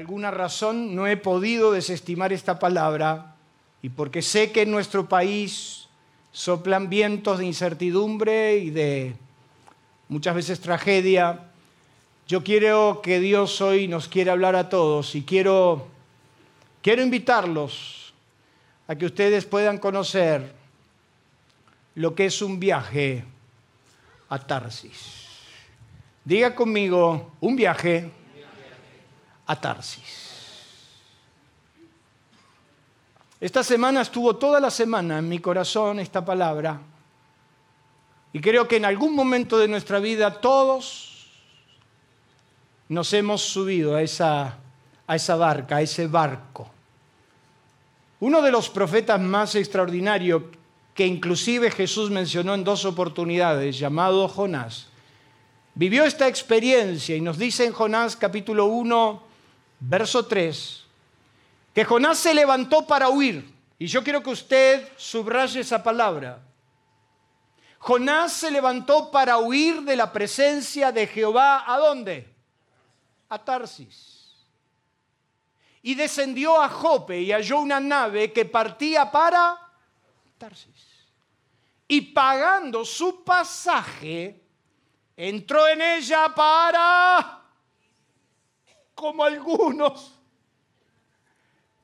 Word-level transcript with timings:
Alguna 0.00 0.30
razón 0.30 0.94
no 0.94 1.06
he 1.06 1.18
podido 1.18 1.72
desestimar 1.72 2.32
esta 2.32 2.58
palabra 2.58 3.36
y 3.82 3.90
porque 3.90 4.22
sé 4.22 4.50
que 4.50 4.62
en 4.62 4.70
nuestro 4.70 5.10
país 5.10 5.88
soplan 6.32 6.88
vientos 6.88 7.38
de 7.38 7.44
incertidumbre 7.44 8.56
y 8.56 8.70
de 8.70 9.14
muchas 10.08 10.34
veces 10.34 10.60
tragedia, 10.60 11.40
yo 12.26 12.42
quiero 12.42 13.00
que 13.02 13.20
Dios 13.20 13.60
hoy 13.60 13.88
nos 13.88 14.08
quiera 14.08 14.32
hablar 14.32 14.56
a 14.56 14.70
todos 14.70 15.14
y 15.14 15.22
quiero, 15.22 15.86
quiero 16.80 17.02
invitarlos 17.02 18.14
a 18.88 18.96
que 18.96 19.04
ustedes 19.04 19.44
puedan 19.44 19.76
conocer 19.76 20.50
lo 21.94 22.14
que 22.14 22.24
es 22.24 22.40
un 22.40 22.58
viaje 22.58 23.22
a 24.30 24.38
Tarsis. 24.38 25.26
Diga 26.24 26.54
conmigo, 26.54 27.32
un 27.40 27.54
viaje 27.54 28.10
a 29.50 29.60
Tarsis. 29.60 30.30
Esta 33.40 33.64
semana 33.64 34.02
estuvo 34.02 34.36
toda 34.36 34.60
la 34.60 34.70
semana 34.70 35.18
en 35.18 35.28
mi 35.28 35.40
corazón 35.40 35.98
esta 35.98 36.24
palabra 36.24 36.80
y 38.32 38.40
creo 38.40 38.68
que 38.68 38.76
en 38.76 38.84
algún 38.84 39.12
momento 39.12 39.58
de 39.58 39.66
nuestra 39.66 39.98
vida 39.98 40.40
todos 40.40 41.26
nos 42.88 43.12
hemos 43.12 43.42
subido 43.42 43.96
a 43.96 44.02
esa, 44.02 44.56
a 45.08 45.16
esa 45.16 45.34
barca, 45.34 45.76
a 45.76 45.82
ese 45.82 46.06
barco. 46.06 46.70
Uno 48.20 48.42
de 48.42 48.52
los 48.52 48.70
profetas 48.70 49.20
más 49.20 49.56
extraordinarios 49.56 50.44
que 50.94 51.06
inclusive 51.06 51.72
Jesús 51.72 52.08
mencionó 52.10 52.54
en 52.54 52.62
dos 52.62 52.84
oportunidades, 52.84 53.80
llamado 53.80 54.28
Jonás, 54.28 54.86
vivió 55.74 56.04
esta 56.04 56.28
experiencia 56.28 57.16
y 57.16 57.20
nos 57.20 57.36
dice 57.36 57.64
en 57.64 57.72
Jonás 57.72 58.14
capítulo 58.14 58.66
1, 58.66 59.29
verso 59.80 60.26
3, 60.26 60.84
que 61.74 61.84
Jonás 61.84 62.18
se 62.18 62.34
levantó 62.34 62.86
para 62.86 63.08
huir. 63.08 63.52
Y 63.78 63.86
yo 63.86 64.04
quiero 64.04 64.22
que 64.22 64.30
usted 64.30 64.88
subraye 64.96 65.60
esa 65.60 65.82
palabra. 65.82 66.40
Jonás 67.78 68.34
se 68.34 68.50
levantó 68.50 69.10
para 69.10 69.38
huir 69.38 69.82
de 69.82 69.96
la 69.96 70.12
presencia 70.12 70.92
de 70.92 71.06
Jehová. 71.06 71.64
¿A 71.66 71.78
dónde? 71.78 72.30
a 73.30 73.38
Tarsis. 73.38 74.34
Y 75.82 75.94
descendió 75.94 76.60
a 76.60 76.68
Jope 76.68 77.18
y 77.18 77.32
halló 77.32 77.60
una 77.60 77.80
nave 77.80 78.32
que 78.32 78.44
partía 78.44 79.10
para 79.10 79.58
Tarsis. 80.36 80.68
Y 81.88 82.02
pagando 82.02 82.84
su 82.84 83.24
pasaje, 83.24 84.40
entró 85.16 85.66
en 85.66 85.80
ella 85.80 86.32
para, 86.34 87.39
como 89.00 89.24
algunos 89.24 90.12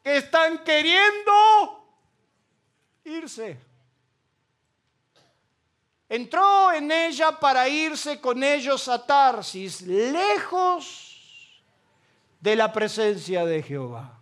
que 0.02 0.18
están 0.18 0.62
queriendo 0.62 1.32
irse. 3.04 3.58
Entró 6.10 6.72
en 6.72 6.92
ella 6.92 7.32
para 7.32 7.66
irse 7.70 8.20
con 8.20 8.44
ellos 8.44 8.86
a 8.88 9.04
Tarsis, 9.04 9.80
lejos 9.80 11.62
de 12.38 12.54
la 12.54 12.70
presencia 12.70 13.46
de 13.46 13.62
Jehová. 13.62 14.20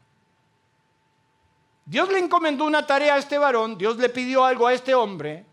Dios 1.85 2.09
le 2.11 2.21
encomendó 2.21 2.65
una 2.65 2.87
tarea 2.87 3.17
a 3.17 3.19
este 3.19 3.37
varón, 3.37 3.77
Dios 3.77 3.97
le 3.97 4.09
pidió 4.09 4.45
algo 4.45 4.69
a 4.69 4.73
este 4.73 4.95
hombre, 4.95 5.45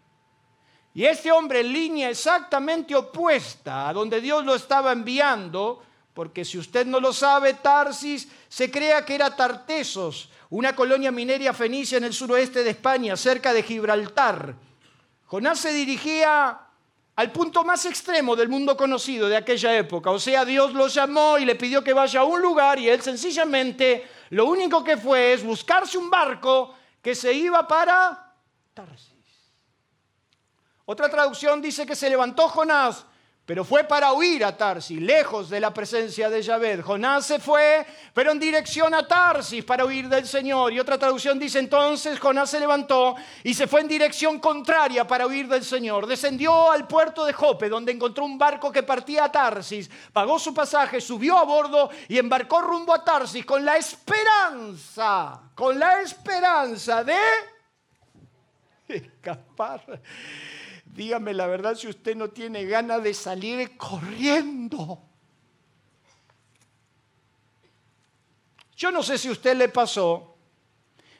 y 0.94 1.06
este 1.06 1.32
hombre 1.32 1.62
en 1.62 1.74
línea 1.74 2.10
exactamente 2.12 2.96
opuesta 2.96 3.90
a 3.90 3.94
donde 3.94 4.22
Dios 4.22 4.46
lo 4.46 4.54
estaba 4.54 4.92
enviando, 4.92 5.84
porque 6.14 6.44
si 6.44 6.58
usted 6.58 6.86
no 6.86 7.00
lo 7.00 7.14
sabe, 7.14 7.54
Tarsis 7.54 8.28
se 8.50 8.70
crea 8.70 9.06
que 9.06 9.16
era 9.16 9.36
Tartesos, 9.36 10.30
una 10.50 10.76
colonia 10.76 11.12
mineria 11.12 11.54
fenicia 11.54 11.98
en 11.98 12.04
el 12.04 12.14
suroeste 12.14 12.64
de 12.64 12.72
España, 12.72 13.16
cerca 13.16 13.54
de 13.54 13.64
Gibraltar. 13.64 14.56
Jonás 15.26 15.60
se 15.60 15.72
dirigía 15.72 16.60
al 17.16 17.32
punto 17.32 17.64
más 17.64 17.86
extremo 17.86 18.36
del 18.36 18.50
mundo 18.50 18.76
conocido 18.76 19.30
de 19.30 19.38
aquella 19.38 19.78
época. 19.78 20.12
O 20.12 20.20
sea, 20.20 20.44
Dios 20.44 20.74
lo 20.74 20.88
llamó 20.88 21.38
y 21.38 21.46
le 21.46 21.56
pidió 21.56 21.84
que 21.84 21.94
vaya 21.94 22.22
a 22.22 22.26
un 22.26 22.42
lugar 22.42 22.80
y 22.80 22.90
él 22.90 23.02
sencillamente 23.02 24.06
lo 24.32 24.46
único 24.46 24.84
que 24.84 24.98
fue 24.98 25.34
es 25.34 25.44
buscarse 25.44 25.98
un 25.98 26.10
barco 26.10 26.76
que 27.02 27.16
se 27.16 27.32
iba 27.32 27.66
para 27.66 28.34
Tarsis. 28.74 29.12
Otra 30.86 31.10
traducción 31.10 31.62
dice 31.62 31.86
que 31.86 31.96
se 31.96 32.10
levantó 32.10 32.50
Jonás 32.50 33.06
pero 33.46 33.66
fue 33.66 33.84
para 33.84 34.14
huir 34.14 34.46
a 34.46 34.56
Tarsis, 34.56 35.02
lejos 35.02 35.50
de 35.50 35.60
la 35.60 35.74
presencia 35.74 36.30
de 36.30 36.44
Yahvé. 36.44 36.82
Jonás 36.82 37.26
se 37.26 37.40
fue, 37.40 37.86
pero 38.14 38.32
en 38.32 38.40
dirección 38.40 38.94
a 38.94 39.08
Tarsis 39.08 39.66
para 39.66 39.84
huir 39.84 40.08
del 40.08 40.28
Señor. 40.28 40.72
Y 40.72 40.80
otra 40.80 40.98
traducción 40.98 41.40
dice 41.40 41.58
entonces 41.58 42.20
Jonás 42.20 42.52
se 42.52 42.60
levantó 42.60 43.16
y 43.44 43.54
se 43.56 43.66
fue 43.68 43.82
en 43.82 43.88
dirección 43.88 44.40
contraria 44.40 45.08
para 45.08 45.26
huir 45.26 45.48
del 45.48 45.66
Señor. 45.66 46.06
Descendió 46.06 46.72
al 46.72 46.88
puerto 46.88 47.26
de 47.26 47.34
Jope, 47.34 47.68
donde 47.68 47.92
encontró 47.92 48.26
un 48.26 48.38
barco 48.38 48.72
que 48.72 48.84
partía 48.84 49.26
a 49.26 49.32
Tarsis, 49.32 49.90
pagó 50.14 50.38
su 50.38 50.54
pasaje, 50.54 51.02
subió 51.02 51.38
a 51.38 51.44
bordo 51.44 51.90
y 52.08 52.20
embarcó 52.20 52.62
rumbo 52.62 52.94
a 52.94 53.04
Tarsis 53.04 53.44
con 53.44 53.66
la 53.66 53.76
esperanza, 53.76 55.42
con 55.56 55.80
la 55.80 56.02
esperanza 56.02 57.04
de 57.04 57.18
escapar 58.88 60.00
Dígame 60.94 61.34
la 61.34 61.48
verdad 61.48 61.76
si 61.76 61.88
usted 61.88 62.16
no 62.16 62.30
tiene 62.30 62.66
ganas 62.66 63.02
de 63.02 63.14
salir 63.14 63.78
corriendo. 63.78 65.02
Yo 68.76 68.92
no 68.92 69.02
sé 69.02 69.18
si 69.18 69.30
a 69.30 69.32
usted 69.32 69.56
le 69.56 69.70
pasó, 69.70 70.36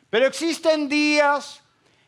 pero 0.10 0.26
existen 0.26 0.90
días 0.90 1.62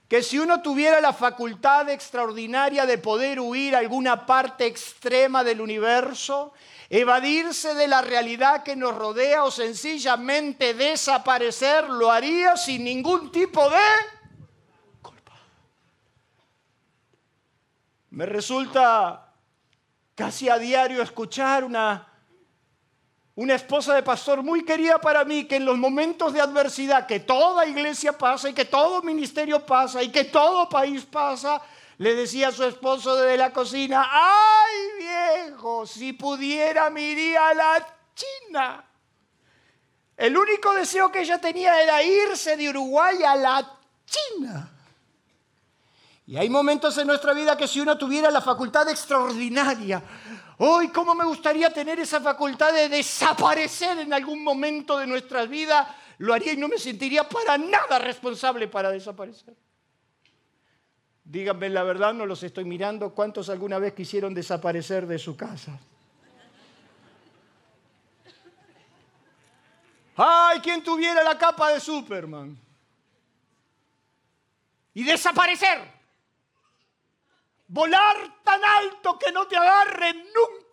que 0.09 0.21
si 0.21 0.39
uno 0.39 0.61
tuviera 0.61 0.99
la 0.99 1.13
facultad 1.13 1.89
extraordinaria 1.89 2.85
de 2.85 2.97
poder 2.97 3.39
huir 3.39 3.75
a 3.75 3.79
alguna 3.79 4.25
parte 4.25 4.65
extrema 4.65 5.43
del 5.43 5.61
universo, 5.61 6.53
evadirse 6.89 7.73
de 7.75 7.87
la 7.87 8.01
realidad 8.01 8.63
que 8.63 8.75
nos 8.75 8.93
rodea 8.95 9.43
o 9.43 9.51
sencillamente 9.51 10.73
desaparecer, 10.73 11.89
lo 11.89 12.11
haría 12.11 12.57
sin 12.57 12.83
ningún 12.83 13.31
tipo 13.31 13.69
de 13.69 13.77
Me 18.13 18.27
resulta 18.27 19.33
casi 20.13 20.47
a 20.47 20.59
diario 20.59 21.01
escuchar 21.01 21.63
una, 21.63 22.07
una 23.33 23.55
esposa 23.55 23.95
de 23.95 24.03
pastor 24.03 24.43
muy 24.43 24.63
querida 24.63 25.01
para 25.01 25.25
mí 25.25 25.45
que 25.45 25.55
en 25.55 25.65
los 25.65 25.79
momentos 25.79 26.31
de 26.31 26.39
adversidad 26.39 27.07
que 27.07 27.21
toda 27.21 27.65
iglesia 27.65 28.15
pasa 28.15 28.49
y 28.49 28.53
que 28.53 28.65
todo 28.65 29.01
ministerio 29.01 29.65
pasa 29.65 30.03
y 30.03 30.09
que 30.09 30.25
todo 30.25 30.69
país 30.69 31.03
pasa, 31.05 31.59
le 31.97 32.13
decía 32.13 32.49
a 32.49 32.51
su 32.51 32.63
esposo 32.65 33.15
desde 33.15 33.35
la 33.35 33.51
cocina, 33.51 34.07
ay 34.11 35.47
viejo, 35.49 35.87
si 35.87 36.13
pudiera 36.13 36.91
me 36.91 37.01
iría 37.01 37.49
a 37.49 37.53
la 37.55 37.97
China. 38.13 38.85
El 40.15 40.37
único 40.37 40.71
deseo 40.75 41.11
que 41.11 41.21
ella 41.21 41.41
tenía 41.41 41.81
era 41.81 42.03
irse 42.03 42.57
de 42.57 42.69
Uruguay 42.69 43.23
a 43.23 43.35
la 43.35 43.79
China. 44.05 44.72
Y 46.33 46.37
hay 46.37 46.49
momentos 46.49 46.97
en 46.97 47.05
nuestra 47.05 47.31
vida 47.31 47.55
que 47.55 47.67
si 47.67 47.79
uno 47.79 47.95
tuviera 47.95 48.31
la 48.31 48.41
facultad 48.41 48.89
extraordinaria, 48.89 50.01
hoy 50.57 50.87
cómo 50.87 51.13
me 51.13 51.25
gustaría 51.25 51.71
tener 51.71 51.99
esa 51.99 52.19
facultad 52.21 52.73
de 52.73 52.89
desaparecer 52.89 53.99
en 53.99 54.11
algún 54.11 54.43
momento 54.43 54.97
de 54.97 55.05
nuestras 55.05 55.47
vidas, 55.47 55.87
lo 56.17 56.33
haría 56.33 56.53
y 56.53 56.57
no 56.57 56.67
me 56.67 56.79
sentiría 56.79 57.29
para 57.29 57.59
nada 57.59 57.99
responsable 57.99 58.67
para 58.67 58.89
desaparecer. 58.89 59.53
Díganme 61.23 61.69
la 61.69 61.83
verdad, 61.83 62.15
no 62.15 62.25
los 62.25 62.41
estoy 62.41 62.65
mirando, 62.65 63.13
¿cuántos 63.13 63.47
alguna 63.49 63.77
vez 63.77 63.93
quisieron 63.93 64.33
desaparecer 64.33 65.05
de 65.05 65.19
su 65.19 65.37
casa? 65.37 65.79
¡Ay, 70.15 70.61
quien 70.61 70.81
tuviera 70.81 71.23
la 71.23 71.37
capa 71.37 71.73
de 71.73 71.79
Superman! 71.79 72.57
Y 74.95 75.03
desaparecer 75.03 76.01
volar 77.67 78.43
tan 78.43 78.63
alto 78.63 79.17
que 79.17 79.31
no 79.31 79.47
te 79.47 79.57
agarren 79.57 80.25
nunca. 80.33 80.63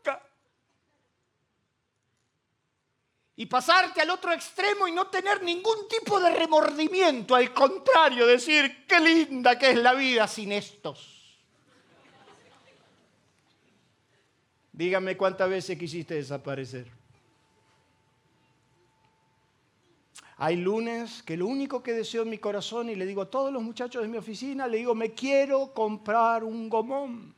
y 3.41 3.47
pasarte 3.47 4.03
al 4.03 4.11
otro 4.11 4.35
extremo 4.35 4.87
y 4.87 4.93
no 4.93 5.07
tener 5.07 5.43
ningún 5.43 5.89
tipo 5.89 6.21
de 6.21 6.29
remordimiento, 6.29 7.35
al 7.35 7.55
contrario, 7.55 8.27
decir, 8.27 8.85
qué 8.87 9.01
linda 9.01 9.59
que 9.59 9.71
es 9.71 9.79
la 9.79 9.95
vida 9.95 10.29
sin 10.29 10.53
estos. 10.53 11.41
Dígame 14.71 15.17
cuántas 15.17 15.49
veces 15.49 15.79
quisiste 15.79 16.17
desaparecer. 16.17 17.00
Hay 20.43 20.57
lunes 20.57 21.23
que 21.23 21.37
lo 21.37 21.47
único 21.47 21.83
que 21.83 21.93
deseo 21.93 22.23
en 22.23 22.31
mi 22.31 22.39
corazón 22.39 22.89
y 22.89 22.95
le 22.95 23.05
digo 23.05 23.21
a 23.21 23.31
todos 23.31 23.53
los 23.53 23.63
muchachos 23.63 24.01
de 24.01 24.09
mi 24.09 24.17
oficina, 24.17 24.67
le 24.67 24.79
digo, 24.79 24.95
me 24.95 25.13
quiero 25.13 25.75
comprar 25.75 26.45
un 26.45 26.67
gomón. 26.71 27.35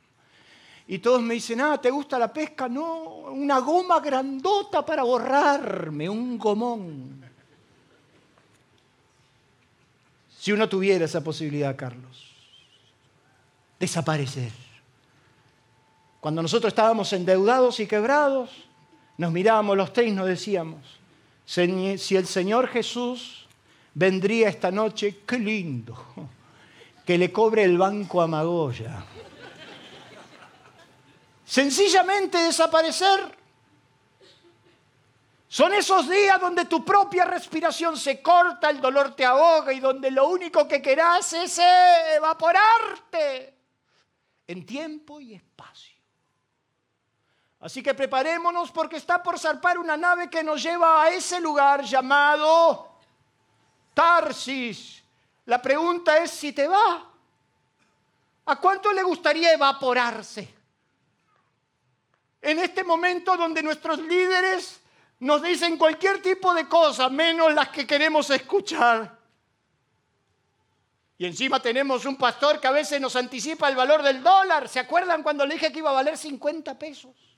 Y 0.87 0.99
todos 0.99 1.21
me 1.21 1.33
dicen, 1.33 1.59
ah, 1.59 1.77
¿te 1.81 1.91
gusta 1.91 2.17
la 2.17 2.31
pesca? 2.31 2.69
No, 2.69 3.03
una 3.33 3.59
goma 3.59 3.99
grandota 3.99 4.85
para 4.85 5.03
borrarme, 5.03 6.07
un 6.07 6.37
gomón. 6.37 7.21
Si 10.39 10.53
uno 10.53 10.69
tuviera 10.69 11.03
esa 11.03 11.21
posibilidad, 11.21 11.75
Carlos, 11.75 12.31
desaparecer. 13.81 14.53
Cuando 16.21 16.41
nosotros 16.41 16.71
estábamos 16.71 17.11
endeudados 17.11 17.81
y 17.81 17.85
quebrados, 17.85 18.49
nos 19.17 19.33
mirábamos 19.33 19.75
los 19.75 19.91
tres 19.91 20.07
y 20.07 20.11
nos 20.11 20.25
decíamos, 20.25 21.02
si 21.45 22.15
el 22.15 22.27
Señor 22.27 22.67
Jesús 22.67 23.47
vendría 23.93 24.49
esta 24.49 24.71
noche, 24.71 25.19
qué 25.25 25.37
lindo, 25.37 25.97
que 27.05 27.17
le 27.17 27.31
cobre 27.31 27.63
el 27.63 27.77
banco 27.77 28.21
a 28.21 28.27
Magoya 28.27 29.05
sencillamente 31.53 32.39
desaparecer. 32.39 33.37
Son 35.47 35.71
esos 35.71 36.09
días 36.09 36.41
donde 36.41 36.65
tu 36.65 36.83
propia 36.83 37.25
respiración 37.25 37.95
se 37.95 38.23
corta, 38.23 38.71
el 38.71 38.81
dolor 38.81 39.15
te 39.15 39.23
ahoga 39.23 39.71
y 39.71 39.79
donde 39.79 40.09
lo 40.09 40.29
único 40.29 40.67
que 40.67 40.81
querás 40.81 41.31
es 41.33 41.59
evaporarte 42.15 43.53
en 44.47 44.65
tiempo 44.65 45.21
y 45.21 45.35
espacio. 45.35 45.95
Así 47.63 47.81
que 47.81 47.95
preparémonos 47.95 48.69
porque 48.71 48.97
está 48.97 49.23
por 49.23 49.39
zarpar 49.39 49.79
una 49.79 49.97
nave 49.97 50.29
que 50.29 50.43
nos 50.43 50.61
lleva 50.61 51.01
a 51.01 51.09
ese 51.09 51.39
lugar 51.39 51.83
llamado 51.83 52.99
Tarsis. 53.93 55.01
La 55.45 55.61
pregunta 55.61 56.17
es 56.17 56.29
si 56.29 56.53
te 56.53 56.67
va. 56.67 57.09
¿A 58.45 58.55
cuánto 58.57 58.91
le 58.91 59.01
gustaría 59.01 59.53
evaporarse? 59.53 60.63
en 62.43 62.59
este 62.59 62.83
momento 62.83 63.37
donde 63.37 63.63
nuestros 63.63 63.99
líderes 63.99 64.81
nos 65.19 65.41
dicen 65.41 65.77
cualquier 65.77 66.21
tipo 66.21 66.53
de 66.53 66.67
cosa, 66.67 67.09
menos 67.09 67.53
las 67.53 67.69
que 67.69 67.87
queremos 67.87 68.29
escuchar. 68.29 69.17
Y 71.17 71.25
encima 71.25 71.61
tenemos 71.61 72.05
un 72.05 72.17
pastor 72.17 72.59
que 72.59 72.67
a 72.67 72.71
veces 72.71 72.99
nos 72.99 73.15
anticipa 73.15 73.69
el 73.69 73.77
valor 73.77 74.03
del 74.03 74.21
dólar. 74.21 74.67
¿Se 74.67 74.79
acuerdan 74.79 75.23
cuando 75.23 75.45
le 75.45 75.53
dije 75.53 75.71
que 75.71 75.79
iba 75.79 75.91
a 75.91 75.93
valer 75.93 76.17
50 76.17 76.77
pesos? 76.77 77.32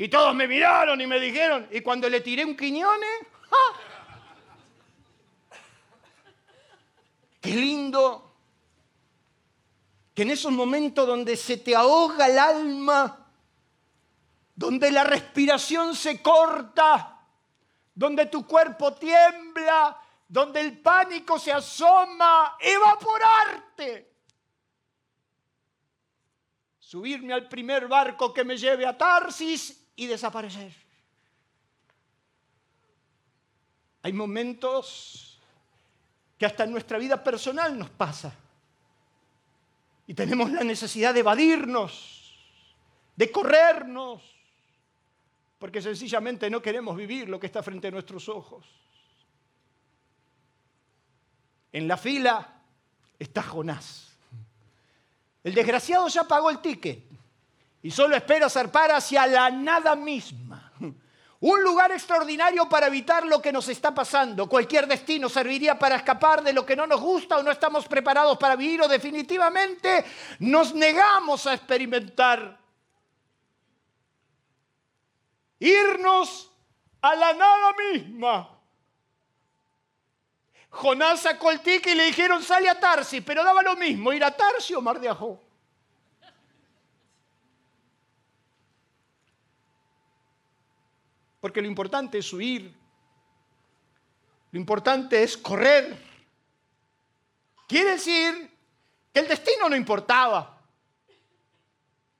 Y 0.00 0.08
todos 0.08 0.32
me 0.32 0.46
miraron 0.46 1.00
y 1.00 1.08
me 1.08 1.18
dijeron, 1.18 1.66
y 1.72 1.80
cuando 1.80 2.08
le 2.08 2.20
tiré 2.20 2.44
un 2.44 2.56
quiñone, 2.56 3.06
¡ja! 3.50 3.80
qué 7.40 7.50
lindo 7.50 8.32
que 10.14 10.22
en 10.22 10.30
esos 10.30 10.52
momentos 10.52 11.04
donde 11.04 11.36
se 11.36 11.56
te 11.56 11.74
ahoga 11.74 12.28
el 12.28 12.38
alma, 12.38 13.26
donde 14.54 14.92
la 14.92 15.02
respiración 15.02 15.96
se 15.96 16.22
corta, 16.22 17.18
donde 17.92 18.26
tu 18.26 18.46
cuerpo 18.46 18.94
tiembla, 18.94 20.00
donde 20.28 20.60
el 20.60 20.78
pánico 20.78 21.40
se 21.40 21.50
asoma, 21.50 22.56
evaporarte. 22.60 24.12
Subirme 26.78 27.32
al 27.32 27.48
primer 27.48 27.88
barco 27.88 28.32
que 28.32 28.44
me 28.44 28.56
lleve 28.56 28.86
a 28.86 28.96
Tarsis 28.96 29.77
y 29.98 30.06
desaparecer. 30.06 30.72
Hay 34.02 34.12
momentos 34.12 35.40
que 36.38 36.46
hasta 36.46 36.62
en 36.62 36.70
nuestra 36.70 36.98
vida 36.98 37.22
personal 37.22 37.76
nos 37.76 37.90
pasa 37.90 38.32
y 40.06 40.14
tenemos 40.14 40.52
la 40.52 40.62
necesidad 40.62 41.12
de 41.12 41.20
evadirnos, 41.20 42.38
de 43.16 43.30
corrernos, 43.32 44.22
porque 45.58 45.82
sencillamente 45.82 46.48
no 46.48 46.62
queremos 46.62 46.96
vivir 46.96 47.28
lo 47.28 47.40
que 47.40 47.46
está 47.46 47.60
frente 47.60 47.88
a 47.88 47.90
nuestros 47.90 48.28
ojos. 48.28 48.64
En 51.72 51.88
la 51.88 51.96
fila 51.96 52.62
está 53.18 53.42
Jonás. 53.42 54.16
El 55.42 55.54
desgraciado 55.54 56.06
ya 56.06 56.22
pagó 56.22 56.50
el 56.50 56.60
ticket 56.60 57.07
y 57.88 57.90
solo 57.90 58.14
espera 58.14 58.50
zarpar 58.50 58.92
hacia 58.92 59.26
la 59.26 59.48
nada 59.48 59.96
misma. 59.96 60.74
Un 61.40 61.62
lugar 61.62 61.90
extraordinario 61.90 62.68
para 62.68 62.88
evitar 62.88 63.24
lo 63.24 63.40
que 63.40 63.50
nos 63.50 63.66
está 63.70 63.94
pasando. 63.94 64.46
Cualquier 64.46 64.86
destino 64.86 65.30
serviría 65.30 65.78
para 65.78 65.96
escapar 65.96 66.42
de 66.42 66.52
lo 66.52 66.66
que 66.66 66.76
no 66.76 66.86
nos 66.86 67.00
gusta 67.00 67.38
o 67.38 67.42
no 67.42 67.50
estamos 67.50 67.88
preparados 67.88 68.36
para 68.36 68.56
vivir 68.56 68.82
o 68.82 68.88
definitivamente 68.88 70.04
nos 70.40 70.74
negamos 70.74 71.46
a 71.46 71.54
experimentar. 71.54 72.58
Irnos 75.58 76.52
a 77.00 77.14
la 77.14 77.32
nada 77.32 77.72
misma. 77.90 78.50
Jonás 80.68 81.20
sacó 81.20 81.52
el 81.52 81.62
y 81.64 81.94
le 81.94 82.04
dijeron 82.04 82.42
sale 82.42 82.68
a 82.68 82.78
Tarsi, 82.78 83.22
pero 83.22 83.42
daba 83.42 83.62
lo 83.62 83.76
mismo 83.76 84.12
ir 84.12 84.22
a 84.22 84.36
Tarsi 84.36 84.74
o 84.74 84.82
Mar 84.82 85.00
de 85.00 85.08
Ajó. 85.08 85.47
Porque 91.48 91.62
lo 91.62 91.66
importante 91.66 92.18
es 92.18 92.30
huir. 92.30 92.70
Lo 94.50 94.60
importante 94.60 95.22
es 95.22 95.34
correr. 95.34 95.96
Quiere 97.66 97.92
decir 97.92 98.50
que 99.10 99.20
el 99.20 99.28
destino 99.28 99.66
no 99.66 99.74
importaba. 99.74 100.60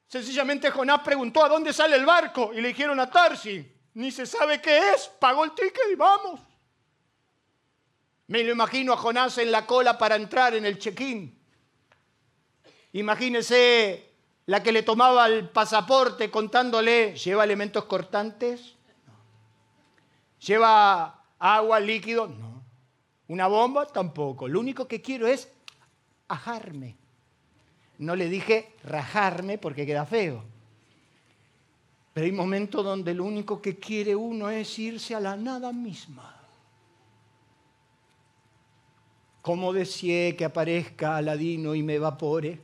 Sencillamente 0.06 0.70
Jonás 0.70 1.00
preguntó 1.00 1.44
a 1.44 1.48
dónde 1.50 1.74
sale 1.74 1.96
el 1.96 2.06
barco 2.06 2.52
y 2.54 2.62
le 2.62 2.68
dijeron 2.68 2.98
a 3.00 3.10
Tarsi. 3.10 3.70
Ni 3.92 4.10
se 4.10 4.24
sabe 4.24 4.62
qué 4.62 4.92
es. 4.94 5.08
Pagó 5.20 5.44
el 5.44 5.52
ticket 5.52 5.90
y 5.92 5.94
vamos. 5.94 6.40
Me 8.28 8.42
lo 8.44 8.52
imagino 8.52 8.94
a 8.94 8.96
Jonás 8.96 9.36
en 9.36 9.52
la 9.52 9.66
cola 9.66 9.98
para 9.98 10.16
entrar 10.16 10.54
en 10.54 10.64
el 10.64 10.78
check-in. 10.78 11.38
Imagínese 12.92 14.10
la 14.46 14.62
que 14.62 14.72
le 14.72 14.82
tomaba 14.82 15.26
el 15.26 15.50
pasaporte 15.50 16.30
contándole, 16.30 17.14
¿lleva 17.14 17.44
elementos 17.44 17.84
cortantes? 17.84 18.77
¿Lleva 20.40 21.22
agua, 21.38 21.80
líquido? 21.80 22.28
No. 22.28 22.62
¿Una 23.28 23.46
bomba? 23.46 23.86
Tampoco. 23.86 24.48
Lo 24.48 24.60
único 24.60 24.86
que 24.88 25.00
quiero 25.00 25.26
es 25.26 25.48
ajarme. 26.28 26.96
No 27.98 28.14
le 28.14 28.28
dije 28.28 28.72
rajarme 28.84 29.58
porque 29.58 29.84
queda 29.84 30.06
feo. 30.06 30.42
Pero 32.14 32.24
hay 32.24 32.32
momentos 32.32 32.84
donde 32.84 33.14
lo 33.14 33.24
único 33.24 33.60
que 33.60 33.76
quiere 33.76 34.16
uno 34.16 34.50
es 34.50 34.78
irse 34.78 35.14
a 35.14 35.20
la 35.20 35.36
nada 35.36 35.72
misma. 35.72 36.34
¿Cómo 39.42 39.72
deseé 39.72 40.36
que 40.36 40.44
aparezca 40.44 41.16
Aladino 41.16 41.74
y 41.74 41.82
me 41.82 41.94
evapore? 41.94 42.60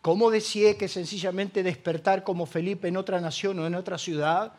¿Cómo 0.00 0.30
deseé 0.30 0.76
que 0.76 0.88
sencillamente 0.88 1.62
despertar 1.62 2.24
como 2.24 2.46
Felipe 2.46 2.88
en 2.88 2.96
otra 2.96 3.20
nación 3.20 3.58
o 3.58 3.66
en 3.66 3.74
otra 3.74 3.98
ciudad? 3.98 4.52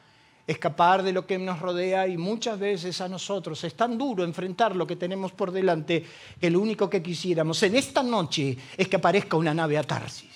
Escapar 0.52 1.04
de 1.04 1.14
lo 1.14 1.28
que 1.28 1.38
nos 1.38 1.60
rodea 1.60 2.08
y 2.08 2.18
muchas 2.18 2.58
veces 2.58 3.00
a 3.02 3.08
nosotros 3.08 3.64
es 3.64 3.76
tan 3.76 4.00
duro 4.00 4.24
enfrentar 4.24 4.76
lo 4.76 4.88
que 4.88 4.96
tenemos 4.96 5.32
por 5.32 5.52
delante 5.52 6.04
que 6.42 6.50
lo 6.50 6.60
único 6.60 6.90
que 6.90 7.04
quisiéramos 7.04 7.62
en 7.62 7.76
esta 7.76 8.02
noche 8.02 8.58
es 8.76 8.88
que 8.88 8.96
aparezca 8.96 9.38
una 9.38 9.54
nave 9.54 9.78
a 9.78 9.84
Tarsis. 9.84 10.32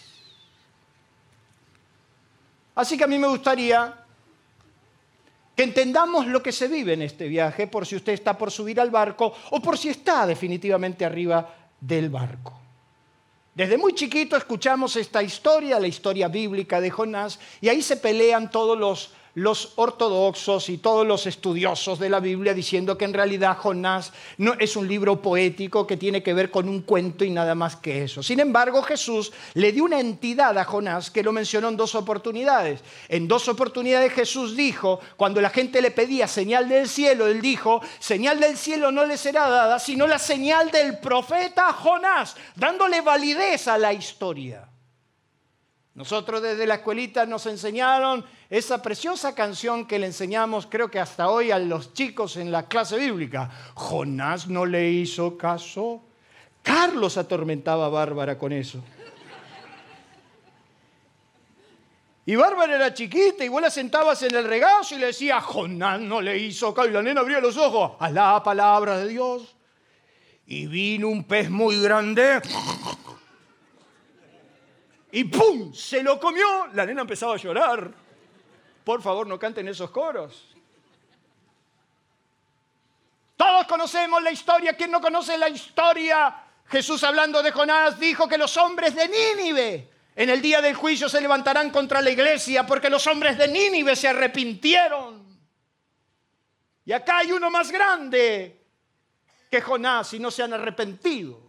Así 2.76 2.96
que 2.96 3.06
a 3.06 3.08
mí 3.08 3.18
me 3.18 3.28
gustaría 3.28 4.06
que 5.56 5.64
entendamos 5.64 6.28
lo 6.28 6.44
que 6.44 6.52
se 6.52 6.68
vive 6.68 6.94
en 6.94 7.02
este 7.02 7.28
viaje 7.28 7.66
por 7.66 7.88
si 7.88 7.96
usted 7.96 8.14
está 8.14 8.38
por 8.38 8.52
subir 8.52 8.80
al 8.80 8.92
barco 8.92 9.34
o 9.50 9.60
por 9.62 9.80
si 9.80 9.90
está 9.90 10.28
definitivamente 10.28 11.06
arriba 11.06 11.56
del 11.82 12.12
barco. 12.12 12.60
Desde 13.56 13.80
muy 13.80 13.94
chiquito 13.94 14.38
escuchamos 14.38 14.96
esta 14.96 15.24
historia, 15.24 15.80
la 15.80 15.88
historia 15.88 16.28
bíblica 16.28 16.80
de 16.80 16.92
Jonás, 16.92 17.40
y 17.62 17.70
ahí 17.70 17.82
se 17.82 17.98
pelean 17.98 18.52
todos 18.52 18.78
los 18.78 19.12
los 19.36 19.74
ortodoxos 19.78 20.70
y 20.70 20.78
todos 20.78 21.08
los 21.08 21.26
estudiosos 21.26 21.98
de 21.98 22.10
la 22.10 22.20
Biblia 22.20 22.54
diciendo 22.54 22.98
que 22.98 23.06
en 23.06 23.14
realidad 23.14 23.58
Jonás 23.58 24.14
no 24.38 24.54
es 24.60 24.76
un 24.76 24.88
libro 24.88 25.22
poético 25.22 25.88
que 25.88 25.98
tiene 25.98 26.22
que 26.22 26.34
ver 26.34 26.52
con 26.52 26.70
un 26.70 26.82
cuento 26.82 27.26
y 27.26 27.32
nada 27.32 27.56
más 27.56 27.76
que 27.76 28.04
eso. 28.04 28.22
Sin 28.22 28.40
embargo, 28.40 28.84
Jesús 28.84 29.32
le 29.56 29.72
dio 29.72 29.86
una 29.86 30.00
entidad 30.00 30.58
a 30.58 30.66
Jonás 30.66 31.10
que 31.10 31.24
lo 31.24 31.32
mencionó 31.32 31.70
en 31.70 31.78
dos 31.78 31.96
oportunidades. 31.96 32.82
En 33.10 33.28
dos 33.28 33.48
oportunidades 33.48 34.14
Jesús 34.14 34.56
dijo, 34.56 35.00
cuando 35.18 35.42
la 35.42 35.50
gente 35.50 35.82
le 35.82 35.92
pedía 35.92 36.28
señal 36.28 36.70
del 36.70 36.88
cielo, 36.88 37.28
él 37.28 37.42
dijo, 37.42 37.82
señal 38.00 38.40
del 38.40 38.58
cielo 38.58 38.92
no 38.92 39.06
le 39.06 39.18
será 39.18 39.50
dada, 39.50 39.80
sino 39.80 40.06
la 40.06 40.20
señal 40.20 40.70
del 40.70 41.00
profeta 41.00 41.74
Jonás, 41.74 42.36
dándole 42.56 43.02
validez 43.02 43.68
a 43.68 43.78
la 43.78 43.94
historia. 43.94 44.73
Nosotros 45.96 46.42
desde 46.42 46.66
la 46.66 46.76
escuelita 46.76 47.26
nos 47.28 47.46
enseñaron 47.46 48.26
esa 48.50 48.82
preciosa 48.82 49.36
canción 49.36 49.86
que 49.86 50.00
le 50.00 50.08
enseñamos, 50.08 50.66
creo 50.66 50.90
que 50.90 51.00
hasta 51.00 51.30
hoy, 51.30 51.52
a 51.52 51.60
los 51.60 51.94
chicos 51.94 52.36
en 52.38 52.52
la 52.52 52.68
clase 52.68 52.98
bíblica. 52.98 53.52
Jonás 53.76 54.48
no 54.48 54.66
le 54.66 54.90
hizo 54.90 55.38
caso. 55.38 56.02
Carlos 56.64 57.18
atormentaba 57.18 57.86
a 57.86 57.90
Bárbara 57.90 58.40
con 58.40 58.52
eso. 58.52 58.84
Y 62.26 62.36
Bárbara 62.36 62.76
era 62.76 62.94
chiquita 62.94 63.44
y 63.44 63.50
vos 63.50 63.62
la 63.62 63.70
sentabas 63.70 64.24
en 64.24 64.34
el 64.34 64.46
regazo 64.46 64.96
y 64.96 64.98
le 64.98 65.08
decía, 65.08 65.42
Jonás 65.42 66.00
no 66.00 66.22
le 66.22 66.40
hizo 66.40 66.74
caso. 66.74 66.90
Y 66.90 66.94
la 66.94 67.04
nena 67.04 67.22
abría 67.22 67.40
los 67.40 67.58
ojos 67.58 67.92
a 68.00 68.10
la 68.10 68.42
palabra 68.42 68.98
de 68.98 69.10
Dios. 69.10 69.56
Y 70.48 70.66
vino 70.66 71.08
un 71.08 71.24
pez 71.26 71.52
muy 71.52 71.80
grande 71.82 72.42
y 75.16 75.26
¡pum! 75.26 75.72
Se 75.76 76.02
lo 76.02 76.20
comió. 76.20 76.68
La 76.74 76.88
nena 76.88 77.02
empezaba 77.02 77.36
a 77.36 77.38
llorar. 77.38 77.94
Por 78.84 79.00
favor, 79.00 79.28
no 79.28 79.38
canten 79.38 79.68
esos 79.68 79.92
coros. 79.92 80.48
Todos 83.38 83.68
conocemos 83.68 84.24
la 84.24 84.32
historia. 84.32 84.74
¿Quién 84.74 84.90
no 84.90 85.00
conoce 85.00 85.38
la 85.38 85.50
historia? 85.50 86.36
Jesús 86.66 87.04
hablando 87.04 87.44
de 87.44 87.52
Jonás 87.52 88.00
dijo 88.00 88.28
que 88.28 88.40
los 88.40 88.58
hombres 88.58 88.96
de 88.96 89.08
Nínive 89.08 89.88
en 90.16 90.32
el 90.32 90.42
día 90.42 90.62
del 90.62 90.74
juicio 90.74 91.08
se 91.08 91.22
levantarán 91.22 91.70
contra 91.70 92.02
la 92.02 92.10
iglesia 92.10 92.66
porque 92.66 92.90
los 92.90 93.06
hombres 93.06 93.38
de 93.38 93.48
Nínive 93.48 93.96
se 93.96 94.08
arrepintieron. 94.08 95.24
Y 96.86 96.92
acá 96.92 97.20
hay 97.20 97.32
uno 97.32 97.52
más 97.52 97.72
grande 97.72 98.66
que 99.52 99.62
Jonás 99.62 100.12
y 100.16 100.20
no 100.20 100.32
se 100.32 100.42
han 100.42 100.54
arrepentido, 100.54 101.40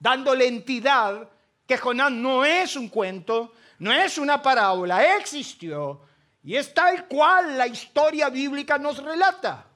dándole 0.00 0.48
entidad 0.48 1.30
que 1.66 1.78
Jonás 1.78 2.12
no 2.12 2.44
es 2.44 2.76
un 2.76 2.88
cuento, 2.88 3.52
no 3.78 3.92
es 3.92 4.18
una 4.18 4.42
parábola, 4.42 5.16
existió 5.16 6.00
y 6.42 6.56
es 6.56 6.74
tal 6.74 7.06
cual 7.06 7.56
la 7.56 7.66
historia 7.66 8.28
bíblica 8.28 8.78
nos 8.78 9.02
relata. 9.02 9.66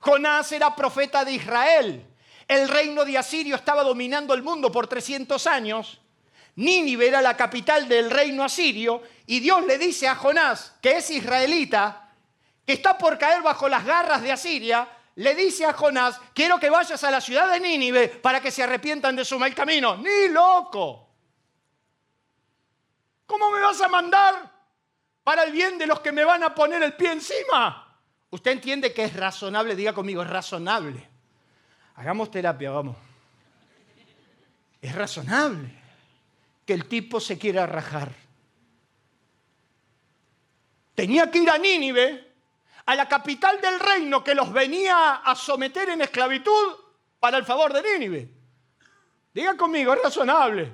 Jonás 0.00 0.50
era 0.50 0.74
profeta 0.74 1.24
de 1.24 1.32
Israel. 1.32 2.06
El 2.48 2.68
reino 2.68 3.04
de 3.04 3.16
Asirio 3.16 3.54
estaba 3.54 3.84
dominando 3.84 4.34
el 4.34 4.42
mundo 4.42 4.72
por 4.72 4.88
300 4.88 5.46
años. 5.46 6.00
Nínive 6.56 7.06
era 7.06 7.22
la 7.22 7.36
capital 7.36 7.88
del 7.88 8.10
reino 8.10 8.42
asirio 8.42 9.02
y 9.26 9.38
Dios 9.40 9.64
le 9.64 9.78
dice 9.78 10.08
a 10.08 10.16
Jonás, 10.16 10.74
que 10.82 10.98
es 10.98 11.08
israelita, 11.10 12.10
que 12.66 12.72
está 12.72 12.98
por 12.98 13.16
caer 13.16 13.42
bajo 13.42 13.68
las 13.68 13.84
garras 13.84 14.22
de 14.22 14.32
Asiria, 14.32 14.88
le 15.16 15.34
dice 15.34 15.66
a 15.66 15.72
Jonás, 15.74 16.20
quiero 16.34 16.58
que 16.58 16.70
vayas 16.70 17.02
a 17.04 17.10
la 17.10 17.20
ciudad 17.20 17.50
de 17.52 17.60
Nínive 17.60 18.08
para 18.08 18.40
que 18.40 18.50
se 18.50 18.62
arrepientan 18.62 19.14
de 19.14 19.24
su 19.24 19.38
mal 19.38 19.54
camino. 19.54 19.96
Ni 19.96 20.28
loco. 20.28 21.08
¿Cómo 23.26 23.50
me 23.50 23.60
vas 23.60 23.80
a 23.80 23.88
mandar 23.88 24.50
para 25.22 25.44
el 25.44 25.52
bien 25.52 25.78
de 25.78 25.86
los 25.86 26.00
que 26.00 26.12
me 26.12 26.24
van 26.24 26.42
a 26.42 26.54
poner 26.54 26.82
el 26.82 26.94
pie 26.94 27.12
encima? 27.12 27.98
Usted 28.30 28.52
entiende 28.52 28.94
que 28.94 29.04
es 29.04 29.14
razonable, 29.14 29.76
diga 29.76 29.92
conmigo, 29.92 30.22
es 30.22 30.30
razonable. 30.30 31.08
Hagamos 31.96 32.30
terapia, 32.30 32.70
vamos. 32.70 32.96
Es 34.80 34.94
razonable 34.94 35.70
que 36.64 36.72
el 36.72 36.86
tipo 36.86 37.20
se 37.20 37.38
quiera 37.38 37.66
rajar. 37.66 38.12
Tenía 40.94 41.30
que 41.30 41.38
ir 41.38 41.50
a 41.50 41.58
Nínive 41.58 42.31
a 42.92 42.94
la 42.94 43.08
capital 43.08 43.58
del 43.58 43.80
reino 43.80 44.22
que 44.22 44.34
los 44.34 44.52
venía 44.52 45.22
a 45.24 45.34
someter 45.34 45.88
en 45.88 46.02
esclavitud 46.02 46.76
para 47.18 47.38
el 47.38 47.44
favor 47.44 47.72
de 47.72 47.82
Nínive. 47.82 48.28
Diga 49.32 49.56
conmigo, 49.56 49.94
es 49.94 50.02
razonable. 50.02 50.70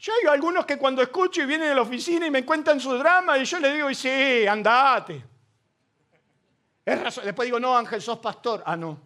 Yo 0.00 0.12
hay 0.12 0.26
algunos 0.26 0.66
que 0.66 0.76
cuando 0.76 1.02
escucho 1.02 1.42
y 1.42 1.46
vienen 1.46 1.70
a 1.70 1.74
la 1.76 1.82
oficina 1.82 2.26
y 2.26 2.30
me 2.30 2.44
cuentan 2.44 2.80
su 2.80 2.92
drama 2.98 3.38
y 3.38 3.44
yo 3.44 3.60
le 3.60 3.72
digo, 3.72 3.88
y 3.88 3.94
sí, 3.94 4.46
andate. 4.48 5.24
Es 6.84 7.22
Después 7.22 7.46
digo, 7.46 7.60
no, 7.60 7.76
Ángel, 7.76 8.02
sos 8.02 8.18
pastor. 8.18 8.64
Ah, 8.66 8.76
no. 8.76 9.00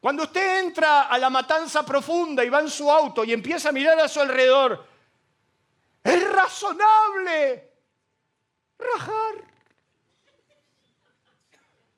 Cuando 0.00 0.22
usted 0.22 0.60
entra 0.60 1.02
a 1.02 1.18
la 1.18 1.28
matanza 1.28 1.84
profunda 1.84 2.42
y 2.42 2.48
va 2.48 2.60
en 2.60 2.70
su 2.70 2.90
auto 2.90 3.24
y 3.24 3.32
empieza 3.34 3.68
a 3.68 3.72
mirar 3.72 4.00
a 4.00 4.08
su 4.08 4.20
alrededor, 4.20 4.86
es 6.02 6.32
razonable 6.32 7.67
rajar. 8.78 9.44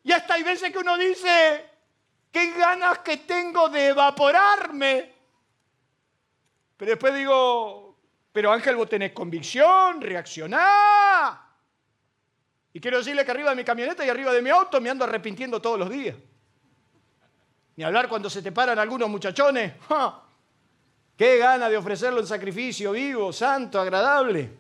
Y 0.03 0.13
hasta 0.13 0.35
hay 0.35 0.43
veces 0.43 0.73
que 0.73 0.79
uno 0.79 0.97
dice, 0.97 1.69
qué 2.33 2.53
ganas 2.53 2.99
que 3.01 3.19
tengo 3.19 3.69
de 3.69 3.89
evaporarme. 3.89 5.15
Pero 6.77 6.91
después 6.91 7.15
digo, 7.15 7.97
pero 8.33 8.53
Ángel, 8.53 8.77
vos 8.77 8.89
tenés 8.89 9.13
convicción, 9.13 10.01
reaccioná. 10.01 11.47
Y 12.73 12.81
quiero 12.81 12.99
decirle 12.99 13.25
que 13.25 13.31
arriba 13.31 13.51
de 13.51 13.57
mi 13.57 13.65
camioneta 13.65 14.05
y 14.05 14.09
arriba 14.09 14.33
de 14.33 14.41
mi 14.41 14.51
auto 14.51 14.81
me 14.81 14.91
ando 14.91 15.05
arrepintiendo 15.05 15.61
todos 15.61 15.79
los 15.79 15.91
días. 15.91 16.17
Ni 17.77 17.85
hablar 17.85 18.09
cuando 18.09 18.31
se 18.31 18.43
te 18.43 18.53
paran 18.53 18.79
algunos 18.79 19.09
muchachones. 19.09 19.75
¡Qué 21.17 21.37
gana 21.37 21.69
de 21.69 21.77
ofrecerlo 21.77 22.21
en 22.21 22.27
sacrificio 22.27 22.93
vivo, 22.93 23.33
santo, 23.33 23.81
agradable! 23.81 24.51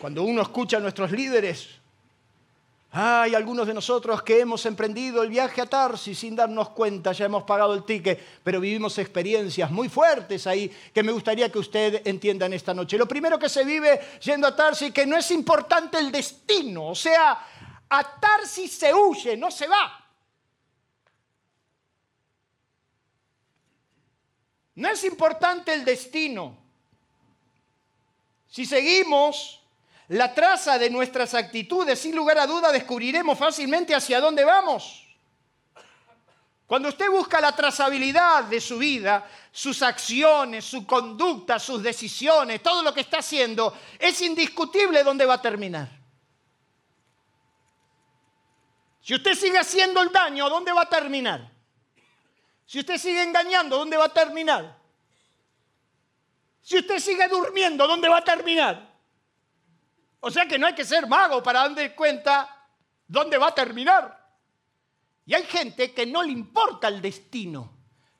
Cuando 0.00 0.22
uno 0.22 0.40
escucha 0.40 0.78
a 0.78 0.80
nuestros 0.80 1.12
líderes, 1.12 1.68
hay 2.92 3.34
algunos 3.34 3.66
de 3.66 3.74
nosotros 3.74 4.22
que 4.22 4.40
hemos 4.40 4.64
emprendido 4.64 5.22
el 5.22 5.28
viaje 5.28 5.60
a 5.60 5.66
Tarsis 5.66 6.18
sin 6.18 6.34
darnos 6.34 6.70
cuenta, 6.70 7.12
ya 7.12 7.26
hemos 7.26 7.42
pagado 7.44 7.74
el 7.74 7.84
ticket, 7.84 8.18
pero 8.42 8.60
vivimos 8.60 8.96
experiencias 8.96 9.70
muy 9.70 9.90
fuertes 9.90 10.46
ahí 10.46 10.74
que 10.94 11.02
me 11.02 11.12
gustaría 11.12 11.52
que 11.52 11.58
usted 11.58 12.00
entienda 12.06 12.46
en 12.46 12.54
esta 12.54 12.72
noche. 12.72 12.96
Lo 12.96 13.06
primero 13.06 13.38
que 13.38 13.50
se 13.50 13.62
vive 13.62 14.00
yendo 14.22 14.46
a 14.46 14.56
Tarsis, 14.56 14.90
que 14.90 15.04
no 15.04 15.18
es 15.18 15.30
importante 15.32 15.98
el 15.98 16.10
destino, 16.10 16.88
o 16.88 16.94
sea, 16.94 17.46
a 17.90 18.18
Tarsis 18.18 18.72
se 18.72 18.94
huye, 18.94 19.36
no 19.36 19.50
se 19.50 19.68
va. 19.68 20.02
No 24.76 24.88
es 24.88 25.04
importante 25.04 25.74
el 25.74 25.84
destino. 25.84 26.56
Si 28.48 28.64
seguimos 28.64 29.59
la 30.10 30.34
traza 30.34 30.76
de 30.76 30.90
nuestras 30.90 31.34
actitudes, 31.34 32.00
sin 32.00 32.16
lugar 32.16 32.36
a 32.38 32.46
duda 32.46 32.72
descubriremos 32.72 33.38
fácilmente 33.38 33.94
hacia 33.94 34.20
dónde 34.20 34.44
vamos. 34.44 35.06
Cuando 36.66 36.88
usted 36.88 37.08
busca 37.08 37.40
la 37.40 37.54
trazabilidad 37.54 38.44
de 38.44 38.60
su 38.60 38.78
vida, 38.78 39.28
sus 39.52 39.82
acciones, 39.82 40.64
su 40.64 40.84
conducta, 40.84 41.60
sus 41.60 41.80
decisiones, 41.80 42.60
todo 42.60 42.82
lo 42.82 42.92
que 42.92 43.02
está 43.02 43.18
haciendo, 43.18 43.72
es 44.00 44.20
indiscutible 44.20 45.04
dónde 45.04 45.26
va 45.26 45.34
a 45.34 45.42
terminar. 45.42 45.88
Si 49.02 49.14
usted 49.14 49.34
sigue 49.34 49.58
haciendo 49.58 50.02
el 50.02 50.10
daño, 50.10 50.48
¿dónde 50.48 50.72
va 50.72 50.82
a 50.82 50.88
terminar? 50.88 51.48
Si 52.66 52.80
usted 52.80 52.98
sigue 52.98 53.22
engañando, 53.22 53.78
¿dónde 53.78 53.96
va 53.96 54.06
a 54.06 54.12
terminar? 54.12 54.76
Si 56.62 56.78
usted 56.78 56.98
sigue 56.98 57.28
durmiendo, 57.28 57.86
¿dónde 57.86 58.08
va 58.08 58.18
a 58.18 58.24
terminar? 58.24 58.89
O 60.20 60.30
sea 60.30 60.46
que 60.46 60.58
no 60.58 60.66
hay 60.66 60.74
que 60.74 60.84
ser 60.84 61.06
mago 61.06 61.42
para 61.42 61.66
darse 61.68 61.94
cuenta 61.94 62.68
dónde 63.06 63.38
va 63.38 63.48
a 63.48 63.54
terminar. 63.54 64.20
Y 65.24 65.34
hay 65.34 65.44
gente 65.44 65.92
que 65.94 66.06
no 66.06 66.22
le 66.22 66.32
importa 66.32 66.88
el 66.88 67.00
destino, 67.00 67.72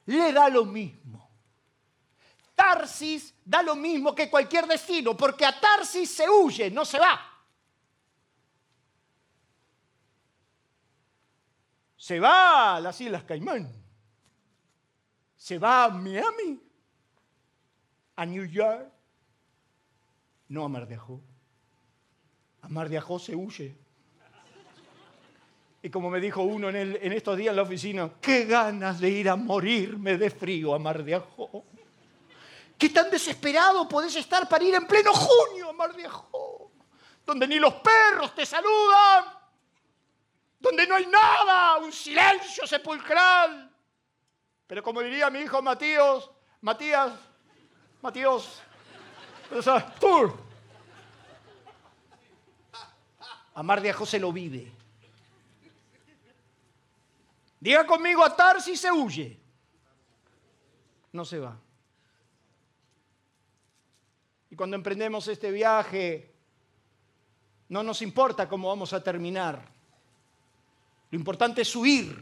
le 0.06 0.32
da 0.32 0.48
lo 0.48 0.64
mismo. 0.64 1.30
Tarsis 2.54 3.34
da 3.44 3.62
lo 3.62 3.74
mismo 3.74 4.14
que 4.14 4.30
cualquier 4.30 4.66
destino, 4.66 5.16
porque 5.16 5.44
a 5.44 5.58
Tarsis 5.58 6.10
se 6.10 6.28
huye, 6.28 6.70
no 6.70 6.84
se 6.84 6.98
va. 6.98 7.26
Se 11.96 12.18
va 12.18 12.76
a 12.76 12.80
las 12.80 13.00
Islas 13.00 13.24
Caimán, 13.24 13.70
se 15.36 15.58
va 15.58 15.84
a 15.84 15.88
Miami, 15.90 16.60
a 18.16 18.26
New 18.26 18.44
York, 18.44 18.90
no 20.48 20.64
a 20.64 20.68
Mar. 20.68 20.88
Mar 22.70 22.88
de 22.88 22.98
Ajó 22.98 23.18
se 23.18 23.34
huye. 23.34 23.76
Y 25.82 25.90
como 25.90 26.08
me 26.08 26.20
dijo 26.20 26.42
uno 26.42 26.68
en, 26.68 27.12
estos 27.12 27.36
días 27.36 27.50
en 27.50 27.56
la 27.56 27.62
oficina, 27.62 28.10
qué 28.20 28.44
ganas 28.44 29.00
de 29.00 29.08
ir 29.08 29.28
a 29.28 29.36
morirme 29.36 30.16
de 30.16 30.30
frío 30.30 30.74
a 30.74 30.78
Mar 30.78 31.02
de 31.02 31.16
Ajó. 31.16 31.64
¿Qué 32.78 32.90
tan 32.90 33.10
desesperado 33.10 33.88
podés 33.88 34.14
estar 34.16 34.48
para 34.48 34.62
ir 34.62 34.74
en 34.74 34.86
pleno 34.86 35.12
junio 35.12 35.70
a 35.70 35.72
Mar 35.72 35.94
de 35.94 36.06
Ajó? 36.06 36.70
Donde 37.26 37.48
ni 37.48 37.58
los 37.58 37.74
perros 37.74 38.34
te 38.34 38.46
saludan, 38.46 39.24
donde 40.60 40.86
no 40.86 40.94
hay 40.94 41.06
nada, 41.06 41.78
un 41.78 41.92
silencio 41.92 42.66
sepulcral. 42.66 43.70
Pero 44.66 44.82
como 44.82 45.00
diría 45.00 45.28
mi 45.28 45.40
hijo 45.40 45.60
Matías, 45.60 46.30
Matías, 46.60 47.12
Matías, 48.00 48.62
tú, 49.98 50.32
a 53.60 53.62
Mar 53.62 53.82
de 53.82 53.90
Ajó 53.90 54.06
se 54.06 54.18
lo 54.18 54.32
vive. 54.32 54.72
Diga 57.60 57.84
conmigo, 57.86 58.24
atar 58.24 58.62
si 58.62 58.74
se 58.74 58.90
huye. 58.90 59.38
No 61.12 61.26
se 61.26 61.38
va. 61.40 61.58
Y 64.48 64.56
cuando 64.56 64.76
emprendemos 64.76 65.28
este 65.28 65.50
viaje, 65.50 66.32
no 67.68 67.82
nos 67.82 68.00
importa 68.00 68.48
cómo 68.48 68.68
vamos 68.68 68.94
a 68.94 69.04
terminar. 69.04 69.62
Lo 71.10 71.18
importante 71.18 71.60
es 71.60 71.76
huir, 71.76 72.18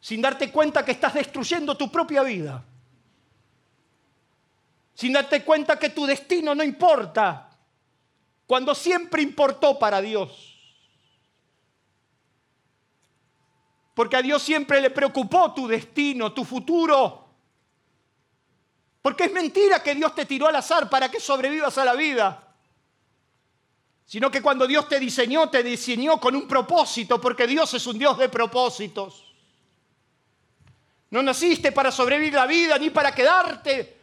sin 0.00 0.22
darte 0.22 0.50
cuenta 0.50 0.84
que 0.84 0.90
estás 0.90 1.14
destruyendo 1.14 1.76
tu 1.76 1.88
propia 1.88 2.24
vida, 2.24 2.64
sin 4.92 5.12
darte 5.12 5.44
cuenta 5.44 5.78
que 5.78 5.90
tu 5.90 6.04
destino 6.04 6.52
no 6.52 6.64
importa, 6.64 7.45
cuando 8.46 8.74
siempre 8.74 9.22
importó 9.22 9.78
para 9.78 10.00
Dios. 10.00 10.54
Porque 13.94 14.16
a 14.16 14.22
Dios 14.22 14.42
siempre 14.42 14.80
le 14.80 14.90
preocupó 14.90 15.52
tu 15.52 15.66
destino, 15.66 16.32
tu 16.32 16.44
futuro. 16.44 17.24
Porque 19.00 19.24
es 19.24 19.32
mentira 19.32 19.82
que 19.82 19.94
Dios 19.94 20.14
te 20.14 20.26
tiró 20.26 20.46
al 20.48 20.56
azar 20.56 20.90
para 20.90 21.10
que 21.10 21.18
sobrevivas 21.18 21.78
a 21.78 21.84
la 21.84 21.94
vida. 21.94 22.54
Sino 24.04 24.30
que 24.30 24.42
cuando 24.42 24.66
Dios 24.66 24.88
te 24.88 25.00
diseñó, 25.00 25.48
te 25.48 25.62
diseñó 25.62 26.20
con 26.20 26.36
un 26.36 26.46
propósito, 26.46 27.20
porque 27.20 27.46
Dios 27.46 27.72
es 27.74 27.86
un 27.86 27.98
Dios 27.98 28.18
de 28.18 28.28
propósitos. 28.28 29.24
No 31.10 31.22
naciste 31.22 31.72
para 31.72 31.90
sobrevivir 31.90 32.34
la 32.34 32.46
vida 32.46 32.78
ni 32.78 32.90
para 32.90 33.14
quedarte 33.14 33.96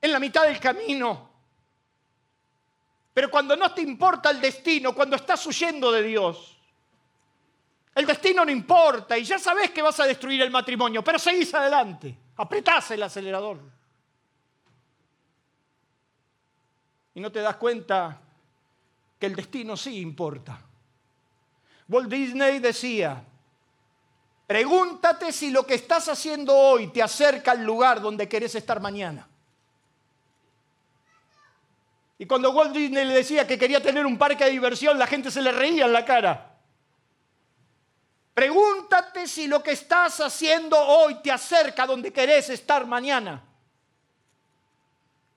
en 0.00 0.12
la 0.12 0.18
mitad 0.18 0.44
del 0.44 0.58
camino. 0.58 1.35
Pero 3.16 3.30
cuando 3.30 3.56
no 3.56 3.72
te 3.72 3.80
importa 3.80 4.28
el 4.28 4.42
destino, 4.42 4.94
cuando 4.94 5.16
estás 5.16 5.46
huyendo 5.46 5.90
de 5.90 6.02
Dios, 6.02 6.54
el 7.94 8.04
destino 8.04 8.44
no 8.44 8.50
importa 8.50 9.16
y 9.16 9.24
ya 9.24 9.38
sabes 9.38 9.70
que 9.70 9.80
vas 9.80 9.98
a 10.00 10.04
destruir 10.04 10.42
el 10.42 10.50
matrimonio, 10.50 11.02
pero 11.02 11.18
seguís 11.18 11.54
adelante, 11.54 12.14
apretás 12.36 12.90
el 12.90 13.02
acelerador. 13.02 13.58
y 17.16 17.20
no 17.20 17.32
te 17.32 17.40
das 17.40 17.56
cuenta 17.56 18.20
que 19.18 19.24
el 19.24 19.34
destino 19.34 19.74
sí 19.74 20.00
importa. 20.00 20.60
Walt 21.88 22.10
Disney 22.10 22.58
decía, 22.58 23.24
pregúntate 24.46 25.32
si 25.32 25.48
lo 25.48 25.64
que 25.64 25.76
estás 25.76 26.10
haciendo 26.10 26.54
hoy 26.54 26.88
te 26.88 27.02
acerca 27.02 27.52
al 27.52 27.64
lugar 27.64 28.02
donde 28.02 28.28
querés 28.28 28.54
estar 28.54 28.82
mañana. 28.82 29.26
Y 32.18 32.26
cuando 32.26 32.50
Walt 32.50 32.72
Disney 32.72 33.04
le 33.04 33.14
decía 33.14 33.46
que 33.46 33.58
quería 33.58 33.82
tener 33.82 34.06
un 34.06 34.16
parque 34.16 34.44
de 34.44 34.50
diversión, 34.50 34.98
la 34.98 35.06
gente 35.06 35.30
se 35.30 35.42
le 35.42 35.52
reía 35.52 35.84
en 35.84 35.92
la 35.92 36.04
cara. 36.04 36.56
Pregúntate 38.32 39.26
si 39.26 39.46
lo 39.46 39.62
que 39.62 39.72
estás 39.72 40.20
haciendo 40.20 40.78
hoy 40.78 41.16
te 41.22 41.30
acerca 41.30 41.84
a 41.84 41.86
donde 41.86 42.12
querés 42.12 42.50
estar 42.50 42.86
mañana. 42.86 43.42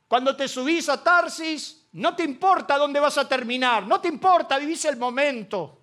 Cuando 0.08 0.36
te 0.36 0.48
subís 0.48 0.90
a 0.90 1.02
Tarsis, 1.04 1.86
no 1.94 2.16
te 2.16 2.24
importa 2.24 2.78
dónde 2.78 3.00
vas 3.00 3.18
a 3.18 3.28
terminar, 3.28 3.86
no 3.86 4.02
te 4.02 4.08
importa, 4.08 4.58
vivís 4.58 4.84
el 4.86 4.98
momento. 4.98 5.80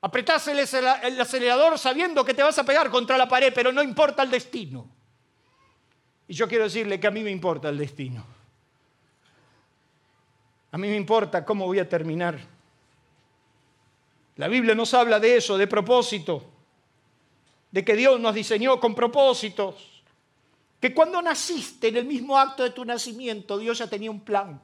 Apretás 0.00 0.46
el, 0.48 0.58
acelerador 0.58 1.78
sabiendo 1.78 2.24
que 2.24 2.34
te 2.34 2.42
vas 2.42 2.58
a 2.58 2.64
pegar 2.64 2.90
contra 2.90 3.16
la 3.16 3.28
pared, 3.28 3.52
pero 3.54 3.72
no 3.72 3.82
importa 3.82 4.22
el 4.22 4.30
destino. 4.30 4.88
Y 6.28 6.34
yo 6.34 6.48
quiero 6.48 6.64
decirle 6.64 7.00
que 7.00 7.06
a 7.06 7.10
mí 7.10 7.22
me 7.22 7.30
importa 7.30 7.68
el 7.68 7.78
destino. 7.78 8.35
A 10.76 10.78
mí 10.78 10.88
me 10.88 10.96
importa 10.96 11.42
cómo 11.42 11.64
voy 11.64 11.78
a 11.78 11.88
terminar. 11.88 12.38
La 14.36 14.46
Biblia 14.46 14.74
nos 14.74 14.92
habla 14.92 15.18
de 15.18 15.38
eso, 15.38 15.56
de 15.56 15.66
propósito, 15.66 16.44
de 17.70 17.82
que 17.82 17.96
Dios 17.96 18.20
nos 18.20 18.34
diseñó 18.34 18.78
con 18.78 18.94
propósitos 18.94 20.02
que 20.78 20.92
cuando 20.92 21.22
naciste, 21.22 21.88
en 21.88 21.96
el 21.96 22.04
mismo 22.04 22.38
acto 22.38 22.62
de 22.62 22.72
tu 22.72 22.84
nacimiento, 22.84 23.56
Dios 23.56 23.78
ya 23.78 23.86
tenía 23.86 24.10
un 24.10 24.20
plan. 24.20 24.60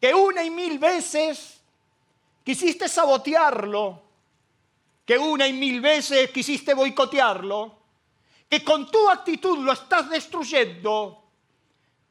Que 0.00 0.14
una 0.14 0.44
y 0.44 0.50
mil 0.50 0.78
veces 0.78 1.60
quisiste 2.44 2.88
sabotearlo, 2.88 4.00
que 5.04 5.18
una 5.18 5.48
y 5.48 5.52
mil 5.52 5.80
veces 5.80 6.30
quisiste 6.30 6.74
boicotearlo, 6.74 7.76
que 8.48 8.62
con 8.62 8.88
tu 8.88 9.10
actitud 9.10 9.58
lo 9.58 9.72
estás 9.72 10.08
destruyendo, 10.08 11.17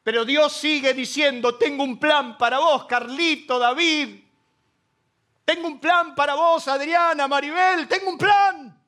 pero 0.07 0.23
Dios 0.23 0.53
sigue 0.53 0.93
diciendo, 0.93 1.55
tengo 1.55 1.83
un 1.83 1.99
plan 1.99 2.37
para 2.37 2.59
vos, 2.59 2.85
Carlito, 2.85 3.59
David, 3.59 4.17
tengo 5.43 5.67
un 5.67 5.81
plan 5.81 6.15
para 6.15 6.33
vos, 6.33 6.65
Adriana, 6.69 7.27
Maribel, 7.27 7.89
tengo 7.89 8.11
un 8.11 8.17
plan. 8.17 8.81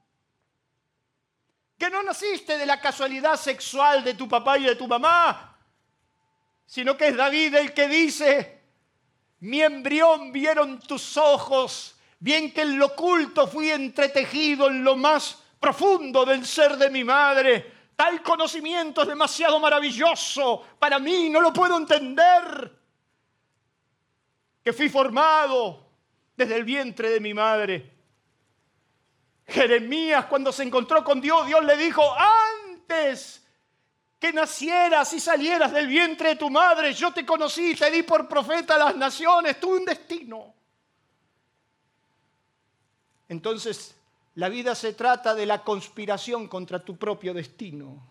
Que 1.78 1.90
no 1.90 2.04
naciste 2.04 2.58
de 2.58 2.66
la 2.66 2.80
casualidad 2.80 3.36
sexual 3.36 4.02
de 4.02 4.14
tu 4.14 4.30
papá 4.30 4.60
y 4.60 4.64
de 4.64 4.78
tu 4.78 4.88
mamá, 4.88 5.58
sino 6.66 6.96
que 6.96 7.10
es 7.10 7.18
David 7.18 7.54
el 7.56 7.74
que 7.74 7.90
dice, 7.90 8.62
mi 9.42 9.62
embrión 9.62 10.32
vieron 10.32 10.80
tus 10.80 11.18
ojos, 11.18 11.98
bien 12.18 12.54
que 12.54 12.62
en 12.62 12.80
lo 12.80 12.86
oculto 12.86 13.46
fui 13.46 13.70
entretejido 13.72 14.68
en 14.68 14.86
lo 14.86 14.96
más 14.96 15.38
profundo 15.60 16.24
del 16.24 16.46
ser 16.46 16.78
de 16.78 16.90
mi 16.90 17.04
madre. 17.04 17.79
Tal 18.00 18.24
conocimiento 18.24 19.02
es 19.02 19.10
demasiado 19.10 19.60
maravilloso 19.60 20.64
para 20.80 21.00
mí, 21.00 21.30
no 21.30 21.42
lo 21.42 21.52
puedo 21.52 21.76
entender. 21.76 22.80
Que 24.64 24.72
fui 24.72 24.88
formado 24.88 25.86
desde 26.34 26.56
el 26.56 26.64
vientre 26.64 27.10
de 27.10 27.20
mi 27.20 27.34
madre. 27.34 27.94
Jeremías 29.46 30.28
cuando 30.28 30.54
se 30.54 30.64
encontró 30.64 31.04
con 31.04 31.20
Dios, 31.20 31.46
Dios 31.46 31.66
le 31.66 31.76
dijo, 31.76 32.02
antes 32.64 33.46
que 34.18 34.32
nacieras 34.32 35.12
y 35.12 35.20
salieras 35.20 35.74
del 35.74 35.88
vientre 35.88 36.30
de 36.30 36.36
tu 36.38 36.50
madre, 36.50 36.94
yo 36.94 37.12
te 37.12 37.26
conocí, 37.26 37.76
te 37.76 37.92
di 37.92 38.04
por 38.04 38.30
profeta 38.30 38.76
a 38.76 38.78
las 38.78 38.96
naciones, 38.96 39.60
tuve 39.60 39.80
un 39.80 39.84
destino. 39.84 40.54
Entonces, 43.28 43.99
la 44.40 44.48
vida 44.48 44.74
se 44.74 44.94
trata 44.94 45.36
de 45.36 45.46
la 45.46 45.64
conspiración 45.64 46.48
contra 46.48 46.80
tu 46.80 46.96
propio 46.96 47.34
destino. 47.34 48.02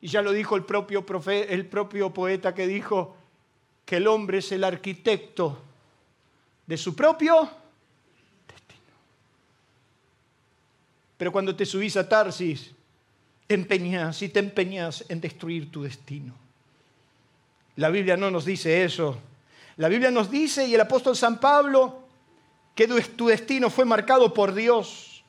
Y 0.00 0.08
ya 0.08 0.22
lo 0.22 0.32
dijo 0.32 0.56
el 0.56 0.64
propio, 0.64 1.04
el 1.28 1.66
propio 1.66 2.14
poeta 2.14 2.54
que 2.54 2.66
dijo 2.66 3.16
que 3.84 3.96
el 3.96 4.06
hombre 4.06 4.38
es 4.38 4.50
el 4.52 4.64
arquitecto 4.64 5.60
de 6.66 6.76
su 6.78 6.96
propio 6.96 7.50
Pero 11.20 11.32
cuando 11.32 11.54
te 11.54 11.66
subís 11.66 11.98
a 11.98 12.08
Tarsis, 12.08 12.70
te 13.46 13.52
empeñas 13.52 14.22
y 14.22 14.30
te 14.30 14.38
empeñas 14.38 15.04
en 15.06 15.20
destruir 15.20 15.70
tu 15.70 15.82
destino. 15.82 16.32
La 17.76 17.90
Biblia 17.90 18.16
no 18.16 18.30
nos 18.30 18.46
dice 18.46 18.84
eso. 18.84 19.18
La 19.76 19.88
Biblia 19.88 20.10
nos 20.10 20.30
dice, 20.30 20.66
y 20.66 20.74
el 20.74 20.80
apóstol 20.80 21.14
San 21.14 21.38
Pablo, 21.38 21.99
que 22.74 22.86
tu 22.86 23.26
destino 23.26 23.70
fue 23.70 23.84
marcado 23.84 24.32
por 24.32 24.54
Dios, 24.54 25.24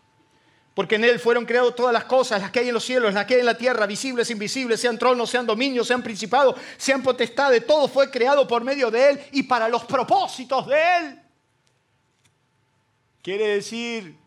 porque 0.74 0.96
en 0.96 1.04
Él 1.04 1.20
fueron 1.20 1.46
creadas 1.46 1.76
todas 1.76 1.94
las 1.94 2.06
cosas, 2.06 2.42
las 2.42 2.52
que 2.52 2.60
hay 2.60 2.70
en 2.70 2.74
los 2.74 2.86
cielos, 2.86 3.14
las 3.14 3.26
que 3.26 3.36
hay 3.36 3.40
en 3.42 3.46
la 3.46 3.58
tierra, 3.58 3.86
visibles, 3.86 4.30
invisibles, 4.30 4.80
sean 4.80 4.98
tronos, 4.98 5.30
sean 5.30 5.46
dominios, 5.46 5.88
sean 5.88 6.02
principados, 6.02 6.56
sean 6.78 7.04
potestades, 7.04 7.66
todo 7.68 7.88
fue 7.88 8.10
creado 8.10 8.48
por 8.48 8.64
medio 8.64 8.90
de 8.90 9.10
Él 9.10 9.20
y 9.32 9.44
para 9.44 9.68
los 9.68 9.84
propósitos 9.84 10.68
de 10.68 10.98
Él. 10.98 11.22
Quiere 13.22 13.48
decir 13.48 14.18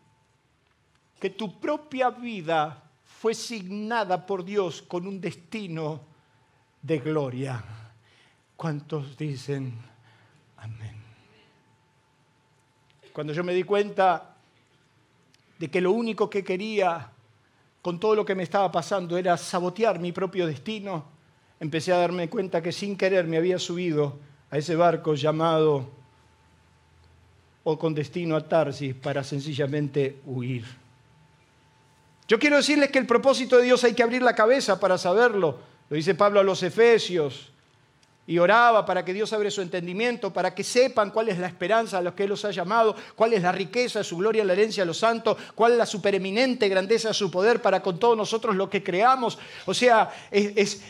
que 1.19 1.29
tu 1.31 1.59
propia 1.59 2.11
vida 2.11 2.83
fue 3.19 3.33
signada 3.33 4.25
por 4.25 4.45
Dios 4.45 4.81
con 4.83 5.07
un 5.07 5.19
destino 5.19 6.01
de 6.81 6.99
gloria. 6.99 7.63
¿Cuántos 8.55 9.17
dicen 9.17 9.73
amén? 10.57 10.94
Cuando 13.15 13.31
yo 13.31 13.45
me 13.45 13.53
di 13.53 13.63
cuenta 13.63 14.35
de 15.57 15.71
que 15.71 15.79
lo 15.79 15.93
único 15.93 16.29
que 16.29 16.43
quería 16.43 17.11
con 17.81 17.97
todo 17.97 18.13
lo 18.13 18.25
que 18.25 18.35
me 18.35 18.43
estaba 18.43 18.69
pasando 18.69 19.17
era 19.17 19.37
sabotear 19.37 19.99
mi 19.99 20.11
propio 20.11 20.45
destino, 20.45 21.05
empecé 21.61 21.93
a 21.93 21.97
darme 21.97 22.27
cuenta 22.29 22.61
que 22.61 22.73
sin 22.73 22.97
querer 22.97 23.25
me 23.25 23.37
había 23.37 23.57
subido 23.57 24.19
a 24.51 24.57
ese 24.57 24.75
barco 24.75 25.15
llamado 25.15 25.89
o 27.63 27.79
con 27.79 27.95
destino 27.95 28.35
a 28.35 28.49
Tarsis 28.49 28.93
para 28.93 29.23
sencillamente 29.23 30.19
huir. 30.25 30.65
Yo 32.27 32.37
quiero 32.37 32.57
decirles 32.57 32.91
que 32.91 32.99
el 32.99 33.07
propósito 33.07 33.55
de 33.55 33.63
Dios 33.63 33.81
hay 33.85 33.93
que 33.93 34.03
abrir 34.03 34.23
la 34.23 34.35
cabeza 34.35 34.77
para 34.77 34.97
saberlo. 34.97 35.57
Lo 35.89 35.95
dice 35.95 36.15
Pablo 36.15 36.41
a 36.41 36.43
los 36.43 36.61
Efesios. 36.63 37.53
Y 38.27 38.39
oraba 38.39 38.85
para 38.87 39.05
que 39.05 39.13
Dios 39.13 39.31
abre 39.33 39.51
su 39.51 39.61
entendimiento, 39.61 40.33
para 40.33 40.55
que 40.55 40.63
sepan 40.63 41.11
cuál 41.11 41.29
es 41.29 41.37
la 41.37 41.45
esperanza 41.45 41.99
a 41.99 42.01
los 42.01 42.15
que 42.15 42.23
Él 42.23 42.29
los 42.29 42.43
ha 42.43 42.49
llamado, 42.49 42.95
cuál 43.15 43.33
es 43.33 43.43
la 43.43 43.51
riqueza 43.51 43.99
de 43.99 44.05
su 44.05 44.17
gloria 44.17 44.43
la 44.43 44.53
herencia 44.53 44.81
de 44.81 44.87
los 44.87 44.97
santos, 44.97 45.37
cuál 45.53 45.73
es 45.73 45.77
la 45.77 45.85
supereminente 45.85 46.67
grandeza 46.67 47.09
de 47.09 47.13
su 47.13 47.29
poder 47.29 47.61
para 47.61 47.83
con 47.83 47.99
todos 47.99 48.17
nosotros 48.17 48.55
lo 48.55 48.67
que 48.67 48.83
creamos. 48.83 49.37
O 49.67 49.75
sea, 49.75 50.11
es, 50.31 50.81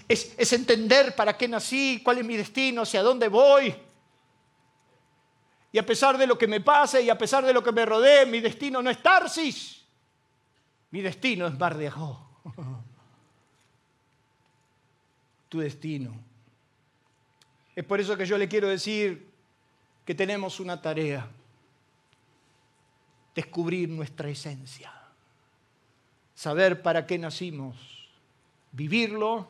entender 0.53 1.13
para 1.13 1.35
qué 1.35 1.49
nací, 1.49 2.01
cuál 2.03 2.19
es 2.19 2.25
mi 2.25 2.37
destino, 2.37 2.83
hacia 2.83 3.03
dónde 3.03 3.27
voy. 3.27 3.75
Y 5.73 5.77
a 5.77 5.85
pesar 5.85 6.17
de 6.17 6.27
lo 6.27 6.37
que 6.37 6.47
me 6.47 6.61
pase 6.61 7.01
y 7.01 7.09
a 7.09 7.17
pesar 7.17 7.45
de 7.45 7.51
lo 7.51 7.61
que 7.61 7.73
me 7.73 7.85
rodee, 7.85 8.25
mi 8.25 8.39
destino 8.39 8.81
no 8.81 8.89
es 8.89 9.03
Tarsis. 9.03 9.83
Mi 10.91 11.01
destino 11.01 11.47
es 11.47 11.57
Bar 11.57 11.75
de 11.75 11.87
Ajó. 11.87 12.29
Tu 15.49 15.59
destino. 15.59 16.24
Es 17.75 17.83
por 17.83 17.99
eso 17.99 18.15
que 18.15 18.25
yo 18.25 18.37
le 18.37 18.47
quiero 18.47 18.67
decir 18.67 19.27
que 20.05 20.15
tenemos 20.15 20.59
una 20.59 20.81
tarea. 20.81 21.27
Descubrir 23.33 23.89
nuestra 23.89 24.29
esencia. 24.29 24.93
Saber 26.33 26.81
para 26.81 27.05
qué 27.05 27.17
nacimos. 27.17 27.75
Vivirlo 28.71 29.47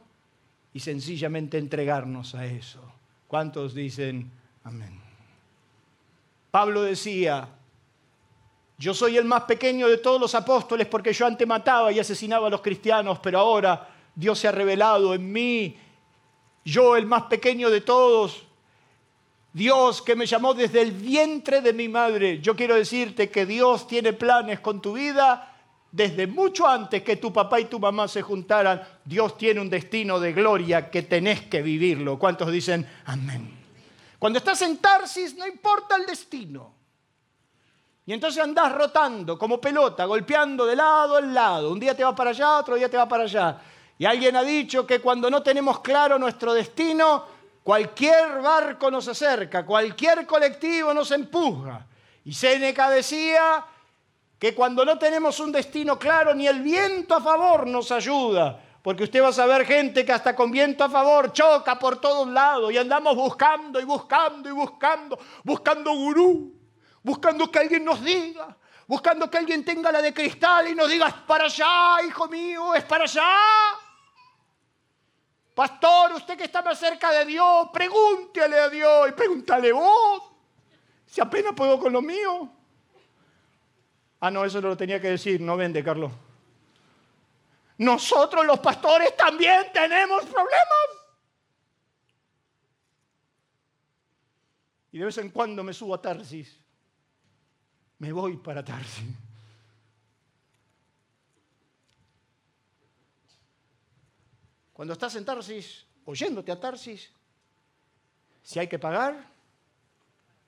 y 0.74 0.80
sencillamente 0.80 1.58
entregarnos 1.58 2.34
a 2.34 2.46
eso. 2.46 2.82
¿Cuántos 3.28 3.74
dicen 3.76 4.32
amén? 4.64 5.00
Pablo 6.50 6.84
decía, 6.84 7.50
yo 8.78 8.94
soy 8.94 9.18
el 9.18 9.26
más 9.26 9.44
pequeño 9.44 9.88
de 9.88 9.98
todos 9.98 10.20
los 10.20 10.36
apóstoles 10.36 10.88
porque 10.88 11.14
yo 11.14 11.26
antes 11.26 11.46
mataba 11.48 11.92
y 11.92 12.00
asesinaba 12.00 12.48
a 12.48 12.50
los 12.50 12.62
cristianos, 12.62 13.20
pero 13.20 13.40
ahora 13.40 13.90
Dios 14.16 14.40
se 14.40 14.48
ha 14.48 14.52
revelado 14.52 15.14
en 15.14 15.32
mí, 15.32 15.78
yo 16.65 16.97
el 16.97 17.06
más 17.06 17.23
pequeño 17.23 17.69
de 17.69 17.82
todos. 17.82 18.43
Dios 19.54 20.01
que 20.01 20.15
me 20.15 20.25
llamó 20.25 20.54
desde 20.54 20.82
el 20.82 20.91
vientre 20.91 21.62
de 21.62 21.71
mi 21.71 21.88
madre. 21.88 22.41
Yo 22.41 22.56
quiero 22.56 22.75
decirte 22.75 23.30
que 23.30 23.45
Dios 23.45 23.88
tiene 23.88 24.12
planes 24.12 24.60
con 24.60 24.82
tu 24.82 24.93
vida 24.93 25.54
desde 25.91 26.28
mucho 26.28 26.67
antes 26.67 27.04
que 27.04 27.15
tu 27.15 27.32
papá 27.32 27.62
y 27.62 27.65
tu 27.65 27.80
mamá 27.80 28.10
se 28.10 28.21
juntaran. 28.21 28.86
Dios 29.06 29.38
tiene 29.38 29.62
un 29.62 29.69
destino 29.69 30.19
de 30.19 30.34
gloria 30.34 30.89
que 30.89 31.04
tenés 31.04 31.43
que 31.43 31.62
vivirlo. 31.62 32.19
¿Cuántos 32.19 32.51
dicen 32.51 32.86
amén? 33.06 33.58
Cuando 34.19 34.39
estás 34.39 34.62
en 34.63 34.78
Tarsis 34.80 35.38
no 35.38 35.47
importa 35.47 35.95
el 35.95 36.06
destino. 36.06 36.73
Y 38.08 38.13
entonces 38.13 38.43
andás 38.43 38.73
rotando 38.73 39.38
como 39.38 39.62
pelota, 39.62 40.06
golpeando 40.06 40.65
de 40.65 40.75
lado 40.75 41.17
en 41.17 41.34
lado. 41.34 41.71
Un 41.71 41.80
día 41.80 41.95
te 41.95 42.04
va 42.04 42.13
para 42.13 42.32
allá, 42.32 42.58
otro 42.58 42.75
día 42.75 42.89
te 42.89 42.97
va 42.97 43.08
para 43.08 43.23
allá. 43.23 43.62
Y 43.97 44.05
alguien 44.05 44.36
ha 44.36 44.43
dicho 44.43 44.86
que 44.86 44.99
cuando 44.99 45.29
no 45.29 45.41
tenemos 45.41 45.79
claro 45.79 46.19
nuestro 46.19 46.53
destino, 46.53 47.25
cualquier 47.63 48.41
barco 48.41 48.91
nos 48.91 49.08
acerca, 49.08 49.65
cualquier 49.65 50.25
colectivo 50.25 50.93
nos 50.93 51.12
empuja. 51.12 51.86
Y 52.25 52.34
Séneca 52.34 52.89
decía 52.89 53.65
que 54.38 54.53
cuando 54.53 54.84
no 54.84 54.97
tenemos 54.97 55.39
un 55.39 55.51
destino 55.51 55.97
claro, 55.97 56.36
ni 56.36 56.47
el 56.47 56.62
viento 56.62 57.15
a 57.15 57.21
favor 57.21 57.65
nos 57.67 57.91
ayuda. 57.91 58.62
Porque 58.81 59.05
usted 59.05 59.23
va 59.23 59.29
a 59.29 59.34
saber 59.34 59.65
gente 59.65 60.05
que 60.05 60.12
hasta 60.12 60.36
con 60.36 60.51
viento 60.51 60.84
a 60.84 60.89
favor 60.89 61.34
choca 61.34 61.79
por 61.79 61.99
todos 61.99 62.27
lados 62.27 62.71
y 62.71 62.77
andamos 62.77 63.15
buscando 63.15 63.79
y 63.79 63.84
buscando 63.84 64.47
y 64.47 64.51
buscando, 64.51 65.17
buscando 65.43 65.91
gurú, 65.95 66.53
buscando 67.01 67.49
que 67.49 67.58
alguien 67.58 67.84
nos 67.84 68.03
diga, 68.03 68.55
buscando 68.86 69.27
que 69.27 69.39
alguien 69.39 69.65
tenga 69.65 69.91
la 69.91 70.03
de 70.03 70.13
cristal 70.13 70.67
y 70.67 70.75
nos 70.75 70.88
diga, 70.88 71.08
es 71.08 71.13
para 71.25 71.45
allá, 71.45 72.03
hijo 72.08 72.27
mío, 72.27 72.75
es 72.75 72.84
para 72.84 73.05
allá. 73.05 73.23
Pastor, 75.56 76.12
usted 76.12 76.38
que 76.38 76.44
está 76.44 76.62
más 76.62 76.78
cerca 76.78 77.12
de 77.12 77.24
Dios, 77.26 77.70
pregúntele 77.72 78.60
a 78.60 78.70
Dios 78.70 79.08
y 79.08 79.13
pregúntale 79.13 79.72
vos, 79.72 80.22
si 81.06 81.22
apenas 81.22 81.54
puedo 81.54 81.80
con 81.80 81.94
lo 81.94 82.02
mío. 82.02 82.52
Ah, 84.20 84.30
no, 84.30 84.44
eso 84.44 84.60
lo 84.60 84.76
tenía 84.76 85.00
que 85.00 85.12
decir, 85.12 85.39
no 85.39 85.56
vende, 85.56 85.82
Carlos. 85.82 86.12
Nosotros 87.78 88.46
los 88.46 88.60
pastores 88.60 89.15
también 89.15 89.72
tenemos 89.72 90.26
problemas. 90.26 90.89
Y 94.91 95.00
de 95.00 95.06
vez 95.06 95.18
en 95.20 95.30
cuando 95.30 95.63
me 95.63 95.74
subo 95.74 95.96
a 95.96 96.02
Tarsis. 96.02 96.60
Me 98.00 98.12
voy 98.12 98.36
para 98.38 98.63
Tarsis. 98.63 99.06
Cuando 104.76 104.94
estás 104.94 105.16
en 105.16 105.24
Tarsis, 105.24 105.86
oyéndote 106.04 106.52
a 106.52 106.60
Tarsis, 106.60 107.10
si 108.44 108.60
hay 108.60 108.68
que 108.68 108.78
pagar, 108.78 109.26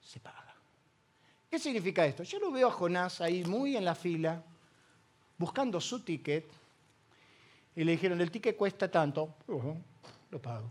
se 0.02 0.20
paga. 0.20 0.54
¿Qué 1.50 1.58
significa 1.58 2.06
esto? 2.06 2.24
Yo 2.24 2.38
lo 2.38 2.52
veo 2.52 2.68
a 2.68 2.72
Jonás 2.72 3.22
ahí 3.22 3.46
muy 3.46 3.78
en 3.78 3.86
la 3.86 3.96
fila, 3.96 4.44
buscando 5.38 5.80
su 5.80 6.02
ticket 6.02 6.46
y 7.74 7.86
le 7.86 7.94
dijeron, 7.94 8.20
el 8.20 8.30
ticket 8.30 8.58
cuesta 8.58 8.92
tanto, 8.92 9.34
lo 10.30 10.42
pago. 10.42 10.70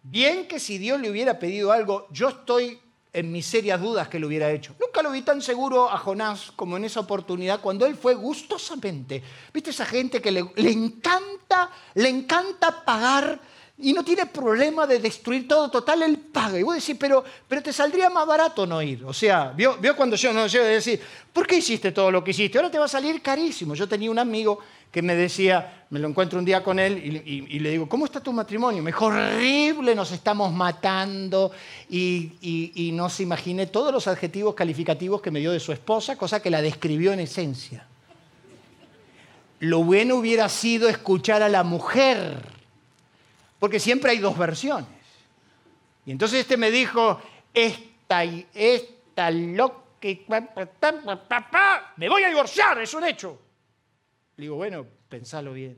Bien 0.00 0.46
que 0.46 0.60
si 0.60 0.78
Dios 0.78 1.00
le 1.00 1.10
hubiera 1.10 1.36
pedido 1.36 1.72
algo, 1.72 2.06
yo 2.12 2.28
estoy 2.28 2.80
en 3.12 3.32
mis 3.32 3.46
serias 3.46 3.80
dudas 3.80 4.08
que 4.08 4.18
lo 4.18 4.26
hubiera 4.26 4.50
hecho. 4.50 4.74
Nunca 4.80 5.02
lo 5.02 5.10
vi 5.10 5.22
tan 5.22 5.40
seguro 5.42 5.90
a 5.90 5.98
Jonás 5.98 6.52
como 6.54 6.76
en 6.76 6.84
esa 6.84 7.00
oportunidad, 7.00 7.60
cuando 7.60 7.86
él 7.86 7.96
fue 7.96 8.14
gustosamente. 8.14 9.22
¿Viste 9.52 9.70
esa 9.70 9.86
gente 9.86 10.20
que 10.20 10.30
le, 10.30 10.44
le 10.56 10.70
encanta, 10.70 11.70
le 11.94 12.08
encanta 12.08 12.84
pagar 12.84 13.40
y 13.80 13.92
no 13.92 14.04
tiene 14.04 14.26
problema 14.26 14.88
de 14.88 14.98
destruir 14.98 15.46
todo, 15.46 15.70
total, 15.70 16.02
él 16.02 16.18
paga. 16.18 16.58
Y 16.58 16.64
vos 16.64 16.74
decís, 16.74 16.96
pero, 16.98 17.22
pero 17.46 17.62
te 17.62 17.72
saldría 17.72 18.10
más 18.10 18.26
barato 18.26 18.66
no 18.66 18.82
ir. 18.82 19.04
O 19.04 19.12
sea, 19.12 19.52
vio, 19.54 19.76
vio 19.76 19.94
cuando 19.94 20.16
yo 20.16 20.32
no 20.32 20.48
yo 20.48 20.64
decir, 20.64 21.00
¿por 21.32 21.46
qué 21.46 21.56
hiciste 21.56 21.92
todo 21.92 22.10
lo 22.10 22.24
que 22.24 22.32
hiciste? 22.32 22.58
Ahora 22.58 22.72
te 22.72 22.78
va 22.78 22.86
a 22.86 22.88
salir 22.88 23.22
carísimo. 23.22 23.74
Yo 23.74 23.88
tenía 23.88 24.10
un 24.10 24.18
amigo 24.18 24.58
que 24.90 25.02
me 25.02 25.14
decía, 25.14 25.84
me 25.90 25.98
lo 25.98 26.08
encuentro 26.08 26.38
un 26.38 26.44
día 26.44 26.62
con 26.62 26.78
él 26.78 26.98
y, 26.98 27.58
le 27.58 27.70
digo, 27.70 27.88
¿cómo 27.88 28.04
está 28.04 28.20
tu 28.20 28.32
matrimonio? 28.32 28.82
Me 28.82 28.90
dijo, 28.90 29.06
horrible, 29.06 29.94
nos 29.94 30.12
estamos 30.12 30.52
matando. 30.52 31.52
Y, 31.90 32.32
y 32.74 32.92
no 32.92 33.08
se 33.10 33.22
imaginé 33.22 33.66
todos 33.66 33.92
los 33.92 34.06
adjetivos 34.08 34.54
calificativos 34.54 35.20
que 35.20 35.30
me 35.30 35.40
dio 35.40 35.52
de 35.52 35.60
su 35.60 35.72
esposa, 35.72 36.16
cosa 36.16 36.40
que 36.40 36.50
la 36.50 36.62
describió 36.62 37.12
en 37.12 37.20
esencia. 37.20 37.86
Lo 39.60 39.82
bueno 39.82 40.16
hubiera 40.16 40.48
sido 40.48 40.88
escuchar 40.88 41.42
a 41.42 41.48
la 41.48 41.64
mujer 41.64 42.58
porque 43.58 43.80
siempre 43.80 44.12
hay 44.12 44.18
dos 44.18 44.36
versiones. 44.38 44.88
Y 46.06 46.12
entonces 46.12 46.40
este 46.40 46.56
me 46.56 46.70
dijo, 46.70 47.20
esta, 47.52 48.24
esta 48.24 49.30
loca, 49.30 49.76
me 51.96 52.08
voy 52.08 52.22
a 52.22 52.28
divorciar, 52.28 52.80
es 52.80 52.94
un 52.94 53.04
hecho. 53.04 53.38
Le 54.38 54.42
digo, 54.42 54.54
bueno, 54.54 54.86
pensalo 55.08 55.52
bien. 55.52 55.76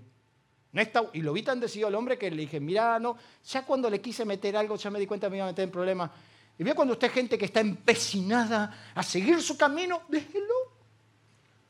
No 0.73 0.83
está, 0.83 1.03
y 1.14 1.23
lo 1.23 1.33
vi 1.33 1.42
tan 1.42 1.59
decidido 1.59 1.88
al 1.88 1.94
hombre 1.94 2.18
que 2.18 2.31
le 2.31 2.42
dije, 2.42 2.61
mira, 2.61 2.99
no, 2.99 3.16
ya 3.44 3.64
cuando 3.64 3.88
le 3.88 4.03
quise 4.03 4.27
meter 4.27 4.55
algo, 4.55 4.77
ya 4.77 4.90
me 4.90 5.01
di 5.01 5.07
cuenta 5.07 5.27
que 5.27 5.31
me 5.31 5.37
iba 5.38 5.46
a 5.46 5.49
meter 5.49 5.64
en 5.64 5.70
problemas. 5.70 6.11
Y 6.59 6.62
veo 6.62 6.75
cuando 6.75 6.92
usted 6.92 7.09
es 7.09 7.14
gente 7.14 7.38
que 7.38 7.46
está 7.46 7.61
empecinada 7.61 8.92
a 8.94 9.03
seguir 9.03 9.40
su 9.40 9.57
camino, 9.57 10.03
déjelo. 10.09 10.55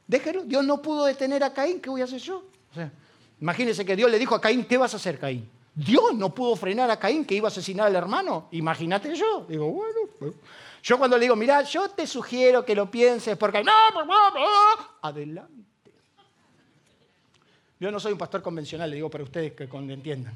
Déjelo. 0.09 0.42
Dios 0.42 0.64
no 0.64 0.83
pudo 0.83 1.05
detener 1.05 1.44
a 1.44 1.55
Caín, 1.55 1.81
¿qué 1.81 1.88
voy 1.88 2.00
a 2.00 2.05
hacer 2.05 2.20
yo? 2.20 2.38
O 2.72 2.74
sea, 2.74 2.90
imagínese 3.40 3.85
que 3.85 3.94
Dios 3.94 4.11
le 4.11 4.18
dijo 4.18 4.35
a 4.35 4.40
Caín, 4.40 4.64
¿qué 4.64 4.76
vas 4.76 4.92
a 4.92 4.96
hacer, 4.96 5.16
Caín? 5.20 5.48
Dios 5.72 6.12
no 6.14 6.35
pudo 6.35 6.57
frenar 6.57 6.90
a 6.90 6.98
Caín 6.98 7.24
que 7.24 7.37
iba 7.37 7.46
a 7.46 7.53
asesinar 7.53 7.87
al 7.87 7.94
hermano. 7.94 8.48
Imagínate 8.50 9.14
yo. 9.14 9.46
Digo, 9.48 9.70
bueno. 9.70 10.00
Pues". 10.18 10.35
Yo 10.83 10.98
cuando 10.98 11.16
le 11.16 11.22
digo, 11.22 11.37
mira, 11.37 11.62
yo 11.62 11.88
te 11.90 12.05
sugiero 12.05 12.64
que 12.64 12.74
lo 12.74 12.90
pienses 12.90 13.37
porque 13.37 13.62
adelante. 15.00 15.69
Yo 17.81 17.90
no 17.90 17.99
soy 17.99 18.12
un 18.12 18.19
pastor 18.19 18.43
convencional, 18.43 18.90
le 18.90 18.97
digo 18.97 19.11
para 19.11 19.25
ustedes 19.25 19.53
que 19.55 19.64
entiendan. 19.64 20.35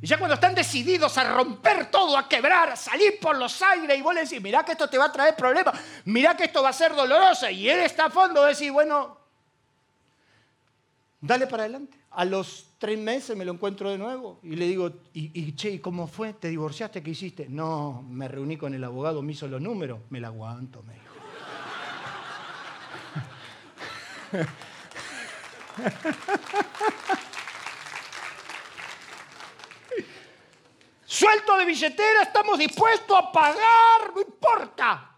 Y 0.00 0.06
ya 0.06 0.18
cuando 0.18 0.34
están 0.34 0.54
decididos 0.54 1.16
a 1.16 1.32
romper 1.32 1.90
todo, 1.90 2.18
a 2.18 2.28
quebrar, 2.28 2.68
a 2.68 2.76
salir 2.76 3.18
por 3.18 3.38
los 3.38 3.62
aires, 3.62 3.98
y 3.98 4.02
vos 4.02 4.14
le 4.14 4.24
decís, 4.24 4.42
mirá 4.42 4.62
que 4.62 4.72
esto 4.72 4.88
te 4.88 4.98
va 4.98 5.06
a 5.06 5.12
traer 5.12 5.34
problemas, 5.34 5.80
mirá 6.04 6.36
que 6.36 6.44
esto 6.44 6.62
va 6.62 6.68
a 6.68 6.74
ser 6.74 6.94
doloroso, 6.94 7.48
y 7.48 7.68
él 7.68 7.80
está 7.80 8.04
a 8.06 8.10
fondo, 8.10 8.44
decís, 8.44 8.70
bueno, 8.70 9.16
dale 11.18 11.46
para 11.46 11.62
adelante. 11.62 11.98
A 12.10 12.26
los 12.26 12.68
tres 12.78 12.98
meses 12.98 13.36
me 13.36 13.44
lo 13.44 13.52
encuentro 13.52 13.90
de 13.90 13.98
nuevo 13.98 14.38
y 14.42 14.56
le 14.56 14.66
digo, 14.66 14.92
y, 15.12 15.52
che, 15.52 15.80
¿cómo 15.80 16.06
fue? 16.06 16.32
¿Te 16.34 16.48
divorciaste? 16.48 17.02
¿Qué 17.02 17.10
hiciste? 17.10 17.46
No, 17.48 18.02
me 18.08 18.28
reuní 18.28 18.56
con 18.56 18.74
el 18.74 18.84
abogado, 18.84 19.22
me 19.22 19.32
hizo 19.32 19.46
los 19.48 19.60
números, 19.60 20.00
me 20.10 20.20
la 20.20 20.28
aguanto, 20.28 20.82
me 20.82 20.94
dijo. 20.94 21.06
Suelto 31.04 31.56
de 31.56 31.64
billetera, 31.64 32.22
estamos 32.22 32.58
dispuestos 32.58 33.16
a 33.16 33.30
pagar, 33.30 34.12
no 34.14 34.20
importa. 34.20 35.12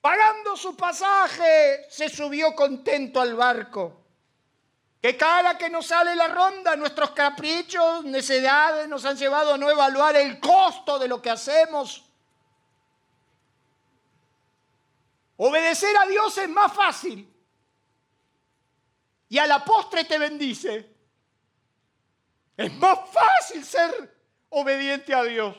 Pagando 0.00 0.56
su 0.56 0.76
pasaje, 0.76 1.86
se 1.90 2.08
subió 2.08 2.54
contento 2.54 3.20
al 3.20 3.34
barco. 3.34 4.04
Que 5.02 5.16
cada 5.16 5.58
que 5.58 5.68
nos 5.68 5.86
sale 5.86 6.14
la 6.14 6.28
ronda, 6.28 6.76
nuestros 6.76 7.10
caprichos, 7.10 8.04
necedades 8.04 8.88
nos 8.88 9.04
han 9.04 9.16
llevado 9.16 9.54
a 9.54 9.58
no 9.58 9.68
evaluar 9.70 10.16
el 10.16 10.40
costo 10.40 10.98
de 10.98 11.08
lo 11.08 11.20
que 11.20 11.30
hacemos. 11.30 12.04
Obedecer 15.36 15.94
a 15.96 16.06
Dios 16.06 16.38
es 16.38 16.48
más 16.48 16.72
fácil. 16.72 17.35
Y 19.28 19.38
a 19.38 19.46
la 19.46 19.64
postre 19.64 20.04
te 20.04 20.18
bendice. 20.18 20.94
Es 22.56 22.72
más 22.74 22.98
fácil 23.10 23.64
ser 23.64 24.16
obediente 24.50 25.14
a 25.14 25.22
Dios. 25.24 25.56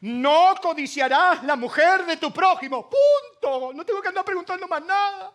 No 0.00 0.54
codiciarás 0.62 1.44
la 1.44 1.56
mujer 1.56 2.06
de 2.06 2.16
tu 2.16 2.32
prójimo. 2.32 2.88
Punto. 2.88 3.72
No 3.72 3.84
tengo 3.84 4.00
que 4.00 4.08
andar 4.08 4.24
preguntando 4.24 4.66
más 4.66 4.82
nada. 4.84 5.32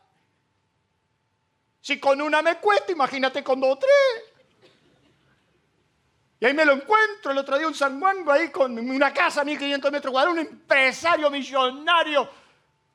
Si 1.81 1.99
con 1.99 2.19
una 2.19 2.41
me 2.41 2.57
cuesta, 2.57 2.91
imagínate 2.91 3.43
con 3.43 3.59
dos 3.59 3.73
o 3.73 3.77
tres. 3.77 4.35
Y 6.39 6.45
ahí 6.45 6.53
me 6.53 6.65
lo 6.65 6.73
encuentro 6.73 7.31
el 7.31 7.37
otro 7.37 7.57
día 7.57 7.67
un 7.67 7.75
sanguango 7.75 8.31
ahí 8.31 8.49
con 8.49 8.77
una 8.77 9.13
casa 9.13 9.41
a 9.41 9.45
1500 9.45 9.91
metros 9.91 10.11
cuadrados, 10.11 10.37
un 10.37 10.45
empresario 10.45 11.29
millonario. 11.29 12.27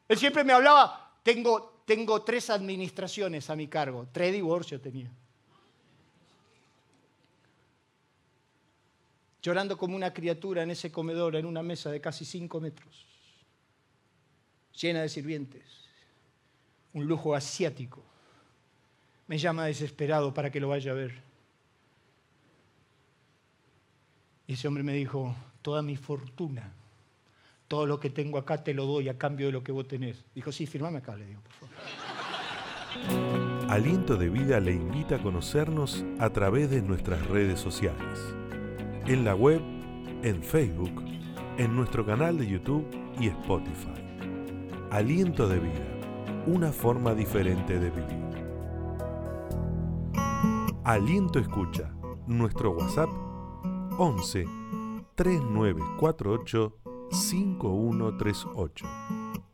Él 0.08 0.18
siempre 0.18 0.44
me 0.44 0.52
hablaba, 0.52 1.14
tengo, 1.22 1.69
tengo 1.90 2.22
tres 2.22 2.50
administraciones 2.50 3.50
a 3.50 3.56
mi 3.56 3.66
cargo, 3.66 4.06
tres 4.12 4.32
divorcios 4.32 4.80
tenía. 4.80 5.10
llorando 9.42 9.76
como 9.76 9.96
una 9.96 10.12
criatura 10.12 10.62
en 10.62 10.70
ese 10.70 10.92
comedor, 10.92 11.34
en 11.34 11.46
una 11.46 11.64
mesa 11.64 11.90
de 11.90 12.00
casi 12.00 12.24
cinco 12.24 12.60
metros, 12.60 13.06
llena 14.80 15.02
de 15.02 15.08
sirvientes, 15.08 15.64
un 16.92 17.06
lujo 17.06 17.34
asiático. 17.34 18.04
Me 19.26 19.36
llama 19.36 19.66
desesperado 19.66 20.32
para 20.32 20.52
que 20.52 20.60
lo 20.60 20.68
vaya 20.68 20.92
a 20.92 20.94
ver. 20.94 21.20
Y 24.46 24.52
ese 24.52 24.68
hombre 24.68 24.84
me 24.84 24.92
dijo, 24.92 25.34
toda 25.60 25.82
mi 25.82 25.96
fortuna, 25.96 26.72
todo 27.70 27.86
lo 27.86 28.00
que 28.00 28.10
tengo 28.10 28.36
acá 28.36 28.64
te 28.64 28.74
lo 28.74 28.84
doy 28.84 29.08
a 29.08 29.16
cambio 29.16 29.46
de 29.46 29.52
lo 29.52 29.62
que 29.62 29.70
vos 29.70 29.86
tenés. 29.86 30.24
Dijo, 30.34 30.50
sí, 30.50 30.66
firmame 30.66 30.98
acá, 30.98 31.14
le 31.14 31.24
digo, 31.24 31.40
por 31.40 31.52
favor. 31.52 31.70
Aliento 33.70 34.16
de 34.16 34.28
Vida 34.28 34.58
le 34.58 34.72
invita 34.72 35.14
a 35.14 35.22
conocernos 35.22 36.04
a 36.18 36.30
través 36.30 36.68
de 36.68 36.82
nuestras 36.82 37.24
redes 37.28 37.60
sociales 37.60 38.34
en 39.06 39.24
la 39.24 39.36
web, 39.36 39.60
en 40.24 40.42
Facebook, 40.42 41.04
en 41.58 41.76
nuestro 41.76 42.04
canal 42.04 42.38
de 42.38 42.48
YouTube 42.48 42.84
y 43.20 43.28
Spotify. 43.28 44.02
Aliento 44.90 45.46
de 45.46 45.60
vida, 45.60 45.86
una 46.48 46.72
forma 46.72 47.14
diferente 47.14 47.78
de 47.78 47.90
vivir. 47.90 48.18
Aliento 50.82 51.38
Escucha, 51.38 51.94
nuestro 52.26 52.72
WhatsApp 52.72 53.10
11 53.96 54.44
3948 55.14 56.80
5138 57.10 58.86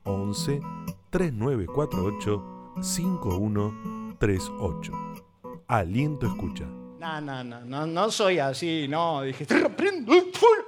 11 0.05 0.61
3948 1.11 2.75
5138 2.83 5.07
Aliento 5.69 6.27
Escucha. 6.27 6.65
No, 6.65 7.21
no, 7.21 7.43
no, 7.43 7.65
no, 7.65 7.87
no 7.87 8.11
soy 8.11 8.39
así, 8.39 8.87
no. 8.89 9.23
Dije, 9.23 9.45
full. 9.47 10.59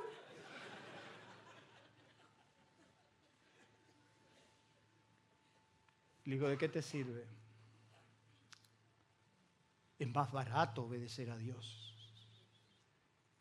Le 6.24 6.34
digo, 6.34 6.48
¿de 6.48 6.58
qué 6.58 6.68
te 6.68 6.82
sirve? 6.82 7.26
Es 9.98 10.12
más 10.12 10.32
barato 10.32 10.84
obedecer 10.84 11.30
a 11.30 11.36
Dios 11.36 11.84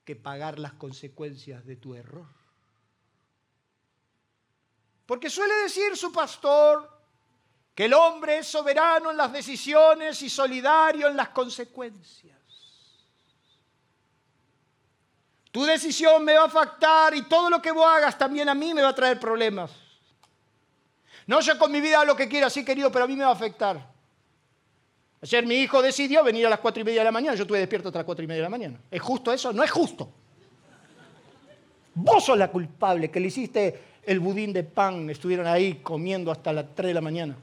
que 0.06 0.16
pagar 0.16 0.58
las 0.58 0.74
consecuencias 0.74 1.66
de 1.66 1.76
tu 1.76 1.96
error. 1.96 2.28
Porque 5.08 5.30
suele 5.30 5.56
decir 5.64 5.96
su 5.96 6.12
pastor 6.12 6.88
que 7.74 7.86
el 7.86 7.94
hombre 7.94 8.40
es 8.40 8.48
soberano 8.48 9.10
en 9.10 9.18
las 9.18 9.32
decisiones 9.32 10.22
y 10.22 10.30
solidario 10.30 11.08
en 11.08 11.16
las 11.16 11.30
consecuencias. 11.30 12.38
Tu 15.52 15.64
decisión 15.64 16.24
me 16.26 16.34
va 16.34 16.42
a 16.42 16.46
afectar 16.46 17.16
y 17.16 17.24
todo 17.24 17.50
lo 17.50 17.62
que 17.62 17.72
vos 17.72 17.88
hagas 17.88 18.18
también 18.18 18.50
a 18.50 18.54
mí 18.54 18.74
me 18.74 18.82
va 18.82 18.90
a 18.90 18.96
traer 18.96 19.20
problemas. 19.20 19.72
No 21.26 21.40
yo 21.40 21.58
con 21.58 21.72
mi 21.72 21.80
vida 21.80 22.04
lo 22.04 22.16
que 22.16 22.28
quiera, 22.28 22.50
sí 22.50 22.66
querido, 22.66 22.92
pero 22.92 23.06
a 23.06 23.08
mí 23.08 23.16
me 23.16 23.24
va 23.24 23.30
a 23.30 23.34
afectar. 23.34 23.98
Ayer 25.22 25.46
mi 25.46 25.56
hijo 25.56 25.82
decidió 25.82 26.24
venir 26.24 26.46
a 26.46 26.50
las 26.50 26.60
cuatro 26.60 26.82
y 26.82 26.84
media 26.84 27.02
de 27.02 27.06
la 27.06 27.12
mañana, 27.12 27.36
yo 27.36 27.44
estuve 27.44 27.60
despierto 27.60 27.88
hasta 27.88 28.00
las 28.00 28.06
cuatro 28.06 28.24
y 28.24 28.28
media 28.28 28.42
de 28.42 28.46
la 28.46 28.50
mañana. 28.50 28.80
¿Es 28.92 29.02
justo 29.02 29.32
eso? 29.32 29.54
No 29.54 29.64
es 29.64 29.72
justo. 29.72 30.12
Vos 31.96 32.26
sos 32.26 32.38
la 32.38 32.52
culpable 32.52 33.10
que 33.10 33.20
le 33.20 33.28
hiciste 33.28 33.97
el 34.08 34.22
budín 34.22 34.54
de 34.54 34.64
pan, 34.64 35.10
estuvieron 35.10 35.46
ahí 35.46 35.82
comiendo 35.84 36.32
hasta 36.32 36.54
las 36.54 36.74
tres 36.74 36.88
de 36.88 36.94
la 36.94 37.02
mañana. 37.02 37.36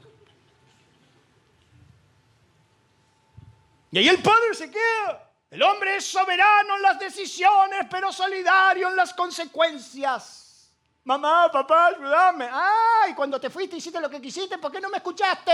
Y 3.91 3.99
ahí 3.99 4.09
el 4.09 4.21
padre 4.21 4.53
se 4.55 4.71
queda. 4.71 5.31
El 5.51 5.61
hombre 5.61 5.97
es 5.97 6.05
soberano 6.05 6.75
en 6.75 6.81
las 6.81 6.99
decisiones, 6.99 7.85
pero 7.89 8.11
solidario 8.11 8.89
en 8.89 8.95
las 8.95 9.13
consecuencias. 9.13 10.71
Mamá, 11.03 11.51
papá, 11.51 11.87
ayúdame. 11.95 12.49
Ay, 12.51 13.13
cuando 13.13 13.39
te 13.39 13.51
fuiste 13.51 13.77
hiciste 13.77 14.01
lo 14.01 14.09
que 14.09 14.19
quisiste, 14.19 14.57
¿por 14.57 14.71
qué 14.71 14.81
no 14.81 14.89
me 14.89 14.97
escuchaste? 14.97 15.51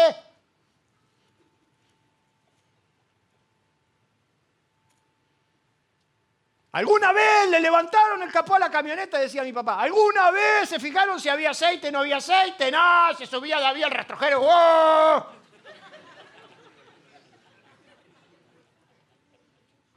¿Alguna 6.74 7.12
vez 7.12 7.50
le 7.50 7.60
levantaron 7.60 8.24
el 8.24 8.32
capó 8.32 8.56
a 8.56 8.60
la 8.60 8.72
camioneta? 8.72 9.20
Decía 9.20 9.44
mi 9.44 9.52
papá. 9.52 9.82
¿Alguna 9.82 10.32
vez 10.32 10.70
se 10.70 10.80
fijaron 10.80 11.20
si 11.20 11.28
había 11.28 11.52
aceite, 11.52 11.92
no 11.92 12.00
había 12.00 12.18
aceite? 12.18 12.72
No, 12.72 13.14
se 13.18 13.26
subía, 13.26 13.58
había 13.68 13.88
el 13.88 13.92
rastrojero. 13.92 14.40
¡Oh! 14.42 15.26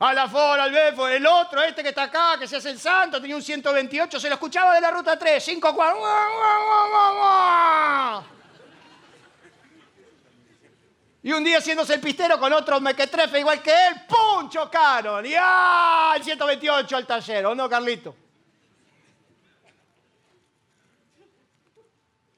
A 0.01 0.13
la 0.13 0.29
Ford, 0.29 0.59
al 0.59 0.73
Befo, 0.73 1.07
el 1.07 1.25
otro, 1.25 1.63
este 1.63 1.83
que 1.83 1.91
está 1.91 2.03
acá, 2.03 2.37
que 2.39 2.49
se 2.49 2.57
hace 2.57 2.71
el 2.71 2.81
santo, 2.81 3.21
tenía 3.21 3.37
un 3.37 3.43
128, 3.43 4.19
se 4.19 4.29
lo 4.29 4.35
escuchaba 4.35 4.75
de 4.75 4.81
la 4.81 4.91
ruta 4.91 5.17
3, 5.17 5.43
5 5.43 5.75
4. 5.75 8.34
Y 11.25 11.33
un 11.33 11.43
día 11.43 11.57
haciéndose 11.57 11.95
el 11.95 12.03
pistero 12.03 12.39
con 12.39 12.53
otro 12.53 12.79
mequetrefe 12.83 13.41
igual 13.41 13.63
que 13.63 13.71
él, 13.71 13.95
¡pum! 14.07 14.47
chocaron. 14.51 15.25
Y 15.25 15.33
¡ah! 15.35 16.13
El 16.15 16.23
128 16.23 16.95
al 16.95 17.07
taller, 17.07 17.47
¿o 17.47 17.55
no, 17.55 17.67
Carlito? 17.67 18.15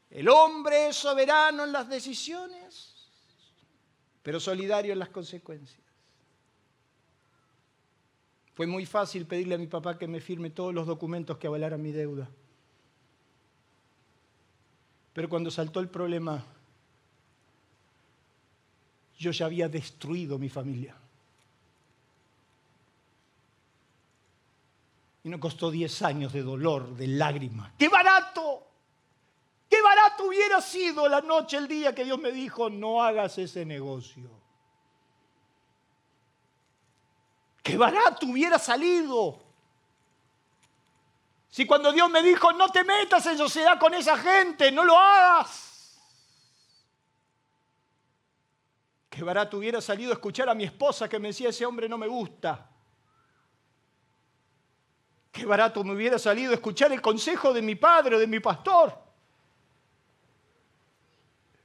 El 0.08 0.28
hombre 0.28 0.90
es 0.90 0.96
soberano 0.96 1.64
en 1.64 1.72
las 1.72 1.88
decisiones, 1.88 2.94
pero 4.22 4.38
solidario 4.38 4.92
en 4.92 5.00
las 5.00 5.08
consecuencias. 5.08 5.82
Fue 8.54 8.68
muy 8.68 8.86
fácil 8.86 9.26
pedirle 9.26 9.56
a 9.56 9.58
mi 9.58 9.66
papá 9.66 9.98
que 9.98 10.06
me 10.06 10.20
firme 10.20 10.50
todos 10.50 10.72
los 10.72 10.86
documentos 10.86 11.38
que 11.38 11.48
avalaran 11.48 11.82
mi 11.82 11.90
deuda. 11.90 12.30
Pero 15.12 15.28
cuando 15.28 15.50
saltó 15.50 15.80
el 15.80 15.88
problema, 15.88 16.44
yo 19.18 19.30
ya 19.30 19.46
había 19.46 19.68
destruido 19.68 20.38
mi 20.38 20.48
familia. 20.48 20.94
Y 25.24 25.28
no 25.28 25.40
costó 25.40 25.70
10 25.70 26.02
años 26.02 26.32
de 26.32 26.42
dolor, 26.42 26.96
de 26.96 27.08
lágrimas. 27.08 27.72
¡Qué 27.78 27.88
barato! 27.88 28.62
¡Qué 29.68 29.82
barato 29.82 30.24
hubiera 30.24 30.60
sido 30.60 31.08
la 31.08 31.20
noche, 31.20 31.56
el 31.56 31.66
día 31.66 31.94
que 31.94 32.04
Dios 32.04 32.20
me 32.20 32.30
dijo, 32.30 32.70
no 32.70 33.02
hagas 33.02 33.38
ese 33.38 33.64
negocio! 33.64 34.36
qué 37.66 37.76
barato 37.76 38.26
hubiera 38.26 38.60
salido. 38.60 39.40
Si 41.50 41.66
cuando 41.66 41.92
Dios 41.92 42.08
me 42.08 42.22
dijo, 42.22 42.52
no 42.52 42.68
te 42.70 42.84
metas 42.84 43.26
en 43.26 43.36
sociedad 43.36 43.76
con 43.78 43.92
esa 43.92 44.16
gente, 44.16 44.70
no 44.70 44.84
lo 44.84 44.96
hagas. 44.96 45.75
Qué 49.16 49.24
barato 49.24 49.56
hubiera 49.56 49.80
salido 49.80 50.12
escuchar 50.12 50.46
a 50.50 50.54
mi 50.54 50.64
esposa 50.64 51.08
que 51.08 51.18
me 51.18 51.28
decía, 51.28 51.48
ese 51.48 51.64
hombre 51.64 51.88
no 51.88 51.96
me 51.96 52.06
gusta. 52.06 52.68
Qué 55.32 55.46
barato 55.46 55.82
me 55.82 55.94
hubiera 55.94 56.18
salido 56.18 56.52
escuchar 56.52 56.92
el 56.92 57.00
consejo 57.00 57.54
de 57.54 57.62
mi 57.62 57.76
padre 57.76 58.16
o 58.16 58.18
de 58.18 58.26
mi 58.26 58.40
pastor. 58.40 58.92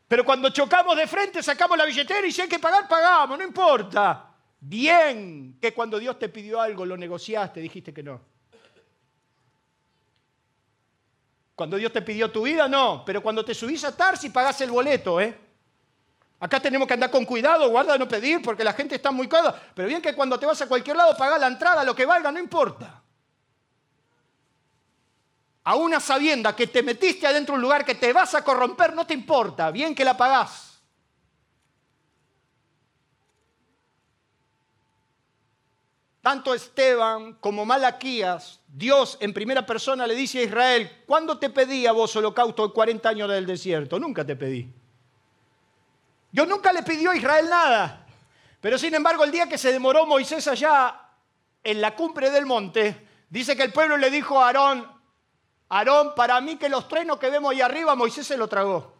Pero 0.07 0.23
cuando 0.23 0.49
chocamos 0.51 0.95
de 0.95 1.05
frente, 1.05 1.43
sacamos 1.43 1.77
la 1.77 1.83
billetera 1.83 2.25
y 2.25 2.31
si 2.31 2.39
hay 2.39 2.47
que 2.47 2.57
pagar, 2.57 2.87
pagamos, 2.87 3.37
no 3.37 3.43
importa. 3.43 4.33
Bien 4.57 5.57
que 5.59 5.73
cuando 5.73 5.99
Dios 5.99 6.17
te 6.17 6.29
pidió 6.29 6.61
algo 6.61 6.85
lo 6.85 6.95
negociaste, 6.95 7.59
dijiste 7.59 7.93
que 7.93 8.01
no. 8.01 8.21
Cuando 11.53 11.75
Dios 11.75 11.91
te 11.91 12.01
pidió 12.01 12.31
tu 12.31 12.43
vida, 12.43 12.69
no. 12.69 13.03
Pero 13.05 13.21
cuando 13.21 13.43
te 13.43 13.53
subís 13.53 13.83
a 13.83 13.93
Tarsi, 13.93 14.29
pagás 14.29 14.61
el 14.61 14.71
boleto, 14.71 15.19
¿eh? 15.19 15.50
Acá 16.41 16.59
tenemos 16.59 16.87
que 16.87 16.95
andar 16.95 17.11
con 17.11 17.23
cuidado, 17.23 17.69
guarda 17.69 17.99
no 17.99 18.07
pedir, 18.07 18.41
porque 18.41 18.63
la 18.63 18.73
gente 18.73 18.95
está 18.95 19.11
muy 19.11 19.29
cómoda. 19.29 19.61
Pero 19.75 19.87
bien 19.87 20.01
que 20.01 20.15
cuando 20.15 20.39
te 20.39 20.47
vas 20.47 20.59
a 20.59 20.67
cualquier 20.67 20.97
lado, 20.97 21.15
paga 21.15 21.37
la 21.37 21.45
entrada, 21.45 21.83
lo 21.83 21.95
que 21.95 22.03
valga, 22.03 22.31
no 22.31 22.39
importa. 22.39 23.03
A 25.63 25.75
una 25.75 25.99
sabienda 25.99 26.55
que 26.55 26.65
te 26.65 26.81
metiste 26.81 27.27
adentro 27.27 27.53
de 27.53 27.57
un 27.57 27.61
lugar 27.61 27.85
que 27.85 27.93
te 27.93 28.11
vas 28.11 28.33
a 28.33 28.43
corromper, 28.43 28.95
no 28.95 29.05
te 29.05 29.13
importa, 29.13 29.69
bien 29.69 29.93
que 29.93 30.03
la 30.03 30.17
pagás. 30.17 30.81
Tanto 36.21 36.55
Esteban 36.55 37.35
como 37.35 37.67
Malaquías, 37.67 38.61
Dios 38.67 39.15
en 39.21 39.31
primera 39.31 39.63
persona 39.63 40.07
le 40.07 40.15
dice 40.15 40.39
a 40.39 40.43
Israel, 40.43 41.03
¿cuándo 41.05 41.37
te 41.37 41.51
pedí 41.51 41.85
a 41.85 41.91
vos 41.91 42.15
holocausto 42.15 42.67
de 42.67 42.73
40 42.73 43.09
años 43.09 43.29
del 43.29 43.45
desierto? 43.45 43.99
Nunca 43.99 44.25
te 44.25 44.35
pedí. 44.35 44.80
Yo 46.31 46.45
nunca 46.45 46.71
le 46.71 46.83
pidió 46.83 47.11
a 47.11 47.15
Israel 47.15 47.49
nada. 47.49 48.05
Pero 48.59 48.77
sin 48.77 48.93
embargo, 48.93 49.23
el 49.23 49.31
día 49.31 49.49
que 49.49 49.57
se 49.57 49.71
demoró 49.71 50.05
Moisés 50.05 50.47
allá 50.47 50.95
en 51.63 51.81
la 51.81 51.95
cumbre 51.95 52.29
del 52.29 52.45
monte, 52.45 53.07
dice 53.29 53.55
que 53.55 53.63
el 53.63 53.73
pueblo 53.73 53.97
le 53.97 54.09
dijo 54.09 54.39
a 54.39 54.47
Aarón, 54.47 54.87
Aarón, 55.69 56.13
para 56.15 56.39
mí 56.41 56.57
que 56.57 56.69
los 56.69 56.87
trenos 56.87 57.17
que 57.17 57.29
vemos 57.29 57.51
ahí 57.51 57.61
arriba, 57.61 57.95
Moisés 57.95 58.27
se 58.27 58.37
lo 58.37 58.47
tragó. 58.47 58.95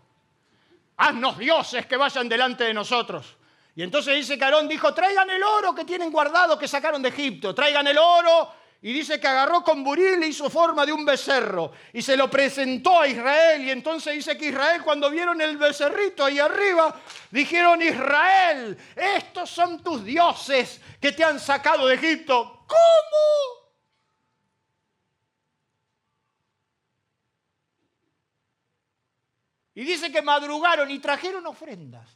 Haznos 0.98 1.38
dioses 1.38 1.86
que 1.86 1.98
vayan 1.98 2.28
delante 2.28 2.64
de 2.64 2.74
nosotros. 2.74 3.38
Y 3.76 3.84
entonces 3.84 4.16
dice 4.16 4.38
que 4.38 4.44
Aarón 4.44 4.68
dijo, 4.68 4.94
traigan 4.94 5.30
el 5.30 5.44
oro 5.44 5.74
que 5.74 5.86
tienen 5.86 6.12
guardado 6.12 6.58
que 6.58 6.68
sacaron 6.68 7.02
de 7.02 7.10
Egipto, 7.10 7.56
traigan 7.56 7.88
el 7.88 7.98
oro 7.98 8.61
y 8.84 8.94
dice 8.94 9.20
que 9.20 9.28
agarró 9.28 9.64
con 9.64 9.84
buril 9.84 10.24
y 10.24 10.28
hizo 10.28 10.50
forma 10.50 10.88
de 10.88 10.92
un 10.92 11.06
becerro 11.06 11.72
y 11.94 12.02
se 12.02 12.18
lo 12.18 12.32
presentó 12.32 13.00
a 13.00 13.08
Israel. 13.08 13.64
Y 13.64 13.70
entonces 13.70 14.16
dice 14.16 14.36
que 14.36 14.48
Israel 14.48 14.82
cuando 14.84 15.12
vieron 15.12 15.40
el 15.40 15.56
becerrito 15.58 16.26
ahí 16.26 16.40
arriba, 16.40 17.00
dijeron, 17.30 17.80
Israel, 17.84 18.76
estos 18.96 19.52
son 19.52 19.84
tus 19.84 20.04
dioses 20.04 20.82
que 21.00 21.12
te 21.12 21.24
han 21.24 21.40
sacado 21.40 21.88
de 21.88 21.96
Egipto. 21.96 22.66
¿Cómo? 22.68 23.62
Y 29.76 29.84
dice 29.84 30.12
que 30.12 30.24
madrugaron 30.24 30.90
y 30.90 30.98
trajeron 30.98 31.46
ofrendas. 31.46 32.10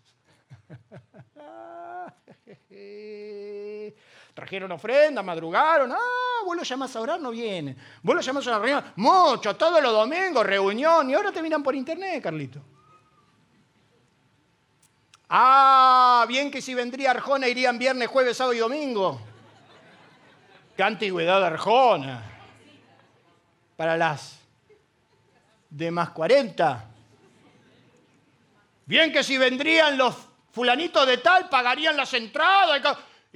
Trajeron 4.35 4.69
ofrenda, 4.73 5.23
madrugaron. 5.23 5.93
Ah, 5.93 6.43
vos 6.43 6.57
lo 6.57 6.63
llamas 6.63 6.93
a 6.93 6.99
orar, 6.99 7.21
no 7.21 7.31
viene. 7.31 7.73
Vos 8.03 8.15
lo 8.15 8.21
llamas 8.21 8.45
a 8.45 8.49
una 8.49 8.59
reunión. 8.59 8.93
Mucho, 8.97 9.55
todos 9.55 9.81
los 9.81 9.93
domingos, 9.93 10.45
reunión. 10.45 11.09
Y 11.09 11.13
ahora 11.13 11.31
te 11.31 11.41
miran 11.41 11.63
por 11.63 11.73
internet, 11.73 12.21
Carlito. 12.21 12.59
Ah, 15.29 16.25
bien 16.27 16.51
que 16.51 16.61
si 16.61 16.73
vendría 16.73 17.11
Arjona 17.11 17.47
irían 17.47 17.79
viernes, 17.79 18.09
jueves, 18.09 18.35
sábado 18.35 18.53
y 18.53 18.59
domingo. 18.59 19.21
Qué 20.75 20.83
antigüedad 20.83 21.41
Arjona. 21.41 22.21
Para 23.77 23.95
las 23.95 24.37
de 25.69 25.91
más 25.91 26.09
40. 26.09 26.89
Bien 28.85 29.13
que 29.13 29.23
si 29.23 29.37
vendrían 29.37 29.97
los 29.97 30.13
fulanitos 30.51 31.07
de 31.07 31.19
tal, 31.19 31.47
pagarían 31.47 31.95
las 31.95 32.13
entradas. 32.13 32.79
Y 32.79 32.81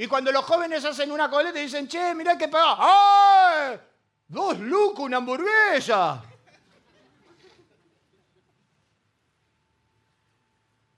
cuando 0.08 0.32
los 0.32 0.46
jóvenes 0.46 0.86
hacen 0.86 1.12
una 1.12 1.30
coleta 1.30 1.60
y 1.60 1.64
dicen, 1.64 1.88
che, 1.88 2.16
mirá 2.16 2.38
que 2.38 2.48
paga. 2.48 2.78
¡Ay! 2.80 3.80
Dos 4.30 4.58
lucos, 4.60 5.06
una 5.06 5.18
hamburguesa. 5.18 6.24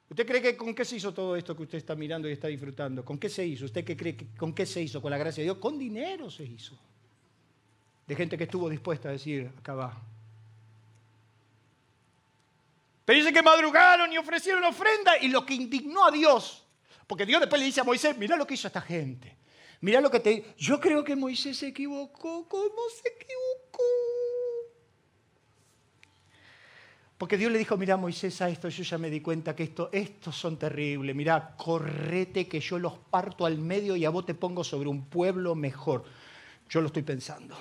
¿Usted 0.07 0.27
cree 0.27 0.41
que 0.41 0.57
con 0.57 0.75
qué 0.75 0.83
se 0.83 0.97
hizo 0.97 1.13
todo 1.13 1.35
esto 1.35 1.55
que 1.55 1.63
usted 1.63 1.77
está 1.77 1.95
mirando 1.95 2.27
y 2.27 2.33
está 2.33 2.47
disfrutando? 2.47 3.03
¿Con 3.03 3.17
qué 3.17 3.29
se 3.29 3.45
hizo? 3.45 3.65
¿Usted 3.65 3.83
qué 3.85 3.95
cree 3.95 4.15
que 4.15 4.27
con 4.37 4.53
qué 4.53 4.65
se 4.65 4.81
hizo? 4.81 5.01
Con 5.01 5.09
la 5.09 5.17
gracia 5.17 5.41
de 5.41 5.45
Dios. 5.45 5.57
Con 5.57 5.79
dinero 5.79 6.29
se 6.29 6.43
hizo. 6.43 6.77
De 8.05 8.13
gente 8.13 8.37
que 8.37 8.43
estuvo 8.43 8.69
dispuesta 8.69 9.07
a 9.07 9.13
decir, 9.13 9.49
acá 9.57 9.73
va. 9.73 9.97
Pero 13.05 13.17
dice 13.17 13.33
que 13.33 13.41
madrugaron 13.41 14.11
y 14.11 14.17
ofrecieron 14.17 14.63
ofrenda 14.65 15.17
y 15.17 15.29
lo 15.29 15.45
que 15.45 15.53
indignó 15.53 16.05
a 16.05 16.11
Dios 16.11 16.65
porque 17.11 17.25
Dios 17.25 17.41
después 17.41 17.59
le 17.59 17.65
dice 17.65 17.81
a 17.81 17.83
Moisés, 17.83 18.17
mira 18.17 18.37
lo 18.37 18.47
que 18.47 18.53
hizo 18.53 18.67
esta 18.67 18.79
gente. 18.79 19.35
Mira 19.81 19.99
lo 19.99 20.09
que 20.09 20.21
te... 20.21 20.55
Yo 20.57 20.79
creo 20.79 21.03
que 21.03 21.13
Moisés 21.13 21.57
se 21.57 21.67
equivocó. 21.67 22.47
¿Cómo 22.47 22.81
se 22.89 23.09
equivocó? 23.09 23.83
Porque 27.17 27.35
Dios 27.35 27.51
le 27.51 27.57
dijo, 27.57 27.75
mira 27.75 27.97
Moisés, 27.97 28.41
a 28.41 28.47
esto 28.47 28.69
yo 28.69 28.83
ya 28.83 28.97
me 28.97 29.09
di 29.09 29.19
cuenta 29.19 29.53
que 29.53 29.63
esto, 29.63 29.89
estos 29.91 30.37
son 30.37 30.57
terribles. 30.57 31.13
Mira, 31.13 31.53
correte 31.57 32.47
que 32.47 32.61
yo 32.61 32.79
los 32.79 32.93
parto 32.97 33.45
al 33.45 33.57
medio 33.57 33.97
y 33.97 34.05
a 34.05 34.09
vos 34.09 34.25
te 34.25 34.33
pongo 34.33 34.63
sobre 34.63 34.87
un 34.87 35.03
pueblo 35.09 35.53
mejor. 35.53 36.05
Yo 36.69 36.79
lo 36.79 36.87
estoy 36.87 37.03
pensando. 37.03 37.57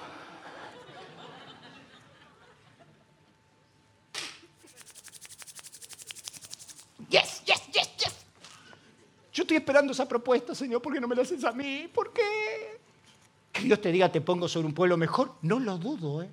Yo 9.40 9.44
estoy 9.44 9.56
esperando 9.56 9.94
esa 9.94 10.06
propuesta, 10.06 10.54
Señor, 10.54 10.82
¿por 10.82 10.92
qué 10.92 11.00
no 11.00 11.08
me 11.08 11.16
la 11.16 11.22
haces 11.22 11.42
a 11.44 11.52
mí? 11.52 11.88
¿Por 11.94 12.12
qué? 12.12 12.78
Que 13.50 13.62
Dios 13.62 13.80
te 13.80 13.90
diga, 13.90 14.12
te 14.12 14.20
pongo 14.20 14.46
sobre 14.46 14.66
un 14.66 14.74
pueblo 14.74 14.98
mejor. 14.98 15.36
No 15.40 15.58
lo 15.58 15.78
dudo, 15.78 16.22
¿eh? 16.22 16.28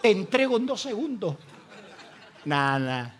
Te 0.00 0.10
entrego 0.10 0.56
en 0.56 0.64
dos 0.64 0.80
segundos. 0.80 1.36
Nada. 2.46 3.14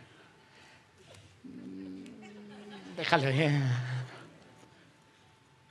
Déjale. 2.96 3.46
¿eh? 3.46 3.60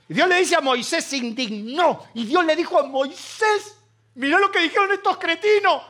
Y 0.08 0.14
Dios 0.14 0.28
le 0.28 0.38
dice 0.38 0.54
a 0.54 0.60
Moisés, 0.60 1.04
se 1.04 1.16
indignó. 1.16 2.04
Y 2.14 2.26
Dios 2.26 2.44
le 2.44 2.54
dijo 2.54 2.78
a 2.78 2.84
Moisés, 2.84 3.76
mira 4.14 4.38
lo 4.38 4.52
que 4.52 4.60
dijeron 4.60 4.92
estos 4.92 5.16
cretinos. 5.16 5.82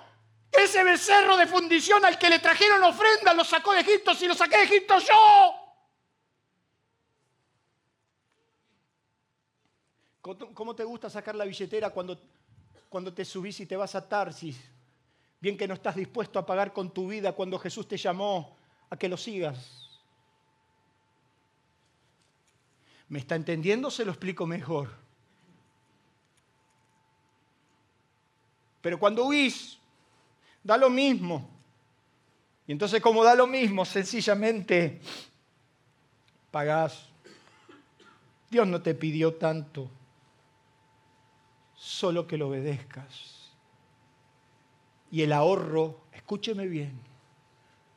Ese 0.51 0.83
becerro 0.83 1.37
de 1.37 1.47
fundición 1.47 2.03
al 2.03 2.19
que 2.19 2.31
le 2.31 2.38
trajeron 2.38 2.83
ofrenda 2.83 3.35
lo 3.35 3.45
sacó 3.45 3.75
de 3.75 3.81
Egipto, 3.81 4.14
si 4.14 4.27
lo 4.27 4.33
saqué 4.33 4.57
de 4.57 4.62
Egipto 4.62 4.99
yo. 5.01 5.63
¿Cómo 10.25 10.75
te 10.75 10.85
gusta 10.85 11.11
sacar 11.11 11.35
la 11.35 11.45
billetera 11.45 11.91
cuando, 11.91 12.19
cuando 12.89 13.13
te 13.13 13.27
subís 13.27 13.61
y 13.61 13.67
te 13.67 13.77
vas 13.77 13.95
a 13.95 14.09
Tarsis? 14.09 14.59
Bien 15.39 15.55
que 15.55 15.69
no 15.69 15.75
estás 15.75 15.97
dispuesto 15.97 16.39
a 16.39 16.47
pagar 16.47 16.73
con 16.73 16.95
tu 16.95 17.09
vida 17.09 17.33
cuando 17.33 17.59
Jesús 17.59 17.87
te 17.87 17.99
llamó 17.99 18.57
a 18.89 18.97
que 18.97 19.07
lo 19.07 19.19
sigas. 19.19 20.01
¿Me 23.11 23.19
está 23.19 23.35
entendiendo? 23.35 23.91
Se 23.91 24.07
lo 24.07 24.13
explico 24.13 24.47
mejor. 24.47 24.89
Pero 28.81 28.99
cuando 28.99 29.27
huís, 29.27 29.79
da 30.63 30.79
lo 30.79 30.89
mismo. 30.89 31.51
Y 32.67 32.73
entonces 32.73 33.03
como 33.03 33.23
da 33.23 33.35
lo 33.35 33.47
mismo, 33.47 33.85
sencillamente 33.85 35.03
pagás. 36.51 37.11
Dios 38.51 38.67
no 38.67 38.81
te 38.81 38.95
pidió 38.95 39.35
tanto 39.35 39.91
solo 41.85 42.27
que 42.27 42.38
lo 42.38 42.49
obedezcas. 42.49 43.51
Y 45.11 45.20
el 45.20 45.33
ahorro, 45.33 46.01
escúcheme 46.12 46.66
bien, 46.66 46.99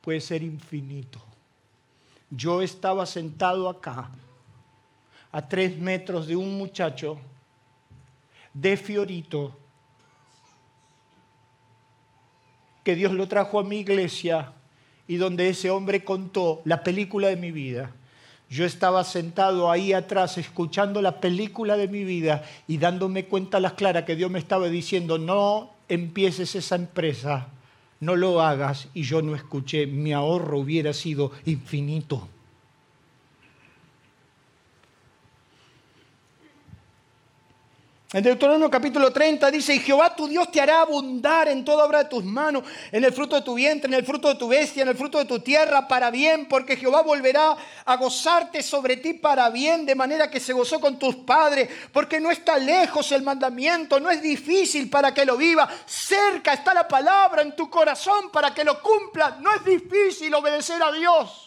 puede 0.01 0.19
ser 0.19 0.43
infinito. 0.43 1.21
Yo 2.29 2.61
estaba 2.61 3.05
sentado 3.05 3.69
acá, 3.69 4.11
a 5.31 5.47
tres 5.47 5.77
metros 5.77 6.27
de 6.27 6.35
un 6.35 6.57
muchacho 6.57 7.17
de 8.53 8.75
Fiorito, 8.75 9.57
que 12.83 12.95
Dios 12.95 13.13
lo 13.13 13.27
trajo 13.27 13.59
a 13.59 13.63
mi 13.63 13.77
iglesia 13.77 14.51
y 15.07 15.15
donde 15.15 15.47
ese 15.47 15.69
hombre 15.69 16.03
contó 16.03 16.61
la 16.65 16.83
película 16.83 17.29
de 17.29 17.37
mi 17.37 17.51
vida. 17.51 17.93
Yo 18.49 18.65
estaba 18.65 19.03
sentado 19.03 19.69
ahí 19.69 19.91
atrás 19.91 20.37
escuchando 20.37 21.01
la 21.01 21.19
película 21.19 21.75
de 21.75 21.89
mi 21.89 22.05
vida 22.05 22.43
y 22.67 22.77
dándome 22.77 23.25
cuenta 23.25 23.57
a 23.57 23.59
las 23.61 23.73
claras 23.73 24.05
que 24.05 24.15
Dios 24.15 24.31
me 24.31 24.39
estaba 24.39 24.69
diciendo, 24.69 25.17
no 25.17 25.71
empieces 25.89 26.55
esa 26.55 26.75
empresa, 26.75 27.47
no 27.99 28.15
lo 28.15 28.41
hagas. 28.41 28.87
Y 28.93 29.03
yo 29.03 29.21
no 29.21 29.35
escuché, 29.35 29.85
mi 29.85 30.13
ahorro 30.13 30.59
hubiera 30.59 30.93
sido 30.93 31.31
infinito. 31.45 32.29
En 38.13 38.23
Deuteronomio 38.23 38.71
capítulo 38.71 39.11
30 39.11 39.51
dice, 39.51 39.75
y 39.75 39.79
Jehová 39.79 40.15
tu 40.15 40.29
Dios 40.29 40.49
te 40.49 40.61
hará 40.61 40.79
abundar 40.79 41.49
en 41.49 41.65
toda 41.65 41.83
obra 41.83 42.03
de 42.03 42.09
tus 42.09 42.23
manos, 42.23 42.63
en 42.89 43.03
el 43.03 43.11
fruto 43.11 43.35
de 43.35 43.41
tu 43.41 43.53
vientre, 43.53 43.89
en 43.89 43.95
el 43.95 44.05
fruto 44.05 44.29
de 44.29 44.35
tu 44.35 44.47
bestia, 44.47 44.83
en 44.83 44.87
el 44.87 44.95
fruto 44.95 45.17
de 45.17 45.25
tu 45.25 45.39
tierra, 45.39 45.89
para 45.89 46.09
bien, 46.09 46.45
porque 46.47 46.77
Jehová 46.77 47.01
volverá 47.01 47.57
a 47.83 47.95
gozarte 47.97 48.63
sobre 48.63 48.95
ti 48.95 49.15
para 49.15 49.49
bien, 49.49 49.85
de 49.85 49.93
manera 49.93 50.31
que 50.31 50.39
se 50.39 50.53
gozó 50.53 50.79
con 50.79 50.97
tus 50.97 51.17
padres, 51.17 51.69
porque 51.91 52.21
no 52.21 52.31
está 52.31 52.57
lejos 52.57 53.11
el 53.11 53.23
mandamiento, 53.23 53.99
no 53.99 54.09
es 54.09 54.21
difícil 54.21 54.89
para 54.89 55.13
que 55.13 55.25
lo 55.25 55.35
viva, 55.35 55.67
cerca 55.85 56.53
está 56.53 56.73
la 56.73 56.87
palabra 56.87 57.41
en 57.41 57.57
tu 57.57 57.69
corazón 57.69 58.31
para 58.31 58.53
que 58.53 58.63
lo 58.63 58.81
cumpla, 58.81 59.37
no 59.41 59.53
es 59.53 59.65
difícil 59.65 60.33
obedecer 60.33 60.81
a 60.81 60.93
Dios. 60.93 61.46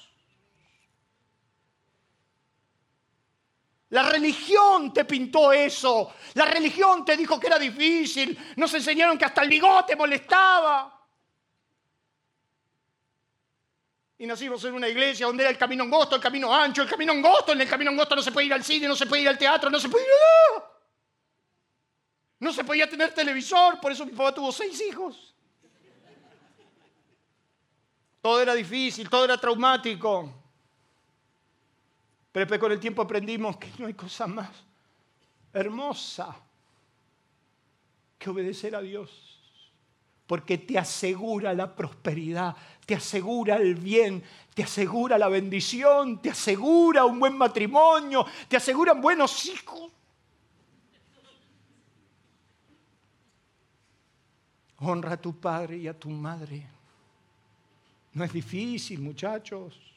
La 3.91 4.05
religión 4.05 4.93
te 4.93 5.05
pintó 5.05 5.53
eso. 5.53 6.15
La 6.35 6.45
religión 6.45 7.05
te 7.05 7.17
dijo 7.17 7.41
que 7.41 7.49
era 7.49 7.59
difícil. 7.59 8.39
Nos 8.57 8.73
enseñaron 8.75 9.19
que 9.19 9.25
hasta 9.25 9.43
el 9.43 9.49
bigote 9.49 9.97
molestaba. 9.97 10.97
Y 14.19 14.27
nacimos 14.27 14.63
en 14.65 14.75
una 14.75 14.89
iglesia 14.89 15.27
donde 15.27 15.43
era 15.43 15.51
el 15.51 15.59
camino 15.59 15.83
angosto, 15.83 16.15
el 16.15 16.23
camino 16.23 16.55
ancho, 16.55 16.83
el 16.83 16.89
camino 16.89 17.13
angosto. 17.13 17.53
En 17.53 17.61
el 17.61 17.69
camino 17.69 17.91
angosto 17.91 18.15
no 18.15 18.23
se 18.23 18.31
puede 18.31 18.47
ir 18.47 18.55
al 18.55 18.63
cine, 18.63 18.87
no 18.87 18.95
se 18.95 19.07
puede 19.07 19.23
ir 19.23 19.29
al 19.29 19.39
teatro, 19.39 19.69
no 19.71 19.81
se 19.81 19.89
puede 19.89 20.05
ir 20.05 20.11
a. 20.11 20.71
No 22.39 22.53
se 22.53 22.63
podía 22.63 22.89
tener 22.89 23.13
televisor, 23.13 23.81
por 23.81 23.93
eso 23.93 24.07
mi 24.07 24.13
papá 24.13 24.35
tuvo 24.35 24.53
seis 24.53 24.81
hijos. 24.81 25.35
Todo 28.23 28.41
era 28.41 28.55
difícil, 28.55 29.11
todo 29.11 29.25
era 29.25 29.37
traumático. 29.37 30.40
Pero 32.33 32.43
después 32.43 32.61
con 32.61 32.73
el 32.73 32.81
tiempo 32.81 33.03
aprendimos 33.03 33.57
que 33.57 33.69
no 33.79 33.87
hay 33.87 33.95
cosa 33.95 34.27
más 34.27 34.51
hermosa 35.53 36.37
que 38.19 38.31
obedecer 38.31 38.77
a 38.77 38.81
Dios. 38.81 39.37
Porque 40.27 40.59
te 40.59 40.79
asegura 40.79 41.53
la 41.55 41.75
prosperidad, 41.75 42.55
te 42.87 42.95
asegura 42.95 43.57
el 43.57 43.75
bien, 43.75 44.23
te 44.55 44.63
asegura 44.63 45.19
la 45.19 45.29
bendición, 45.29 46.23
te 46.23 46.31
asegura 46.31 47.05
un 47.05 47.19
buen 47.19 47.37
matrimonio, 47.37 48.25
te 48.49 48.57
aseguran 48.57 49.01
buenos 49.01 49.47
hijos. 49.47 49.91
Honra 54.79 55.15
a 55.15 55.21
tu 55.21 55.39
padre 55.39 55.79
y 55.79 55.89
a 55.89 55.99
tu 55.99 56.09
madre. 56.11 56.65
No 58.13 58.25
es 58.25 58.33
difícil, 58.33 59.01
muchachos. 59.01 59.90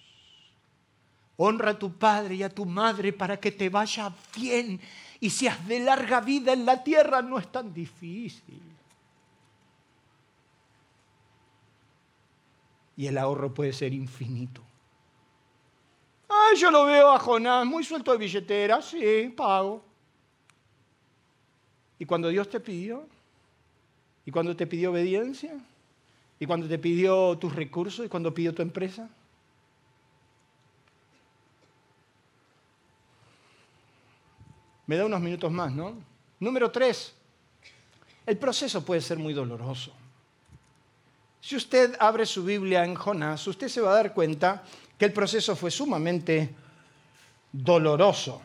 Honra 1.46 1.72
a 1.72 1.78
tu 1.78 1.92
padre 1.92 2.36
y 2.36 2.44
a 2.44 2.48
tu 2.48 2.66
madre 2.66 3.12
para 3.12 3.38
que 3.38 3.52
te 3.52 3.68
vaya 3.68 4.14
bien 4.34 4.80
y 5.20 5.30
seas 5.30 5.68
de 5.68 5.82
larga 5.82 6.22
vida 6.22 6.54
en 6.54 6.66
la 6.66 6.82
tierra. 6.82 7.22
No 7.22 7.38
es 7.38 7.52
tan 7.52 7.74
difícil. 7.74 8.62
Y 12.96 13.08
el 13.08 13.18
ahorro 13.18 13.54
puede 13.54 13.74
ser 13.74 13.94
infinito. 13.94 14.62
Ah, 16.30 16.56
yo 16.58 16.72
lo 16.72 16.86
veo 16.86 17.12
a 17.12 17.20
Jonás 17.20 17.66
muy 17.66 17.84
suelto 17.84 18.14
de 18.14 18.20
billetera, 18.20 18.82
sí, 18.82 19.34
pago. 19.36 19.84
¿Y 22.00 22.06
cuando 22.06 22.30
Dios 22.30 22.50
te 22.50 22.62
pidió? 22.62 23.06
¿Y 24.26 24.32
cuando 24.32 24.56
te 24.56 24.66
pidió 24.66 24.92
obediencia? 24.92 25.60
¿Y 26.40 26.46
cuando 26.46 26.70
te 26.70 26.80
pidió 26.80 27.38
tus 27.38 27.54
recursos? 27.54 28.06
¿Y 28.06 28.10
cuando 28.10 28.34
pidió 28.34 28.54
tu 28.54 28.62
empresa? 28.62 29.10
Me 34.94 35.00
da 35.00 35.06
unos 35.06 35.22
minutos 35.22 35.52
más, 35.52 35.72
¿no? 35.72 35.96
Número 36.40 36.70
tres, 36.70 37.14
el 38.28 38.38
proceso 38.38 38.86
puede 38.86 39.02
ser 39.02 39.18
muy 39.18 39.34
doloroso. 39.34 39.92
Si 41.42 41.56
usted 41.56 41.96
abre 42.00 42.28
su 42.28 42.44
Biblia 42.44 42.86
en 42.86 42.94
Jonás, 42.94 43.48
usted 43.48 43.70
se 43.70 43.82
va 43.82 43.90
a 43.90 43.96
dar 43.96 44.14
cuenta 44.14 44.62
que 44.96 45.06
el 45.06 45.12
proceso 45.12 45.56
fue 45.56 45.72
sumamente 45.72 46.54
doloroso. 47.52 48.44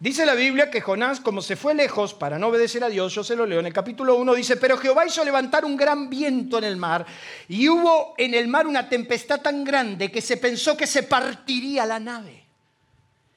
Dice 0.00 0.26
la 0.26 0.34
Biblia 0.34 0.72
que 0.72 0.80
Jonás, 0.80 1.20
como 1.20 1.40
se 1.40 1.54
fue 1.54 1.72
lejos 1.72 2.12
para 2.12 2.36
no 2.36 2.48
obedecer 2.48 2.82
a 2.82 2.88
Dios, 2.88 3.14
yo 3.14 3.22
se 3.22 3.36
lo 3.36 3.46
leo 3.46 3.60
en 3.60 3.66
el 3.66 3.72
capítulo 3.72 4.16
1, 4.16 4.34
dice, 4.34 4.56
pero 4.56 4.76
Jehová 4.76 5.06
hizo 5.06 5.24
levantar 5.24 5.64
un 5.64 5.76
gran 5.76 6.10
viento 6.10 6.58
en 6.58 6.64
el 6.64 6.76
mar 6.76 7.06
y 7.46 7.68
hubo 7.68 8.14
en 8.18 8.34
el 8.34 8.48
mar 8.48 8.66
una 8.66 8.88
tempestad 8.88 9.40
tan 9.40 9.62
grande 9.62 10.10
que 10.10 10.20
se 10.20 10.36
pensó 10.36 10.76
que 10.76 10.88
se 10.88 11.04
partiría 11.04 11.86
la 11.86 12.00
nave. 12.00 12.45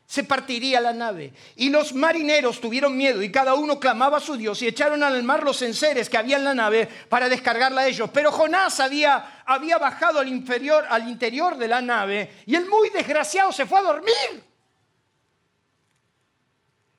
Se 0.09 0.23
partiría 0.23 0.81
la 0.81 0.91
nave. 0.91 1.31
Y 1.55 1.69
los 1.69 1.93
marineros 1.93 2.59
tuvieron 2.59 2.97
miedo 2.97 3.21
y 3.21 3.31
cada 3.31 3.53
uno 3.53 3.79
clamaba 3.79 4.17
a 4.17 4.19
su 4.19 4.35
Dios 4.35 4.59
y 4.63 4.67
echaron 4.67 5.03
al 5.03 5.21
mar 5.21 5.43
los 5.43 5.61
enseres 5.61 6.09
que 6.09 6.17
había 6.17 6.37
en 6.37 6.45
la 6.45 6.55
nave 6.55 6.89
para 7.07 7.29
descargarla 7.29 7.81
a 7.81 7.87
ellos. 7.87 8.09
Pero 8.11 8.31
Jonás 8.31 8.79
había, 8.79 9.43
había 9.45 9.77
bajado 9.77 10.17
al, 10.17 10.27
inferior, 10.27 10.83
al 10.89 11.07
interior 11.07 11.57
de 11.57 11.67
la 11.67 11.79
nave 11.83 12.41
y 12.47 12.55
el 12.55 12.65
muy 12.65 12.89
desgraciado 12.89 13.51
se 13.51 13.67
fue 13.67 13.77
a 13.77 13.83
dormir. 13.83 14.43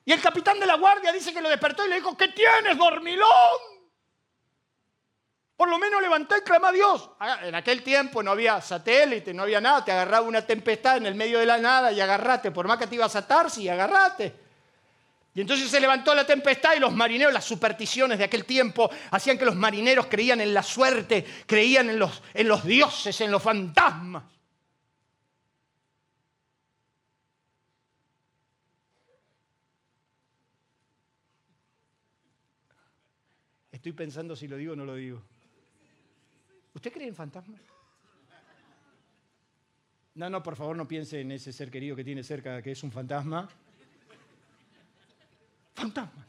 Y 0.05 0.13
el 0.13 0.21
capitán 0.21 0.57
de 0.57 0.65
la 0.65 0.77
guardia 0.77 1.11
dice 1.11 1.33
que 1.33 1.41
lo 1.41 1.49
despertó 1.49 1.85
y 1.85 1.89
le 1.89 1.95
dijo, 1.95 2.15
¿qué 2.15 2.29
tienes, 2.29 2.77
dormilón? 2.77 3.70
Por 5.61 5.69
lo 5.69 5.77
menos 5.77 6.01
levanté 6.01 6.39
y 6.39 6.41
clamé 6.41 6.69
a 6.69 6.71
Dios. 6.71 7.11
Ah, 7.19 7.41
en 7.43 7.53
aquel 7.53 7.83
tiempo 7.83 8.23
no 8.23 8.31
había 8.31 8.59
satélite, 8.61 9.31
no 9.31 9.43
había 9.43 9.61
nada. 9.61 9.85
Te 9.85 9.91
agarraba 9.91 10.25
una 10.25 10.43
tempestad 10.43 10.97
en 10.97 11.05
el 11.05 11.13
medio 11.13 11.37
de 11.37 11.45
la 11.45 11.59
nada 11.59 11.91
y 11.91 12.01
agarrate. 12.01 12.49
Por 12.49 12.67
más 12.67 12.79
que 12.79 12.87
te 12.87 12.95
ibas 12.95 13.15
a 13.15 13.19
atar, 13.19 13.51
sí, 13.51 13.69
agarrate. 13.69 14.33
Y 15.35 15.41
entonces 15.41 15.69
se 15.69 15.79
levantó 15.79 16.15
la 16.15 16.25
tempestad 16.25 16.73
y 16.75 16.79
los 16.79 16.91
marineros, 16.91 17.31
las 17.31 17.45
supersticiones 17.45 18.17
de 18.17 18.23
aquel 18.23 18.43
tiempo, 18.43 18.89
hacían 19.11 19.37
que 19.37 19.45
los 19.45 19.55
marineros 19.55 20.07
creían 20.07 20.41
en 20.41 20.51
la 20.51 20.63
suerte, 20.63 21.23
creían 21.45 21.91
en 21.91 21.99
los, 21.99 22.23
en 22.33 22.47
los 22.47 22.63
dioses, 22.65 23.21
en 23.21 23.29
los 23.29 23.43
fantasmas. 23.43 24.23
Estoy 33.71 33.91
pensando 33.91 34.35
si 34.35 34.47
lo 34.47 34.57
digo 34.57 34.73
o 34.73 34.75
no 34.75 34.85
lo 34.85 34.95
digo. 34.95 35.21
¿Usted 36.73 36.91
cree 36.91 37.07
en 37.07 37.15
fantasmas? 37.15 37.61
No, 40.15 40.29
no, 40.29 40.43
por 40.43 40.55
favor 40.55 40.75
no 40.75 40.87
piense 40.87 41.21
en 41.21 41.31
ese 41.31 41.53
ser 41.53 41.71
querido 41.71 41.95
que 41.95 42.03
tiene 42.03 42.23
cerca 42.23 42.61
que 42.61 42.71
es 42.71 42.83
un 42.83 42.91
fantasma. 42.91 43.49
Fantasmas. 45.73 46.27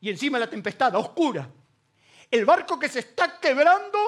Y 0.00 0.10
encima 0.10 0.38
la 0.38 0.48
tempestad, 0.48 0.94
oscura. 0.94 1.50
El 2.30 2.44
barco 2.44 2.78
que 2.78 2.88
se 2.88 3.00
está 3.00 3.38
quebrando 3.40 3.98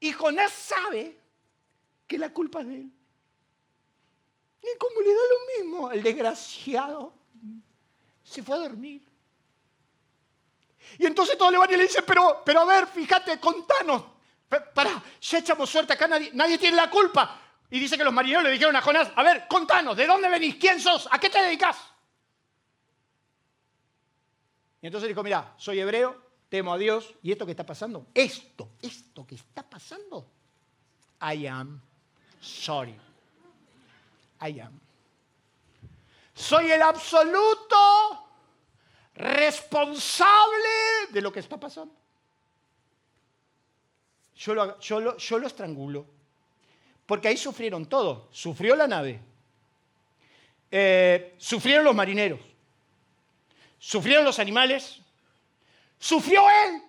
y 0.00 0.12
Jonás 0.12 0.52
sabe 0.52 1.16
que 2.06 2.18
la 2.18 2.32
culpa 2.32 2.60
es 2.60 2.66
de 2.68 2.74
él. 2.76 2.92
Y 4.62 4.78
como 4.78 5.00
le 5.00 5.08
da 5.08 5.20
lo 5.30 5.64
mismo, 5.64 5.90
el 5.90 6.02
desgraciado 6.02 7.12
se 8.22 8.42
fue 8.42 8.56
a 8.56 8.60
dormir. 8.60 9.02
Y 10.98 11.06
entonces 11.06 11.36
todos 11.36 11.52
le 11.52 11.58
van 11.58 11.70
y 11.72 11.76
le 11.76 11.84
dicen, 11.84 12.04
pero, 12.06 12.42
pero 12.44 12.60
a 12.60 12.64
ver, 12.64 12.86
fíjate, 12.86 13.38
contanos. 13.40 14.02
Para, 14.48 15.02
ya 15.20 15.38
echamos 15.38 15.68
suerte 15.68 15.94
acá, 15.94 16.06
nadie, 16.06 16.30
nadie 16.34 16.58
tiene 16.58 16.76
la 16.76 16.88
culpa. 16.88 17.40
Y 17.70 17.80
dice 17.80 17.96
que 17.96 18.04
los 18.04 18.12
marineros 18.12 18.44
le 18.44 18.50
dijeron 18.50 18.76
a 18.76 18.82
Jonás, 18.82 19.10
a 19.16 19.22
ver, 19.22 19.46
contanos, 19.48 19.96
¿de 19.96 20.06
dónde 20.06 20.28
venís? 20.28 20.56
¿Quién 20.56 20.80
sos? 20.80 21.08
¿A 21.10 21.18
qué 21.18 21.28
te 21.28 21.42
dedicas? 21.42 21.76
Y 24.80 24.86
entonces 24.86 25.08
dijo, 25.08 25.22
mira, 25.22 25.54
soy 25.56 25.80
hebreo, 25.80 26.22
temo 26.48 26.74
a 26.74 26.78
Dios, 26.78 27.14
y 27.22 27.32
esto 27.32 27.46
que 27.46 27.52
está 27.52 27.64
pasando, 27.64 28.06
esto, 28.14 28.72
esto 28.82 29.26
que 29.26 29.34
está 29.34 29.62
pasando, 29.62 30.30
I 31.20 31.46
am 31.46 31.80
sorry. 32.40 32.94
I 34.40 34.60
am. 34.60 34.78
Soy 36.34 36.70
el 36.70 36.82
absoluto 36.82 37.76
responsable 39.14 40.68
de 41.10 41.20
lo 41.20 41.32
que 41.32 41.40
está 41.40 41.58
pasando. 41.58 41.94
Yo 44.36 44.54
lo, 44.54 44.78
yo 44.78 45.00
lo, 45.38 45.46
estrangulo. 45.46 46.06
Porque 47.06 47.28
ahí 47.28 47.36
sufrieron 47.36 47.86
todo. 47.86 48.28
Sufrió 48.32 48.74
la 48.74 48.86
nave. 48.86 49.20
Eh, 50.70 51.34
sufrieron 51.38 51.84
los 51.84 51.94
marineros. 51.94 52.40
Sufrieron 53.78 54.24
los 54.24 54.38
animales. 54.38 54.98
Sufrió 55.98 56.42
él. 56.66 56.82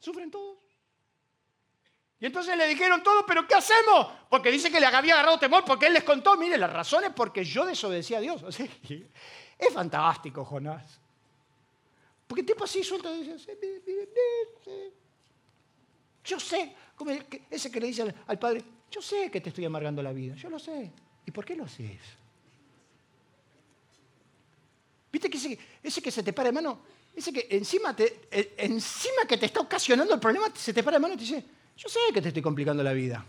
Sufren 0.00 0.30
todos. 0.30 0.58
Y 2.20 2.26
entonces 2.26 2.56
le 2.56 2.66
dijeron 2.66 3.02
todo, 3.02 3.26
pero 3.26 3.46
¿qué 3.46 3.54
hacemos? 3.54 4.08
Porque 4.30 4.50
dice 4.50 4.70
que 4.70 4.80
le 4.80 4.86
había 4.86 5.12
agarrado 5.12 5.38
temor, 5.38 5.64
porque 5.64 5.86
él 5.86 5.92
les 5.92 6.04
contó, 6.04 6.36
mire, 6.36 6.56
las 6.56 6.72
razones 6.72 7.10
porque 7.14 7.44
yo 7.44 7.66
desobedecí 7.66 8.14
a 8.14 8.20
Dios. 8.20 8.42
Es 9.66 9.72
fantástico, 9.72 10.44
Jonás. 10.44 11.00
Porque 12.26 12.40
el 12.40 12.46
tipo 12.46 12.64
así 12.64 12.82
suelto 12.82 13.10
yo 16.24 16.40
sé, 16.40 16.74
como 16.96 17.10
ese 17.50 17.70
que 17.70 17.80
le 17.80 17.86
dice 17.88 18.14
al, 18.26 18.38
padre, 18.38 18.64
yo 18.90 19.02
sé 19.02 19.30
que 19.30 19.40
te 19.40 19.50
estoy 19.50 19.66
amargando 19.66 20.02
la 20.02 20.12
vida, 20.12 20.34
yo 20.34 20.48
lo 20.48 20.58
sé. 20.58 20.90
¿Y 21.26 21.30
por 21.30 21.44
qué 21.44 21.54
lo 21.54 21.64
haces? 21.64 22.00
¿Viste 25.12 25.28
que 25.30 25.58
ese, 25.82 26.02
que 26.02 26.10
se 26.10 26.22
te 26.22 26.32
para 26.32 26.48
de 26.48 26.52
mano, 26.52 26.80
ese 27.14 27.32
que 27.32 27.46
encima, 27.50 27.94
eh, 27.98 28.54
encima 28.56 29.26
que 29.28 29.36
te 29.36 29.46
está 29.46 29.60
ocasionando 29.60 30.14
el 30.14 30.20
problema, 30.20 30.50
se 30.54 30.72
te 30.72 30.82
para 30.82 30.96
de 30.96 31.02
mano 31.02 31.14
y 31.14 31.18
te 31.18 31.24
dice, 31.24 31.44
yo 31.76 31.88
sé 31.88 32.00
que 32.12 32.22
te 32.22 32.28
estoy 32.28 32.42
complicando 32.42 32.82
la 32.82 32.92
vida. 32.92 33.24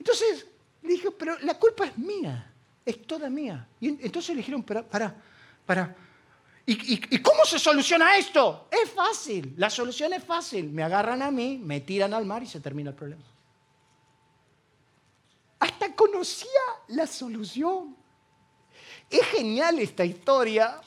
Entonces 0.00 0.46
le 0.80 0.88
dije, 0.88 1.10
pero 1.10 1.38
la 1.40 1.58
culpa 1.58 1.84
es 1.84 1.98
mía, 1.98 2.50
es 2.86 3.06
toda 3.06 3.28
mía. 3.28 3.68
Y 3.78 3.88
entonces 3.88 4.30
le 4.30 4.36
dijeron, 4.36 4.62
para, 4.62 4.82
para, 4.82 5.14
para. 5.66 5.94
¿Y, 6.64 7.18
cómo 7.18 7.44
se 7.44 7.58
soluciona 7.58 8.16
esto? 8.16 8.68
Es 8.70 8.90
fácil, 8.90 9.52
la 9.58 9.68
solución 9.68 10.14
es 10.14 10.24
fácil. 10.24 10.70
Me 10.70 10.82
agarran 10.82 11.20
a 11.20 11.30
mí, 11.30 11.58
me 11.58 11.82
tiran 11.82 12.14
al 12.14 12.24
mar 12.24 12.42
y 12.42 12.46
se 12.46 12.60
termina 12.60 12.90
el 12.90 12.96
problema. 12.96 13.22
Hasta 15.58 15.94
conocía 15.94 16.48
la 16.88 17.06
solución. 17.06 17.94
Es 19.10 19.26
genial 19.26 19.80
esta 19.80 20.04
historia 20.04 20.80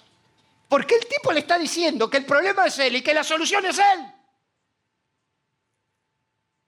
porque 0.67 0.95
el 0.95 1.05
tipo 1.05 1.31
le 1.31 1.41
está 1.41 1.59
diciendo 1.59 2.09
que 2.09 2.17
el 2.17 2.25
problema 2.25 2.65
es 2.65 2.79
él 2.79 2.95
y 2.95 3.03
que 3.03 3.13
la 3.13 3.23
solución 3.23 3.63
es 3.67 3.77
él. 3.77 4.13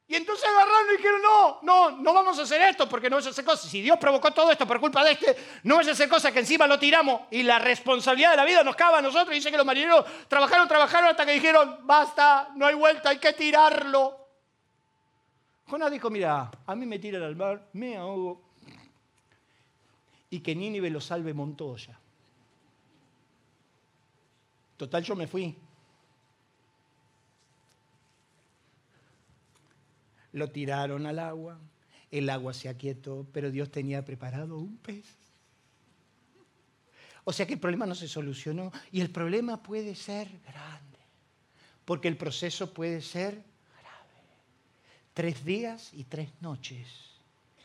Y 0.08 0.16
entonces 0.16 0.48
agarraron 0.48 0.88
y 0.94 0.98
dijeron, 0.98 1.22
no, 1.22 1.60
no, 1.64 1.92
no 1.92 2.14
vamos 2.14 2.38
a 2.38 2.44
hacer 2.44 2.62
esto 2.62 2.88
porque 2.88 3.10
no 3.10 3.18
es 3.18 3.26
hacer 3.26 3.44
cosas. 3.44 3.70
Si 3.70 3.82
Dios 3.82 3.98
provocó 3.98 4.32
todo 4.32 4.52
esto 4.52 4.68
por 4.68 4.80
culpa 4.80 5.04
de 5.04 5.14
este, 5.14 5.36
no 5.64 5.82
es 5.82 5.88
hacer 5.88 6.08
cosas 6.08 6.32
que 6.32 6.40
encima 6.40 6.68
lo 6.68 6.78
tiramos 6.78 7.22
y 7.32 7.42
la 7.42 7.58
responsabilidad 7.58 8.32
de 8.32 8.38
la 8.38 8.46
vida 8.46 8.64
nos 8.64 8.76
cabe 8.76 8.98
a 8.98 9.02
nosotros. 9.02 9.32
Y 9.32 9.40
dice 9.40 9.50
que 9.50 9.58
los 9.58 9.66
marineros 9.66 10.06
trabajaron, 10.28 10.68
trabajaron 10.68 11.10
hasta 11.10 11.26
que 11.26 11.32
dijeron, 11.32 11.80
basta, 11.82 12.50
no 12.56 12.68
hay 12.68 12.76
vuelta, 12.76 13.10
hay 13.10 13.18
que 13.18 13.34
tirarlo. 13.34 14.28
Jonás 15.68 15.92
dijo, 15.92 16.12
mira, 16.12 16.52
a 16.68 16.76
mí 16.76 16.86
me 16.86 17.00
tiran 17.00 17.24
al 17.24 17.36
mar, 17.36 17.68
me 17.74 17.98
ahogo. 17.98 18.44
Y 20.30 20.40
que 20.40 20.54
Nínive 20.54 20.92
lo 20.92 21.02
salve 21.02 21.34
Montoya. 21.34 21.98
Total, 24.78 25.04
yo 25.04 25.16
me 25.16 25.26
fui. 25.26 25.56
Lo 30.36 30.50
tiraron 30.50 31.06
al 31.06 31.20
agua, 31.20 31.58
el 32.12 32.30
agua 32.30 32.54
se 32.54 32.68
aquietó, 32.68 33.26
pero 33.32 33.52
Dios 33.52 33.72
tenía 33.72 34.04
preparado 34.04 34.58
un 34.58 34.76
pez. 34.76 35.06
O 37.24 37.32
sea 37.32 37.48
que 37.48 37.54
el 37.54 37.60
problema 37.62 37.86
no 37.86 37.96
se 37.96 38.10
solucionó 38.10 38.70
y 38.92 39.00
el 39.00 39.12
problema 39.12 39.64
puede 39.64 39.96
ser 39.96 40.28
grande, 40.46 41.00
porque 41.86 42.10
el 42.10 42.18
proceso 42.18 42.74
puede 42.74 43.02
ser 43.02 43.32
grave. 43.32 44.26
Tres 45.14 45.46
días 45.46 45.92
y 45.94 46.04
tres 46.04 46.30
noches 46.42 46.86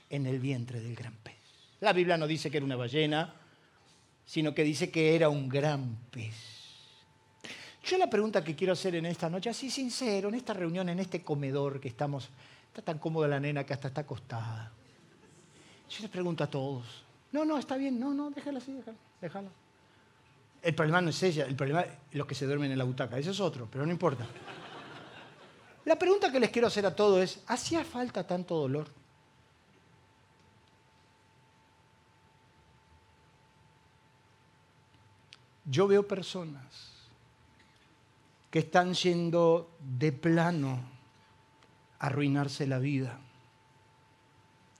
en 0.08 0.26
el 0.26 0.38
vientre 0.38 0.80
del 0.80 0.94
gran 0.94 1.16
pez. 1.16 1.34
La 1.80 1.92
Biblia 1.92 2.16
no 2.16 2.28
dice 2.28 2.52
que 2.52 2.58
era 2.58 2.66
una 2.66 2.76
ballena, 2.76 3.34
sino 4.24 4.54
que 4.54 4.62
dice 4.62 4.92
que 4.92 5.16
era 5.16 5.28
un 5.28 5.48
gran 5.48 5.96
pez. 6.12 6.36
Yo 7.82 7.98
la 7.98 8.08
pregunta 8.08 8.44
que 8.44 8.54
quiero 8.54 8.74
hacer 8.74 8.94
en 8.94 9.06
esta 9.06 9.28
noche, 9.28 9.50
así 9.50 9.70
sincero, 9.70 10.28
en 10.28 10.36
esta 10.36 10.52
reunión, 10.52 10.88
en 10.88 11.00
este 11.00 11.22
comedor 11.24 11.80
que 11.80 11.88
estamos 11.88 12.28
Está 12.70 12.82
tan 12.82 12.98
cómoda 12.98 13.26
la 13.26 13.40
nena 13.40 13.64
que 13.64 13.72
hasta 13.72 13.88
está 13.88 14.02
acostada. 14.02 14.70
Yo 15.90 16.02
les 16.02 16.10
pregunto 16.10 16.44
a 16.44 16.46
todos. 16.46 17.04
No, 17.32 17.44
no, 17.44 17.58
está 17.58 17.76
bien. 17.76 17.98
No, 17.98 18.14
no, 18.14 18.30
déjala 18.30 18.58
así, 18.58 18.72
déjala. 18.72 18.96
déjala. 19.20 19.48
El 20.62 20.74
problema 20.74 21.00
no 21.00 21.10
es 21.10 21.22
ella, 21.22 21.46
el 21.46 21.56
problema 21.56 21.80
es 21.80 21.90
los 22.12 22.26
que 22.26 22.34
se 22.34 22.46
duermen 22.46 22.70
en 22.70 22.78
la 22.78 22.84
butaca. 22.84 23.18
Ese 23.18 23.30
es 23.30 23.40
otro, 23.40 23.66
pero 23.70 23.84
no 23.84 23.92
importa. 23.92 24.26
La 25.84 25.98
pregunta 25.98 26.30
que 26.30 26.38
les 26.38 26.50
quiero 26.50 26.68
hacer 26.68 26.86
a 26.86 26.94
todos 26.94 27.20
es, 27.22 27.42
¿hacía 27.46 27.84
falta 27.84 28.26
tanto 28.26 28.54
dolor? 28.54 28.86
Yo 35.64 35.88
veo 35.88 36.06
personas 36.06 36.92
que 38.50 38.58
están 38.58 38.92
yendo 38.94 39.76
de 39.80 40.12
plano 40.12 40.99
arruinarse 42.00 42.66
la 42.66 42.78
vida. 42.78 43.20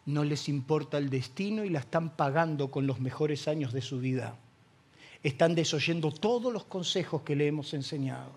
No 0.06 0.24
les 0.24 0.48
importa 0.48 0.98
el 0.98 1.10
destino 1.10 1.64
y 1.64 1.68
la 1.68 1.78
están 1.78 2.16
pagando 2.16 2.70
con 2.70 2.86
los 2.86 2.98
mejores 2.98 3.46
años 3.46 3.72
de 3.72 3.82
su 3.82 4.00
vida. 4.00 4.36
Están 5.22 5.54
desoyendo 5.54 6.10
todos 6.10 6.52
los 6.52 6.64
consejos 6.64 7.22
que 7.22 7.36
le 7.36 7.46
hemos 7.46 7.74
enseñado. 7.74 8.32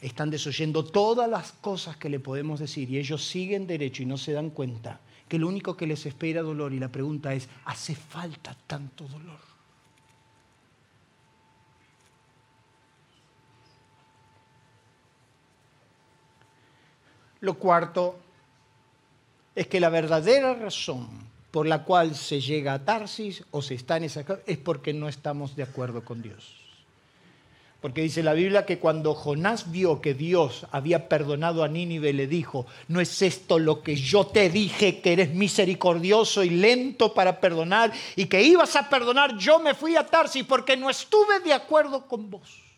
Están 0.00 0.30
desoyendo 0.30 0.84
todas 0.84 1.28
las 1.28 1.52
cosas 1.52 1.96
que 1.96 2.08
le 2.08 2.20
podemos 2.20 2.60
decir 2.60 2.88
y 2.90 2.98
ellos 2.98 3.24
siguen 3.24 3.66
derecho 3.66 4.02
y 4.02 4.06
no 4.06 4.16
se 4.16 4.32
dan 4.32 4.50
cuenta 4.50 5.00
que 5.28 5.38
lo 5.38 5.48
único 5.48 5.76
que 5.76 5.86
les 5.86 6.06
espera 6.06 6.40
es 6.40 6.46
dolor 6.46 6.72
y 6.72 6.78
la 6.78 6.88
pregunta 6.88 7.34
es, 7.34 7.48
¿hace 7.64 7.94
falta 7.94 8.56
tanto 8.66 9.06
dolor? 9.08 9.51
Lo 17.42 17.54
cuarto 17.54 18.14
es 19.56 19.66
que 19.66 19.80
la 19.80 19.88
verdadera 19.88 20.54
razón 20.54 21.08
por 21.50 21.66
la 21.66 21.82
cual 21.82 22.14
se 22.14 22.40
llega 22.40 22.72
a 22.72 22.84
Tarsis 22.84 23.42
o 23.50 23.60
se 23.60 23.74
está 23.74 23.96
en 23.96 24.04
esa 24.04 24.24
es 24.46 24.58
porque 24.58 24.94
no 24.94 25.08
estamos 25.08 25.56
de 25.56 25.64
acuerdo 25.64 26.04
con 26.04 26.22
Dios. 26.22 26.54
Porque 27.80 28.00
dice 28.02 28.22
la 28.22 28.34
Biblia 28.34 28.64
que 28.64 28.78
cuando 28.78 29.12
Jonás 29.12 29.72
vio 29.72 30.00
que 30.00 30.14
Dios 30.14 30.68
había 30.70 31.08
perdonado 31.08 31.64
a 31.64 31.68
Nínive, 31.68 32.12
le 32.12 32.28
dijo, 32.28 32.64
¿no 32.86 33.00
es 33.00 33.20
esto 33.22 33.58
lo 33.58 33.82
que 33.82 33.96
yo 33.96 34.24
te 34.24 34.48
dije, 34.48 35.00
que 35.00 35.12
eres 35.12 35.34
misericordioso 35.34 36.44
y 36.44 36.50
lento 36.50 37.12
para 37.12 37.40
perdonar 37.40 37.92
y 38.14 38.26
que 38.26 38.40
ibas 38.40 38.76
a 38.76 38.88
perdonar? 38.88 39.36
Yo 39.36 39.58
me 39.58 39.74
fui 39.74 39.96
a 39.96 40.06
Tarsis 40.06 40.44
porque 40.44 40.76
no 40.76 40.88
estuve 40.88 41.40
de 41.40 41.54
acuerdo 41.54 42.06
con 42.06 42.30
vos. 42.30 42.71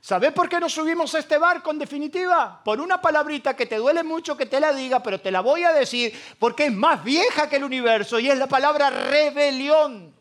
¿Sabes 0.00 0.32
por 0.32 0.48
qué 0.48 0.58
nos 0.58 0.72
subimos 0.72 1.14
a 1.14 1.18
este 1.18 1.36
barco 1.36 1.70
en 1.70 1.78
definitiva? 1.78 2.62
Por 2.64 2.80
una 2.80 3.00
palabrita 3.00 3.54
que 3.54 3.66
te 3.66 3.76
duele 3.76 4.02
mucho 4.02 4.36
que 4.36 4.46
te 4.46 4.58
la 4.58 4.72
diga, 4.72 5.02
pero 5.02 5.20
te 5.20 5.30
la 5.30 5.40
voy 5.40 5.64
a 5.64 5.72
decir 5.72 6.18
porque 6.38 6.66
es 6.66 6.72
más 6.72 7.04
vieja 7.04 7.50
que 7.50 7.56
el 7.56 7.64
universo 7.64 8.18
y 8.18 8.30
es 8.30 8.38
la 8.38 8.46
palabra 8.46 8.88
rebelión. 8.88 10.14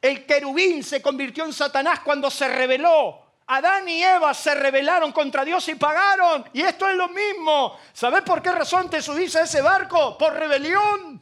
El 0.00 0.24
querubín 0.24 0.82
se 0.82 1.02
convirtió 1.02 1.44
en 1.44 1.52
Satanás 1.52 2.00
cuando 2.00 2.30
se 2.30 2.48
rebeló. 2.48 3.22
Adán 3.48 3.88
y 3.88 4.02
Eva 4.02 4.32
se 4.32 4.54
rebelaron 4.54 5.12
contra 5.12 5.44
Dios 5.44 5.68
y 5.68 5.74
pagaron. 5.74 6.48
Y 6.52 6.62
esto 6.62 6.88
es 6.88 6.96
lo 6.96 7.08
mismo. 7.08 7.78
¿Sabes 7.92 8.22
por 8.22 8.40
qué 8.40 8.52
razón 8.52 8.88
te 8.88 9.02
subiste 9.02 9.38
a 9.38 9.42
ese 9.42 9.60
barco? 9.60 10.16
Por 10.16 10.32
rebelión. 10.32 11.20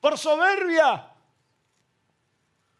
Por 0.00 0.16
soberbia. 0.16 1.09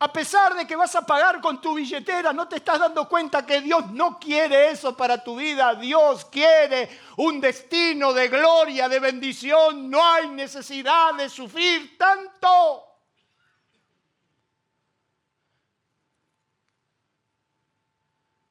A 0.03 0.11
pesar 0.11 0.55
de 0.57 0.67
que 0.67 0.77
vas 0.77 0.95
a 0.97 1.05
pagar 1.05 1.43
con 1.43 1.61
tu 1.61 1.75
billetera, 1.75 2.33
no 2.33 2.49
te 2.49 2.57
estás 2.57 2.79
dando 2.79 3.07
cuenta 3.07 3.45
que 3.45 3.61
Dios 3.61 3.91
no 3.91 4.19
quiere 4.19 4.71
eso 4.71 4.97
para 4.97 5.23
tu 5.23 5.37
vida. 5.37 5.75
Dios 5.75 6.25
quiere 6.25 6.89
un 7.19 7.39
destino 7.39 8.15
de 8.15 8.29
gloria, 8.29 8.89
de 8.89 8.99
bendición. 8.99 9.91
No 9.91 10.03
hay 10.03 10.31
necesidad 10.31 11.15
de 11.17 11.29
sufrir 11.29 11.99
tanto. 11.99 12.87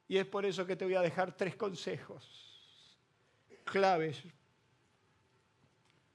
Y 0.07 0.17
es 0.17 0.27
por 0.27 0.45
eso 0.45 0.67
que 0.67 0.75
te 0.75 0.85
voy 0.85 0.93
a 0.93 1.01
dejar 1.01 1.35
tres 1.35 1.55
consejos 1.55 2.23
claves 3.63 4.21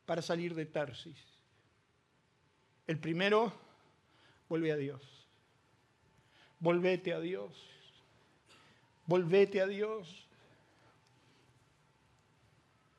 para 0.06 0.22
salir 0.22 0.54
de 0.54 0.66
Tarsis. 0.66 1.18
El 2.86 3.00
primero, 3.00 3.52
vuelve 4.48 4.70
a 4.70 4.76
Dios. 4.76 5.13
Volvete 6.58 7.12
a 7.12 7.20
Dios. 7.20 7.52
Volvete 9.06 9.60
a 9.60 9.66
Dios. 9.66 10.24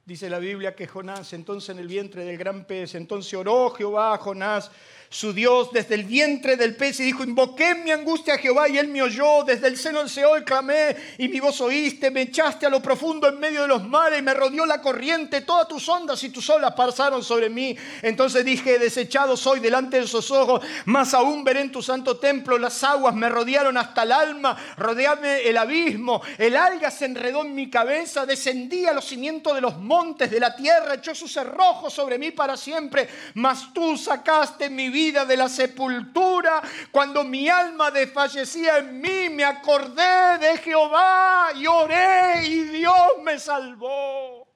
Dice 0.06 0.30
la 0.30 0.38
Biblia 0.38 0.76
que 0.76 0.86
Jonás, 0.86 1.34
entonces 1.34 1.70
en 1.70 1.80
el 1.80 1.88
vientre 1.88 2.24
del 2.26 2.38
gran 2.38 2.66
pez, 2.66 2.94
entonces 2.94 3.34
oró 3.34 3.72
Jehová 3.72 4.14
a 4.14 4.18
Jonás 4.20 4.70
su 5.16 5.32
Dios 5.32 5.70
desde 5.72 5.96
el 5.96 6.04
vientre 6.04 6.58
del 6.58 6.76
pez 6.76 7.00
y 7.00 7.04
dijo, 7.04 7.24
invoqué 7.24 7.74
mi 7.74 7.90
angustia 7.90 8.34
a 8.34 8.38
Jehová 8.38 8.68
y 8.68 8.78
él 8.78 8.90
me 8.90 9.02
oyó, 9.02 9.46
desde 9.46 9.68
el 9.68 9.78
seno 9.78 10.00
del 10.00 10.10
Seol 10.10 10.44
clamé 10.44 10.94
y 11.18 11.30
mi 11.30 11.40
voz 11.40 11.62
oíste, 11.62 12.12
me 12.12 12.24
echaste 12.24 12.66
a 12.66 12.70
lo 12.70 12.82
profundo 12.82 13.30
en 13.30 13.40
medio 13.40 13.62
de 13.62 13.70
los 13.70 13.88
mares, 13.88 14.22
me 14.22 14.34
rodeó 14.34 14.66
la 14.66 14.82
corriente, 14.82 15.40
todas 15.40 15.70
tus 15.70 15.88
ondas 15.88 16.22
y 16.26 16.32
tus 16.32 16.50
olas 16.50 16.74
pasaron 16.74 17.24
sobre 17.24 17.50
mí. 17.50 17.78
Entonces 18.02 18.44
dije, 18.44 18.78
desechado 18.78 19.38
soy 19.38 19.62
delante 19.62 20.00
de 20.00 20.04
esos 20.04 20.30
ojos, 20.32 20.62
más 20.84 21.14
aún 21.14 21.46
veré 21.46 21.62
en 21.62 21.72
tu 21.72 21.82
santo 21.82 22.18
templo, 22.18 22.58
las 22.58 22.84
aguas 22.84 23.16
me 23.16 23.30
rodearon 23.30 23.78
hasta 23.78 24.04
el 24.04 24.12
alma, 24.12 24.58
rodeame 24.76 25.48
el 25.48 25.56
abismo, 25.56 26.22
el 26.38 26.58
alga 26.58 26.92
se 26.92 27.06
enredó 27.06 27.46
en 27.46 27.56
mi 27.56 27.70
cabeza, 27.70 28.26
descendí 28.26 28.86
a 28.86 28.92
los 28.92 29.06
cimientos 29.06 29.56
de 29.56 29.62
los 29.62 29.78
montes 29.78 30.30
de 30.30 30.42
la 30.42 30.54
tierra, 30.54 30.96
echó 30.96 31.16
sus 31.16 31.32
cerrojos 31.32 31.94
sobre 31.94 32.18
mí 32.18 32.32
para 32.32 32.58
siempre, 32.58 33.08
mas 33.36 33.74
tú 33.74 33.96
sacaste 33.96 34.70
mi 34.70 34.90
vida 34.90 35.05
de 35.12 35.38
la 35.38 35.48
sepultura, 35.48 36.62
cuando 36.92 37.24
mi 37.24 37.48
alma 37.48 37.92
desfallecía 37.92 38.80
en 38.80 39.00
mí, 39.00 39.30
me 39.30 39.44
acordé 39.44 40.38
de 40.40 40.58
Jehová 40.58 41.50
y 41.56 41.68
oré 41.68 42.46
y 42.46 42.64
Dios 42.64 42.98
me 43.24 43.38
salvó. 43.40 44.48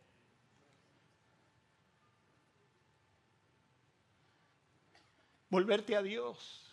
Volverte 5.49 5.95
a 5.95 6.01
Dios. 6.01 6.65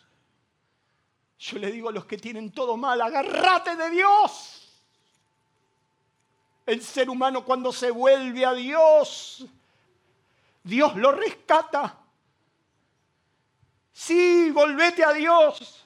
Yo 1.39 1.59
le 1.59 1.71
digo 1.71 1.89
a 1.89 1.91
los 1.91 2.05
que 2.05 2.17
tienen 2.17 2.51
todo 2.51 2.77
mal, 2.77 2.99
agárrate 3.01 3.75
de 3.75 3.89
Dios. 3.91 4.57
El 6.65 6.81
ser 6.81 7.09
humano 7.09 7.45
cuando 7.45 7.71
se 7.71 7.91
vuelve 7.91 8.45
a 8.45 8.53
Dios, 8.53 9.45
Dios 10.63 10.95
lo 10.95 11.11
rescata. 11.11 11.97
Sí, 13.97 14.51
volvete 14.51 15.03
a 15.03 15.11
Dios. 15.11 15.83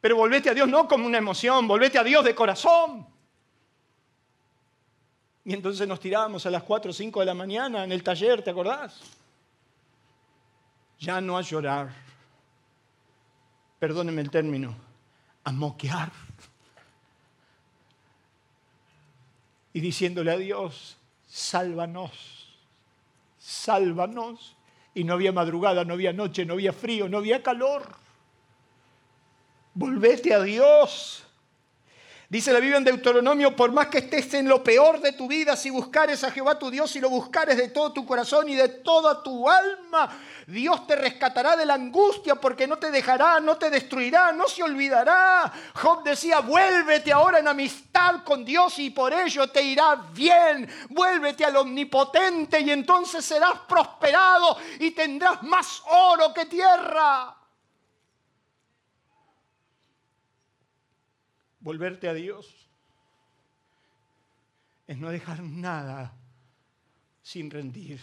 Pero 0.00 0.16
volvete 0.16 0.50
a 0.50 0.54
Dios 0.54 0.68
no 0.68 0.88
como 0.88 1.06
una 1.06 1.16
emoción, 1.16 1.68
volvete 1.68 1.96
a 1.96 2.02
Dios 2.02 2.24
de 2.24 2.34
corazón. 2.34 3.06
Y 5.44 5.54
entonces 5.54 5.86
nos 5.86 6.00
tirábamos 6.00 6.44
a 6.44 6.50
las 6.50 6.64
4 6.64 6.90
o 6.90 6.92
5 6.92 7.20
de 7.20 7.26
la 7.26 7.34
mañana 7.34 7.84
en 7.84 7.92
el 7.92 8.02
taller, 8.02 8.42
¿te 8.42 8.50
acordás? 8.50 9.00
Ya 10.98 11.20
no 11.20 11.38
a 11.38 11.42
llorar. 11.42 11.92
Perdónenme 13.78 14.22
el 14.22 14.30
término, 14.32 14.74
a 15.44 15.52
moquear. 15.52 16.10
Y 19.72 19.78
diciéndole 19.78 20.32
a 20.32 20.36
Dios, 20.36 20.96
sálvanos, 21.28 22.56
sálvanos. 23.38 24.56
Y 24.94 25.04
no 25.04 25.14
había 25.14 25.32
madrugada, 25.32 25.84
no 25.84 25.94
había 25.94 26.12
noche, 26.12 26.44
no 26.44 26.54
había 26.54 26.72
frío, 26.72 27.08
no 27.08 27.18
había 27.18 27.42
calor. 27.42 27.82
Volvete 29.74 30.34
a 30.34 30.42
Dios. 30.42 31.26
Dice 32.32 32.50
la 32.50 32.60
Biblia 32.60 32.78
en 32.78 32.84
Deuteronomio, 32.84 33.54
por 33.54 33.72
más 33.72 33.88
que 33.88 33.98
estés 33.98 34.32
en 34.32 34.48
lo 34.48 34.64
peor 34.64 35.02
de 35.02 35.12
tu 35.12 35.28
vida, 35.28 35.54
si 35.54 35.68
buscares 35.68 36.24
a 36.24 36.30
Jehová 36.30 36.58
tu 36.58 36.70
Dios 36.70 36.96
y 36.96 37.00
lo 37.00 37.10
buscares 37.10 37.58
de 37.58 37.68
todo 37.68 37.92
tu 37.92 38.06
corazón 38.06 38.48
y 38.48 38.54
de 38.54 38.68
toda 38.70 39.22
tu 39.22 39.50
alma, 39.50 40.08
Dios 40.46 40.86
te 40.86 40.96
rescatará 40.96 41.56
de 41.56 41.66
la 41.66 41.74
angustia 41.74 42.36
porque 42.36 42.66
no 42.66 42.78
te 42.78 42.90
dejará, 42.90 43.38
no 43.38 43.58
te 43.58 43.68
destruirá, 43.68 44.32
no 44.32 44.48
se 44.48 44.62
olvidará. 44.62 45.52
Job 45.74 46.04
decía, 46.04 46.40
vuélvete 46.40 47.12
ahora 47.12 47.38
en 47.38 47.48
amistad 47.48 48.24
con 48.24 48.46
Dios 48.46 48.78
y 48.78 48.88
por 48.88 49.12
ello 49.12 49.50
te 49.50 49.62
irá 49.62 49.94
bien. 50.14 50.66
Vuélvete 50.88 51.44
al 51.44 51.56
omnipotente 51.56 52.60
y 52.60 52.70
entonces 52.70 53.26
serás 53.26 53.58
prosperado 53.68 54.56
y 54.80 54.92
tendrás 54.92 55.42
más 55.42 55.82
oro 55.84 56.32
que 56.32 56.46
tierra. 56.46 57.41
Volverte 61.62 62.08
a 62.08 62.14
Dios 62.14 62.68
es 64.86 64.98
no 64.98 65.08
dejar 65.10 65.42
nada 65.42 66.14
sin 67.22 67.50
rendir. 67.50 68.00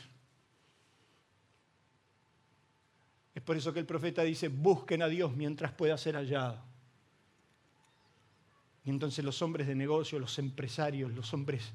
Es 3.35 3.43
por 3.43 3.55
eso 3.57 3.71
que 3.71 3.79
el 3.79 3.85
profeta 3.85 4.23
dice, 4.23 4.47
busquen 4.47 5.01
a 5.01 5.07
Dios 5.07 5.35
mientras 5.35 5.71
pueda 5.71 5.97
ser 5.97 6.15
hallado. 6.15 6.61
Y 8.85 8.89
entonces 8.89 9.23
los 9.23 9.41
hombres 9.41 9.67
de 9.67 9.75
negocio, 9.75 10.19
los 10.19 10.39
empresarios, 10.39 11.13
los 11.13 11.33
hombres 11.33 11.71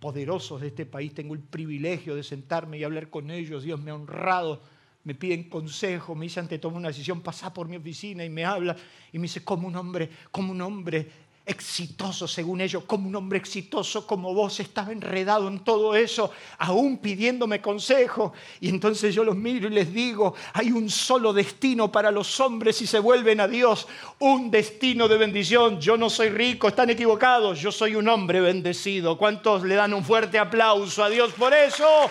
poderosos 0.00 0.60
de 0.60 0.68
este 0.68 0.86
país, 0.86 1.14
tengo 1.14 1.34
el 1.34 1.40
privilegio 1.40 2.14
de 2.14 2.22
sentarme 2.22 2.78
y 2.78 2.84
hablar 2.84 3.10
con 3.10 3.30
ellos. 3.30 3.62
Dios 3.62 3.80
me 3.80 3.90
ha 3.90 3.94
honrado, 3.94 4.62
me 5.08 5.14
piden 5.14 5.44
consejo, 5.44 6.14
me 6.14 6.26
dicen, 6.26 6.46
te 6.46 6.58
tomo 6.58 6.76
una 6.76 6.88
decisión, 6.88 7.22
pasa 7.22 7.50
por 7.50 7.66
mi 7.66 7.76
oficina 7.78 8.22
y 8.26 8.28
me 8.28 8.44
habla 8.44 8.76
y 9.10 9.18
me 9.18 9.22
dice, 9.22 9.42
como 9.42 9.66
un 9.66 9.74
hombre, 9.74 10.10
como 10.30 10.52
un 10.52 10.60
hombre 10.60 11.08
exitoso 11.46 12.28
según 12.28 12.60
ellos, 12.60 12.84
como 12.84 13.08
un 13.08 13.16
hombre 13.16 13.38
exitoso 13.38 14.06
como 14.06 14.34
vos 14.34 14.60
estaba 14.60 14.92
enredado 14.92 15.48
en 15.48 15.60
todo 15.60 15.96
eso, 15.96 16.30
aún 16.58 16.98
pidiéndome 16.98 17.62
consejo. 17.62 18.34
Y 18.60 18.68
entonces 18.68 19.14
yo 19.14 19.24
los 19.24 19.34
miro 19.34 19.66
y 19.68 19.70
les 19.70 19.90
digo, 19.94 20.34
hay 20.52 20.72
un 20.72 20.90
solo 20.90 21.32
destino 21.32 21.90
para 21.90 22.10
los 22.10 22.38
hombres 22.38 22.76
si 22.76 22.86
se 22.86 22.98
vuelven 22.98 23.40
a 23.40 23.48
Dios, 23.48 23.88
un 24.18 24.50
destino 24.50 25.08
de 25.08 25.16
bendición. 25.16 25.80
Yo 25.80 25.96
no 25.96 26.10
soy 26.10 26.28
rico, 26.28 26.68
están 26.68 26.90
equivocados, 26.90 27.58
yo 27.58 27.72
soy 27.72 27.94
un 27.94 28.08
hombre 28.08 28.42
bendecido. 28.42 29.16
¿Cuántos 29.16 29.62
le 29.62 29.74
dan 29.74 29.94
un 29.94 30.04
fuerte 30.04 30.38
aplauso 30.38 31.02
a 31.02 31.08
Dios 31.08 31.32
por 31.32 31.54
eso? 31.54 32.10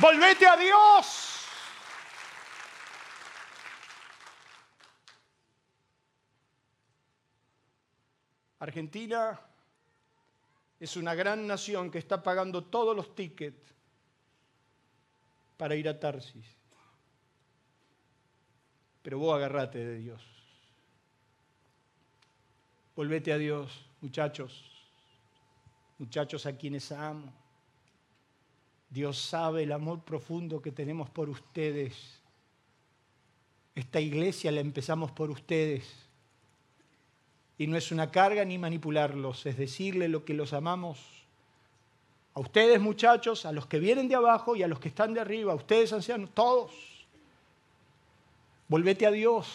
Volvete 0.00 0.46
a 0.46 0.56
Dios. 0.56 1.27
Argentina 8.58 9.40
es 10.80 10.96
una 10.96 11.14
gran 11.14 11.46
nación 11.46 11.90
que 11.90 11.98
está 11.98 12.22
pagando 12.22 12.64
todos 12.64 12.94
los 12.94 13.14
tickets 13.14 13.74
para 15.56 15.76
ir 15.76 15.88
a 15.88 15.98
Tarsis. 15.98 16.46
Pero 19.02 19.18
vos 19.18 19.34
agarrate 19.34 19.84
de 19.84 19.98
Dios. 19.98 20.22
Volvete 22.94 23.32
a 23.32 23.38
Dios, 23.38 23.86
muchachos, 24.00 24.64
muchachos 25.98 26.46
a 26.46 26.56
quienes 26.56 26.90
amo. 26.90 27.32
Dios 28.90 29.18
sabe 29.18 29.64
el 29.64 29.72
amor 29.72 30.02
profundo 30.02 30.60
que 30.60 30.72
tenemos 30.72 31.08
por 31.10 31.28
ustedes. 31.28 32.20
Esta 33.74 34.00
iglesia 34.00 34.50
la 34.50 34.60
empezamos 34.60 35.12
por 35.12 35.30
ustedes 35.30 36.07
y 37.58 37.66
no 37.66 37.76
es 37.76 37.90
una 37.90 38.10
carga 38.10 38.44
ni 38.44 38.56
manipularlos, 38.56 39.44
es 39.44 39.58
decirle 39.58 40.08
lo 40.08 40.24
que 40.24 40.32
los 40.32 40.52
amamos. 40.52 41.00
A 42.34 42.40
ustedes 42.40 42.80
muchachos, 42.80 43.44
a 43.44 43.52
los 43.52 43.66
que 43.66 43.80
vienen 43.80 44.08
de 44.08 44.14
abajo 44.14 44.54
y 44.54 44.62
a 44.62 44.68
los 44.68 44.78
que 44.78 44.88
están 44.88 45.12
de 45.12 45.20
arriba, 45.20 45.52
a 45.52 45.56
ustedes 45.56 45.92
ancianos, 45.92 46.30
todos. 46.32 46.72
Volvete 48.68 49.06
a 49.06 49.10
Dios, 49.10 49.48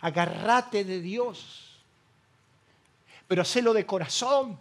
agarrate 0.00 0.84
de 0.84 1.00
Dios, 1.00 1.80
pero 3.26 3.42
hacelo 3.42 3.72
de 3.72 3.84
corazón. 3.84 4.56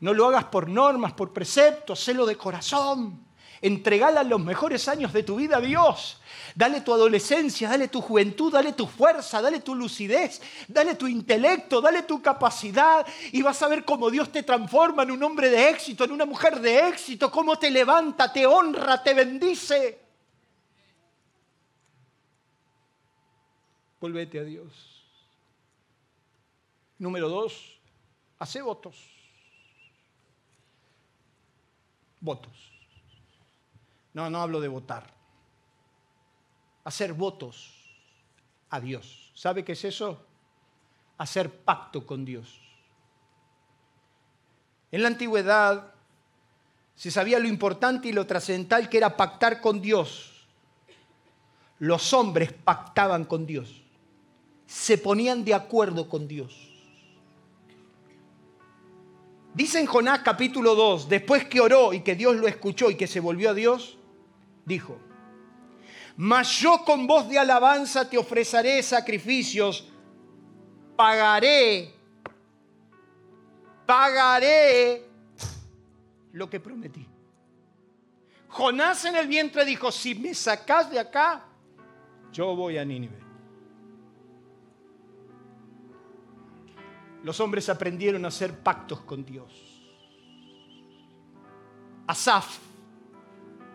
No 0.00 0.12
lo 0.14 0.26
hagas 0.26 0.46
por 0.46 0.68
normas, 0.68 1.12
por 1.12 1.32
preceptos, 1.32 2.00
hacelo 2.00 2.26
de 2.26 2.36
corazón. 2.36 3.24
Entregala 3.62 4.24
los 4.24 4.40
mejores 4.40 4.88
años 4.88 5.12
de 5.12 5.22
tu 5.22 5.36
vida 5.36 5.58
a 5.58 5.60
Dios. 5.60 6.20
Dale 6.56 6.80
tu 6.80 6.92
adolescencia, 6.92 7.68
dale 7.68 7.86
tu 7.86 8.00
juventud, 8.00 8.52
dale 8.52 8.72
tu 8.72 8.88
fuerza, 8.88 9.40
dale 9.40 9.60
tu 9.60 9.76
lucidez, 9.76 10.42
dale 10.66 10.96
tu 10.96 11.06
intelecto, 11.06 11.80
dale 11.80 12.02
tu 12.02 12.20
capacidad 12.20 13.06
y 13.30 13.40
vas 13.40 13.62
a 13.62 13.68
ver 13.68 13.84
cómo 13.84 14.10
Dios 14.10 14.32
te 14.32 14.42
transforma 14.42 15.04
en 15.04 15.12
un 15.12 15.22
hombre 15.22 15.48
de 15.48 15.70
éxito, 15.70 16.02
en 16.02 16.10
una 16.10 16.24
mujer 16.26 16.60
de 16.60 16.88
éxito, 16.88 17.30
cómo 17.30 17.56
te 17.56 17.70
levanta, 17.70 18.32
te 18.32 18.44
honra, 18.46 19.00
te 19.00 19.14
bendice. 19.14 20.00
Volvete 24.00 24.40
a 24.40 24.42
Dios. 24.42 25.04
Número 26.98 27.28
dos, 27.28 27.78
hace 28.40 28.60
votos. 28.60 28.96
Votos. 32.20 32.72
No, 34.14 34.28
no 34.28 34.42
hablo 34.42 34.60
de 34.60 34.68
votar. 34.68 35.10
Hacer 36.84 37.12
votos 37.12 37.72
a 38.70 38.80
Dios. 38.80 39.30
¿Sabe 39.34 39.64
qué 39.64 39.72
es 39.72 39.84
eso? 39.84 40.24
Hacer 41.18 41.50
pacto 41.50 42.06
con 42.06 42.24
Dios. 42.24 42.60
En 44.90 45.02
la 45.02 45.08
antigüedad 45.08 45.94
se 46.94 47.10
sabía 47.10 47.38
lo 47.38 47.48
importante 47.48 48.08
y 48.08 48.12
lo 48.12 48.26
trascendental 48.26 48.88
que 48.88 48.98
era 48.98 49.16
pactar 49.16 49.60
con 49.60 49.80
Dios. 49.80 50.46
Los 51.78 52.12
hombres 52.12 52.52
pactaban 52.52 53.24
con 53.24 53.46
Dios. 53.46 53.82
Se 54.66 54.98
ponían 54.98 55.44
de 55.44 55.54
acuerdo 55.54 56.08
con 56.08 56.28
Dios. 56.28 56.72
Dice 59.54 59.80
en 59.80 59.86
Jonás 59.86 60.20
capítulo 60.20 60.74
2, 60.74 61.08
después 61.08 61.44
que 61.44 61.60
oró 61.60 61.92
y 61.92 62.00
que 62.00 62.14
Dios 62.14 62.36
lo 62.36 62.48
escuchó 62.48 62.90
y 62.90 62.96
que 62.96 63.06
se 63.06 63.20
volvió 63.20 63.50
a 63.50 63.54
Dios, 63.54 63.98
dijo, 64.64 64.98
mas 66.16 66.60
yo 66.60 66.84
con 66.84 67.06
voz 67.06 67.28
de 67.28 67.38
alabanza 67.38 68.08
te 68.08 68.18
ofreceré 68.18 68.82
sacrificios, 68.82 69.88
pagaré, 70.96 71.94
pagaré 73.86 75.08
lo 76.32 76.48
que 76.48 76.60
prometí. 76.60 77.06
Jonás 78.48 79.04
en 79.06 79.16
el 79.16 79.26
vientre 79.26 79.64
dijo, 79.64 79.90
si 79.90 80.14
me 80.14 80.34
sacas 80.34 80.90
de 80.90 81.00
acá, 81.00 81.44
yo 82.32 82.54
voy 82.54 82.76
a 82.76 82.84
Nínive. 82.84 83.22
Los 87.22 87.38
hombres 87.40 87.68
aprendieron 87.68 88.24
a 88.24 88.28
hacer 88.28 88.58
pactos 88.58 89.00
con 89.00 89.24
Dios. 89.24 89.52
Asaf 92.06 92.71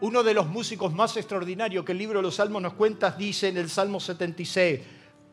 uno 0.02 0.24
de 0.24 0.34
los 0.34 0.48
músicos 0.48 0.94
más 0.94 1.18
extraordinarios 1.18 1.84
que 1.84 1.92
el 1.92 1.98
libro 1.98 2.20
de 2.20 2.24
los 2.24 2.36
Salmos 2.36 2.62
nos 2.62 2.74
cuenta 2.74 3.12
dice 3.12 3.48
en 3.48 3.58
el 3.58 3.70
Salmo 3.70 4.00
76, 4.00 4.80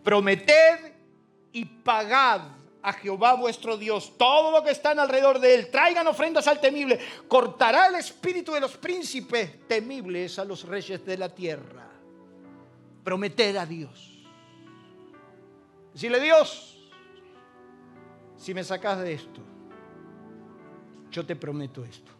prometed 0.02 0.94
y 1.52 1.64
pagad 1.64 2.42
a 2.82 2.92
Jehová 2.92 3.34
vuestro 3.34 3.76
Dios 3.78 4.12
todo 4.18 4.50
lo 4.50 4.62
que 4.62 4.70
está 4.70 4.90
alrededor 4.90 5.38
de 5.38 5.54
él, 5.54 5.70
traigan 5.70 6.06
ofrendas 6.06 6.46
al 6.46 6.60
temible, 6.60 6.98
cortará 7.28 7.86
el 7.88 7.94
espíritu 7.96 8.52
de 8.52 8.60
los 8.60 8.76
príncipes 8.76 9.66
temibles 9.66 10.38
a 10.38 10.44
los 10.44 10.64
reyes 10.64 11.04
de 11.04 11.16
la 11.16 11.28
tierra. 11.28 11.88
Prometer 13.02 13.58
a 13.58 13.66
Dios. 13.66 14.10
Decirle, 15.92 16.20
Dios, 16.20 16.90
si 18.36 18.52
me 18.52 18.64
sacas 18.64 19.00
de 19.00 19.14
esto, 19.14 19.40
yo 21.10 21.24
te 21.24 21.36
prometo 21.36 21.84
esto. 21.84 22.13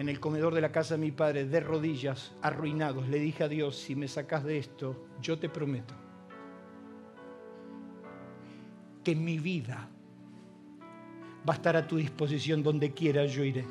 En 0.00 0.08
el 0.08 0.18
comedor 0.18 0.54
de 0.54 0.62
la 0.62 0.72
casa 0.72 0.94
de 0.94 1.00
mi 1.02 1.10
padre, 1.10 1.44
de 1.44 1.60
rodillas, 1.60 2.32
arruinados, 2.40 3.06
le 3.08 3.18
dije 3.18 3.44
a 3.44 3.48
Dios, 3.48 3.76
si 3.76 3.94
me 3.94 4.08
sacas 4.08 4.42
de 4.44 4.56
esto, 4.56 5.08
yo 5.20 5.38
te 5.38 5.50
prometo 5.50 5.92
que 9.04 9.14
mi 9.14 9.38
vida 9.38 9.90
va 11.46 11.52
a 11.52 11.56
estar 11.56 11.76
a 11.76 11.86
tu 11.86 11.98
disposición 11.98 12.62
donde 12.62 12.94
quiera 12.94 13.26
yo 13.26 13.44
iré. 13.44 13.66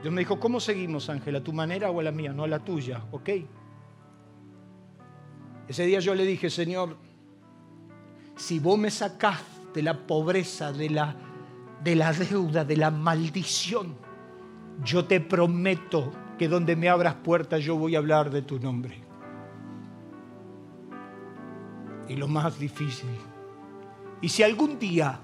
Dios 0.00 0.10
me 0.10 0.22
dijo, 0.22 0.40
¿cómo 0.40 0.58
seguimos, 0.58 1.10
Ángel? 1.10 1.36
¿A 1.36 1.44
tu 1.44 1.52
manera 1.52 1.90
o 1.90 2.00
a 2.00 2.02
la 2.02 2.12
mía? 2.12 2.32
No 2.32 2.44
a 2.44 2.48
la 2.48 2.60
tuya, 2.60 3.04
¿ok? 3.10 3.28
Ese 5.68 5.84
día 5.84 6.00
yo 6.00 6.14
le 6.14 6.24
dije, 6.24 6.48
Señor, 6.48 6.96
si 8.36 8.58
vos 8.58 8.78
me 8.78 8.90
sacás 8.90 9.42
de 9.74 9.82
la 9.82 10.06
pobreza, 10.06 10.72
de 10.72 10.88
la, 10.88 11.14
de 11.84 11.94
la 11.94 12.10
deuda, 12.14 12.64
de 12.64 12.78
la 12.78 12.90
maldición, 12.90 14.08
yo 14.84 15.04
te 15.04 15.20
prometo 15.20 16.12
que 16.38 16.48
donde 16.48 16.76
me 16.76 16.88
abras 16.88 17.14
puertas 17.16 17.62
yo 17.62 17.76
voy 17.76 17.94
a 17.94 17.98
hablar 17.98 18.30
de 18.30 18.42
tu 18.42 18.58
nombre. 18.58 18.98
Y 22.08 22.16
lo 22.16 22.26
más 22.26 22.58
difícil, 22.58 23.10
y 24.20 24.28
si 24.28 24.42
algún 24.42 24.78
día 24.78 25.20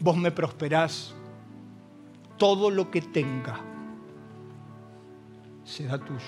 vos 0.00 0.16
me 0.16 0.30
prosperás, 0.30 1.14
todo 2.36 2.70
lo 2.70 2.90
que 2.90 3.00
tenga 3.00 3.60
será 5.64 5.98
tuyo. 5.98 6.18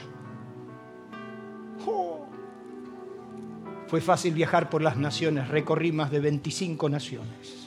Oh. 1.87 2.27
Fue 3.89 4.01
fácil 4.01 4.33
viajar 4.35 4.71
por 4.71 4.81
las 4.81 4.97
naciones, 4.97 5.49
recorrí 5.49 5.93
más 5.93 6.11
de 6.11 6.21
25 6.21 6.89
naciones. 6.89 7.64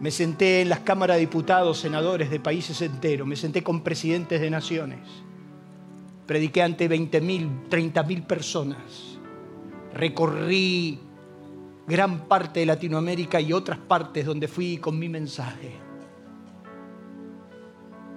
Me 0.00 0.10
senté 0.10 0.60
en 0.60 0.68
las 0.68 0.80
cámaras 0.80 1.16
de 1.16 1.22
diputados, 1.22 1.78
senadores 1.78 2.30
de 2.30 2.38
países 2.38 2.80
enteros, 2.82 3.26
me 3.26 3.34
senté 3.34 3.62
con 3.62 3.82
presidentes 3.82 4.40
de 4.40 4.48
naciones, 4.48 5.00
prediqué 6.26 6.62
ante 6.62 6.88
20.000, 6.88 7.68
30.000 7.68 8.26
personas, 8.26 9.18
recorrí 9.94 11.00
gran 11.88 12.28
parte 12.28 12.60
de 12.60 12.66
Latinoamérica 12.66 13.40
y 13.40 13.52
otras 13.52 13.78
partes 13.78 14.24
donde 14.24 14.46
fui 14.46 14.76
con 14.76 14.98
mi 14.98 15.08
mensaje. 15.08 15.72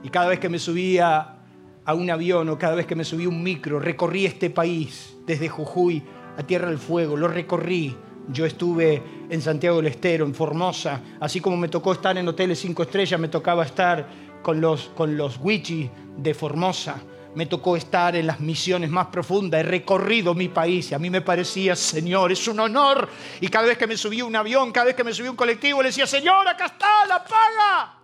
Y 0.04 0.10
cada 0.10 0.28
vez 0.28 0.40
que 0.40 0.50
me 0.50 0.60
subía 0.60 1.38
a 1.84 1.94
un 1.94 2.10
avión 2.12 2.50
o 2.50 2.58
cada 2.58 2.76
vez 2.76 2.86
que 2.86 2.96
me 2.96 3.06
subía 3.06 3.26
a 3.26 3.30
un 3.30 3.42
micro, 3.42 3.80
recorrí 3.80 4.26
este 4.26 4.50
país 4.50 5.16
desde 5.26 5.50
Jujuy 5.50 6.04
a 6.38 6.44
Tierra 6.44 6.70
del 6.70 6.78
Fuego, 6.78 7.18
lo 7.18 7.28
recorrí 7.28 7.96
yo 8.30 8.46
estuve 8.46 9.02
en 9.30 9.42
Santiago 9.42 9.78
del 9.78 9.88
Estero, 9.88 10.26
en 10.26 10.34
Formosa, 10.34 11.02
así 11.20 11.40
como 11.40 11.58
me 11.58 11.68
tocó 11.68 11.94
estar 11.94 12.18
en 12.18 12.28
hoteles 12.28 12.60
cinco 12.60 12.84
estrellas, 12.84 13.20
me 13.20 13.28
tocaba 13.28 13.66
estar 13.66 14.08
con 14.42 14.62
los, 14.62 14.90
con 14.90 15.18
los 15.18 15.38
Wichi 15.38 15.90
de 16.18 16.34
Formosa, 16.34 17.02
me 17.36 17.46
tocó 17.46 17.76
estar 17.78 18.16
en 18.16 18.28
las 18.28 18.40
misiones 18.40 18.90
más 18.90 19.08
profundas, 19.08 19.62
he 19.62 19.64
recorrido 19.64 20.34
mi 20.34 20.50
país 20.50 20.92
y 20.92 20.96
a 20.96 21.00
mí 21.00 21.10
me 21.10 21.22
parecía, 21.22 21.76
Señor, 21.76 22.32
es 22.32 22.48
un 22.48 22.60
honor. 22.60 23.08
Y 23.40 23.48
cada 23.48 23.68
vez 23.68 23.78
que 23.78 23.88
me 23.88 23.96
subí 23.96 24.20
a 24.20 24.26
un 24.26 24.36
avión, 24.36 24.72
cada 24.72 24.88
vez 24.88 24.96
que 24.96 25.04
me 25.04 25.14
subí 25.14 25.28
a 25.28 25.32
un 25.32 25.38
colectivo, 25.38 25.82
le 25.82 25.90
decía, 25.90 26.06
Señor, 26.06 26.48
acá 26.48 26.66
está 26.66 27.06
la 27.08 27.24
paga. 27.24 27.98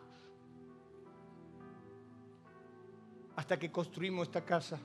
Hasta 3.35 3.59
que 3.59 3.69
construimos 3.69 4.27
esta 4.27 4.43
casa. 4.43 4.79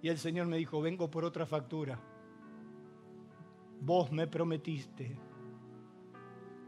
Y 0.00 0.08
el 0.08 0.18
Señor 0.18 0.46
me 0.46 0.56
dijo, 0.56 0.80
vengo 0.80 1.10
por 1.10 1.24
otra 1.24 1.46
factura 1.46 1.98
vos 3.84 4.12
me 4.12 4.26
prometiste 4.28 5.16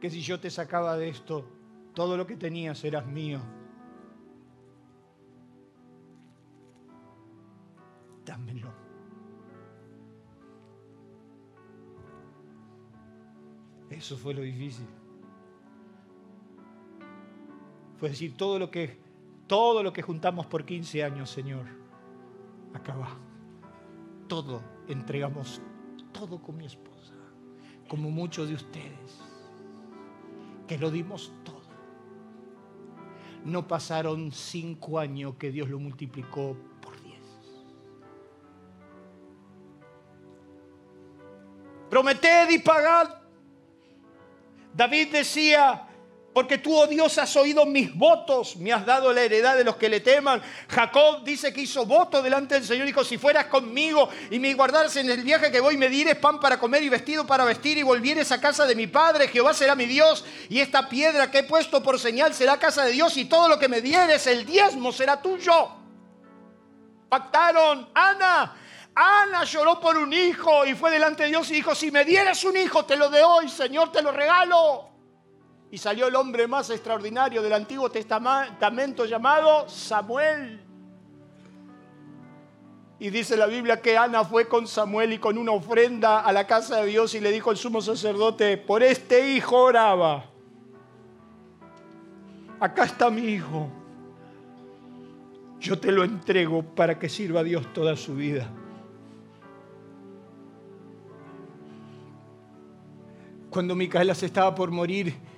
que 0.01 0.11
si 0.11 0.21
yo 0.21 0.41
te 0.41 0.51
sacaba 0.51 0.97
de 0.97 1.09
esto, 1.09 1.47
todo 1.95 2.17
lo 2.17 2.27
que 2.27 2.37
tenías 2.37 2.85
eras 2.85 3.07
mío. 3.07 3.41
Dámelo. 8.27 8.73
Eso 13.89 14.17
fue 14.17 14.35
lo 14.35 14.43
difícil. 14.43 14.87
Fue 17.97 18.09
decir, 18.09 18.37
todo 18.37 18.59
lo 18.59 18.71
que, 18.71 18.99
todo 19.47 19.83
lo 19.83 19.93
que 19.93 20.03
juntamos 20.03 20.47
por 20.47 20.65
15 20.65 21.05
años, 21.05 21.31
Señor, 21.31 21.67
acaba. 22.75 23.09
Todo, 24.27 24.63
entregamos 24.89 25.63
todo 26.13 26.43
con 26.43 26.57
mi 26.57 26.67
esposa 26.67 26.94
como 27.95 28.11
muchos 28.11 28.49
de 28.49 28.57
ustedes, 28.57 29.21
que 30.67 30.77
lo 30.77 30.91
dimos 30.91 31.33
todo. 31.45 31.63
No 33.45 33.69
pasaron 33.69 34.33
cinco 34.33 34.99
años 34.99 35.37
que 35.39 35.53
Dios 35.53 35.69
lo 35.69 35.79
multiplicó 35.79 36.57
por 36.81 37.01
diez. 37.01 37.23
Prometed 41.89 42.51
y 42.51 42.59
pagad. 42.59 43.15
David 44.75 45.13
decía, 45.13 45.87
porque 46.35 46.59
tú, 46.59 46.77
oh 46.77 46.89
Dios, 46.89 47.17
has 47.19 47.37
oído 47.37 47.65
mis 47.65 47.95
votos, 47.95 48.57
me 48.57 48.73
has 48.73 48.85
dado 48.85 49.13
la 49.13 49.23
heredad 49.23 49.57
de 49.57 49.63
los 49.63 49.77
que 49.77 49.89
le 49.89 50.01
teman. 50.01 50.43
Jacob 50.69 51.23
dice 51.23 51.55
que 51.55 51.61
hizo 51.61 51.87
voto 51.87 52.21
delante 52.21 52.57
del 52.57 52.65
Señor, 52.65 52.87
dijo, 52.87 53.05
si 53.05 53.19
fueras 53.19 53.47
conmigo 53.47 54.09
y 54.33 54.41
me 54.41 54.53
guardaras 54.55 54.97
en 54.97 55.09
el 55.09 55.23
viaje 55.23 55.53
que 55.53 55.61
voy, 55.61 55.77
me 55.77 55.89
dieres 55.89 56.17
pan 56.17 56.41
para 56.41 56.59
comer 56.59 56.83
y 56.83 56.89
vestido 56.89 57.25
para 57.25 57.45
vestir 57.45 57.79
y 57.79 57.85
volvieres 57.85 58.33
a 58.33 58.41
casa 58.41 58.67
de 58.67 58.75
mi 58.75 58.89
padre, 58.89 59.29
Jehová 59.29 59.55
será 59.55 59.77
mi 59.77 59.87
Dios 59.87 60.25
y 60.49 60.59
esta 60.59 60.89
piedra 60.89 61.31
que 61.31 61.39
he 61.39 61.43
puesto 61.45 61.81
por 61.81 62.01
señal 62.01 62.35
será 62.35 62.59
casa 62.59 62.85
de 62.85 62.91
Dios 62.91 63.17
y 63.17 63.27
todo 63.27 63.49
lo 63.49 63.57
que 63.57 63.69
me 63.69 63.81
dieres, 63.81 64.27
el 64.27 64.45
diezmo 64.45 64.91
será 64.91 65.23
tuyo. 65.23 65.69
Pactaron, 67.09 67.91
Ana, 67.95 68.57
Ana 68.93 69.45
lloró 69.45 69.79
por 69.79 69.97
un 69.97 70.13
hijo 70.13 70.67
y 70.67 70.75
fue 70.75 70.91
delante 70.91 71.23
de 71.23 71.29
Dios 71.29 71.49
y 71.53 71.55
dijo, 71.55 71.77
si 71.77 71.93
me 71.93 72.05
dieras 72.05 72.43
un 72.43 72.57
hijo, 72.57 72.85
te 72.85 72.97
lo 72.97 73.09
de 73.09 73.23
hoy, 73.23 73.49
Señor, 73.49 73.93
te 73.93 74.03
lo 74.03 74.11
regalo 74.11 74.94
y 75.75 75.79
salió 75.79 76.07
el 76.07 76.15
hombre 76.15 76.47
más 76.47 76.71
extraordinario 76.71 77.43
del 77.43 77.53
Antiguo 77.53 77.91
Testamento 77.91 79.07
llamado 79.07 79.69
Samuel. 79.69 80.61
Y 83.01 83.11
dice 83.11 83.37
la 83.37 83.47
Biblia 83.47 83.83
que 83.83 83.99
Ana 83.99 84.25
fue 84.25 84.47
con 84.47 84.69
Samuel 84.69 85.15
y 85.15 85.19
con 85.19 85.37
una 85.37 85.51
ofrenda 85.51 86.21
a 86.21 86.33
la 86.33 86.47
casa 86.47 86.77
de 86.77 86.87
Dios 86.87 87.13
y 87.17 87.21
le 87.21 87.33
dijo 87.33 87.51
al 87.51 87.57
sumo 87.57 87.83
sacerdote, 87.83 88.57
por 88.57 88.85
este 88.85 89.33
hijo 89.33 89.65
oraba. 89.65 90.27
Acá 92.61 92.85
está 92.85 93.11
mi 93.11 93.23
hijo. 93.23 93.69
Yo 95.59 95.77
te 95.77 95.91
lo 95.91 96.05
entrego 96.05 96.63
para 96.63 97.01
que 97.01 97.09
sirva 97.09 97.41
a 97.41 97.43
Dios 97.43 97.73
toda 97.73 97.97
su 97.97 98.15
vida. 98.15 98.49
Cuando 103.51 103.75
Micaela 103.75 104.15
se 104.15 104.27
estaba 104.27 104.55
por 104.55 104.71
morir, 104.71 105.34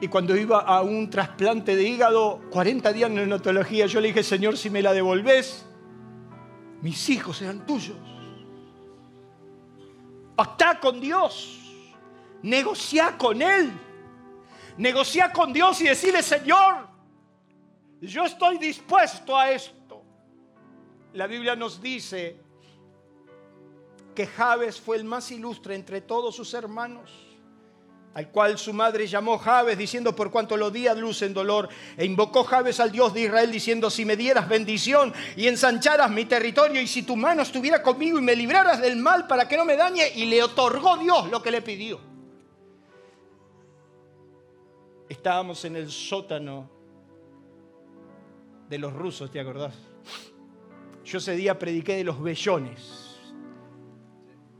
y 0.00 0.08
cuando 0.08 0.36
iba 0.36 0.60
a 0.60 0.82
un 0.82 1.10
trasplante 1.10 1.74
de 1.74 1.82
hígado, 1.82 2.40
40 2.50 2.92
días 2.92 3.10
en 3.10 3.16
neonatología, 3.16 3.86
yo 3.86 4.00
le 4.00 4.08
dije, 4.08 4.22
Señor, 4.22 4.56
si 4.56 4.70
me 4.70 4.80
la 4.80 4.92
devolves, 4.92 5.66
mis 6.82 7.08
hijos 7.08 7.38
serán 7.38 7.66
tuyos. 7.66 7.96
Pactá 10.36 10.78
con 10.78 11.00
Dios, 11.00 11.58
negociá 12.42 13.18
con 13.18 13.42
Él, 13.42 13.72
negociá 14.76 15.32
con 15.32 15.52
Dios 15.52 15.80
y 15.80 15.88
decirle, 15.88 16.22
Señor, 16.22 16.86
yo 18.00 18.24
estoy 18.24 18.58
dispuesto 18.58 19.36
a 19.36 19.50
esto. 19.50 20.04
La 21.14 21.26
Biblia 21.26 21.56
nos 21.56 21.82
dice 21.82 22.40
que 24.14 24.28
Javes 24.28 24.80
fue 24.80 24.96
el 24.96 25.04
más 25.04 25.32
ilustre 25.32 25.74
entre 25.74 26.02
todos 26.02 26.36
sus 26.36 26.54
hermanos 26.54 27.27
al 28.14 28.28
cual 28.30 28.58
su 28.58 28.72
madre 28.72 29.06
llamó 29.06 29.38
Jabes, 29.38 29.78
diciendo 29.78 30.14
por 30.14 30.30
cuanto 30.30 30.56
los 30.56 30.72
días 30.72 30.96
lucen 30.96 31.32
dolor, 31.34 31.68
e 31.96 32.04
invocó 32.04 32.42
Jabes 32.44 32.80
al 32.80 32.90
Dios 32.90 33.14
de 33.14 33.22
Israel, 33.22 33.52
diciendo, 33.52 33.90
si 33.90 34.04
me 34.04 34.16
dieras 34.16 34.48
bendición 34.48 35.12
y 35.36 35.46
ensancharas 35.46 36.10
mi 36.10 36.24
territorio, 36.24 36.80
y 36.80 36.86
si 36.86 37.02
tu 37.02 37.16
mano 37.16 37.42
estuviera 37.42 37.82
conmigo 37.82 38.18
y 38.18 38.22
me 38.22 38.34
libraras 38.34 38.80
del 38.80 38.96
mal 38.96 39.26
para 39.26 39.46
que 39.46 39.56
no 39.56 39.64
me 39.64 39.76
dañe, 39.76 40.10
y 40.16 40.26
le 40.26 40.42
otorgó 40.42 40.96
Dios 40.96 41.30
lo 41.30 41.42
que 41.42 41.50
le 41.50 41.62
pidió. 41.62 42.00
Estábamos 45.08 45.64
en 45.64 45.76
el 45.76 45.90
sótano 45.90 46.70
de 48.68 48.78
los 48.78 48.92
rusos, 48.92 49.30
¿te 49.30 49.40
acordás? 49.40 49.74
Yo 51.04 51.18
ese 51.18 51.36
día 51.36 51.58
prediqué 51.58 51.96
de 51.96 52.04
los 52.04 52.20
bellones, 52.20 53.16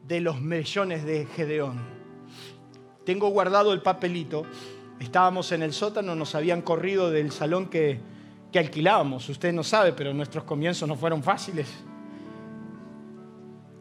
de 0.05 0.21
los 0.21 0.41
mellones 0.41 1.05
de 1.05 1.27
Gedeón 1.27 1.98
tengo 3.09 3.31
guardado 3.31 3.73
el 3.73 3.81
papelito. 3.81 4.45
Estábamos 5.01 5.51
en 5.53 5.63
el 5.63 5.73
sótano, 5.73 6.15
nos 6.15 6.35
habían 6.35 6.61
corrido 6.61 7.11
del 7.11 7.33
salón 7.33 7.71
que, 7.71 7.99
alquilábamos. 8.55 9.27
Usted 9.31 9.51
no 9.51 9.65
sabe, 9.65 9.95
pero 9.95 10.13
nuestros 10.13 10.45
comienzos 10.45 10.87
no 10.87 10.95
fueron 10.95 11.23
fáciles. 11.23 11.69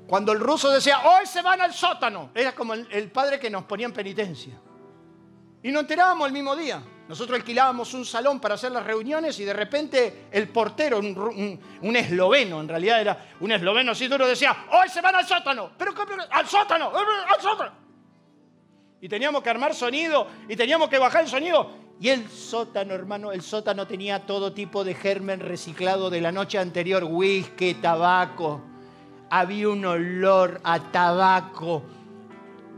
Cuando 0.08 0.32
el 0.32 0.40
ruso 0.40 0.70
decía, 0.70 1.02
hoy 1.04 1.26
se 1.26 1.42
van 1.42 1.60
al 1.60 1.74
sótano, 1.74 2.30
era 2.34 2.56
como 2.56 2.74
el, 2.74 2.88
el 2.90 3.12
padre 3.12 3.38
que 3.38 3.50
nos 3.50 3.66
ponía 3.66 3.88
en 3.88 3.92
penitencia. 3.92 4.54
Y 5.62 5.74
nos 5.74 5.82
enterábamos 5.82 6.28
el 6.28 6.34
mismo 6.34 6.56
día. 6.56 6.82
Nosotros 7.10 7.38
alquilábamos 7.38 7.94
un 7.96 8.06
salón 8.06 8.40
para 8.40 8.56
hacer 8.56 8.72
las 8.72 8.86
reuniones 8.86 9.38
y 9.42 9.44
de 9.44 9.52
repente 9.52 10.28
el 10.32 10.48
portero, 10.48 11.00
un, 11.00 11.96
esloveno, 11.98 12.62
en 12.62 12.70
realidad 12.70 13.02
era 13.02 13.28
un 13.42 13.52
esloveno 13.52 13.92
así 13.92 14.08
duro, 14.08 14.26
decía, 14.26 14.56
hoy 14.72 14.88
se 14.88 15.02
van 15.02 15.16
al 15.16 15.28
sótano, 15.28 15.72
pero 15.78 15.92
al 16.32 16.48
sótano, 16.48 16.94
al 16.96 17.42
sótano. 17.42 17.87
Y 19.00 19.10
teníamos 19.10 19.44
que 19.44 19.50
armar 19.50 19.76
sonido 19.76 20.28
y 20.48 20.56
teníamos 20.56 20.90
que 20.90 20.98
bajar 20.98 21.24
el 21.24 21.30
sonido. 21.30 21.72
Y 22.00 22.10
el 22.10 22.30
sótano, 22.30 22.94
hermano, 22.94 23.32
el 23.32 23.42
sótano 23.42 23.88
tenía 23.88 24.26
todo 24.26 24.54
tipo 24.54 24.84
de 24.84 24.94
germen 24.94 25.40
reciclado 25.40 26.10
de 26.10 26.22
la 26.22 26.32
noche 26.32 26.58
anterior, 26.58 27.04
whisky, 27.04 27.76
tabaco. 27.76 28.62
Había 29.30 29.70
un 29.70 29.84
olor 29.86 30.62
a 30.64 30.92
tabaco, 30.92 31.84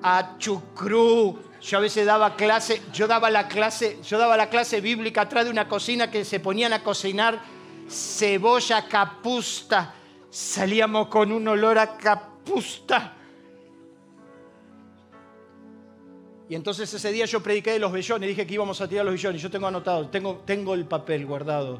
a 0.01 0.37
chucrú, 0.37 1.37
yo 1.61 1.77
a 1.77 1.81
veces 1.81 2.05
daba 2.05 2.35
clase, 2.35 2.81
yo 2.93 3.07
daba 3.07 3.29
la 3.29 3.47
clase, 3.47 3.99
yo 4.01 4.17
daba 4.17 4.37
la 4.37 4.49
clase 4.49 4.79
bíblica 4.79 5.21
atrás 5.21 5.45
de 5.45 5.51
una 5.51 5.67
cocina 5.67 6.09
que 6.09 6.23
se 6.23 6.39
ponían 6.39 6.71
a 6.71 6.83
cocinar 6.83 7.39
cebolla 7.89 8.87
capusta. 8.87 9.93
Salíamos 10.29 11.07
con 11.07 11.31
un 11.31 11.47
olor 11.47 11.77
a 11.77 11.97
capusta. 11.97 13.15
Y 16.49 16.55
entonces 16.55 16.91
ese 16.91 17.11
día 17.11 17.25
yo 17.25 17.43
prediqué 17.43 17.73
de 17.73 17.79
los 17.79 17.91
vellones, 17.91 18.27
dije 18.27 18.47
que 18.47 18.55
íbamos 18.55 18.81
a 18.81 18.87
tirar 18.87 19.05
los 19.05 19.13
vellones. 19.13 19.39
Yo 19.39 19.51
tengo 19.51 19.67
anotado, 19.67 20.09
tengo, 20.09 20.73
el 20.73 20.85
papel 20.85 21.27
guardado. 21.27 21.79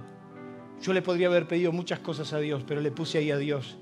Yo 0.79 0.93
le 0.93 1.01
podría 1.01 1.27
haber 1.27 1.47
pedido 1.47 1.71
muchas 1.71 1.99
cosas 1.99 2.31
a 2.33 2.37
Dios, 2.37 2.63
pero 2.67 2.79
le 2.79 2.91
puse 2.91 3.17
ahí 3.17 3.31
a 3.31 3.37
Dios. 3.37 3.77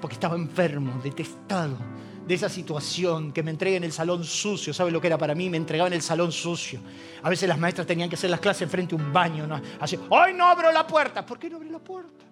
Porque 0.00 0.14
estaba 0.14 0.36
enfermo, 0.36 1.00
detestado 1.02 1.76
de 2.26 2.34
esa 2.34 2.48
situación, 2.48 3.32
que 3.32 3.42
me 3.42 3.50
entreguen 3.50 3.82
el 3.82 3.90
salón 3.90 4.22
sucio. 4.22 4.72
¿Sabe 4.72 4.92
lo 4.92 5.00
que 5.00 5.08
era 5.08 5.18
para 5.18 5.34
mí? 5.34 5.50
Me 5.50 5.56
entregaban 5.56 5.92
el 5.92 6.02
salón 6.02 6.30
sucio. 6.30 6.78
A 7.24 7.28
veces 7.28 7.48
las 7.48 7.58
maestras 7.58 7.88
tenían 7.88 8.08
que 8.08 8.14
hacer 8.14 8.30
las 8.30 8.38
clases 8.38 8.70
frente 8.70 8.94
a 8.94 8.98
un 8.98 9.12
baño. 9.12 9.48
Así, 9.80 9.98
¡hoy 10.10 10.32
no 10.32 10.46
abro 10.46 10.70
la 10.70 10.86
puerta! 10.86 11.26
¿Por 11.26 11.40
qué 11.40 11.50
no 11.50 11.56
abro 11.56 11.70
la 11.70 11.80
puerta? 11.80 12.24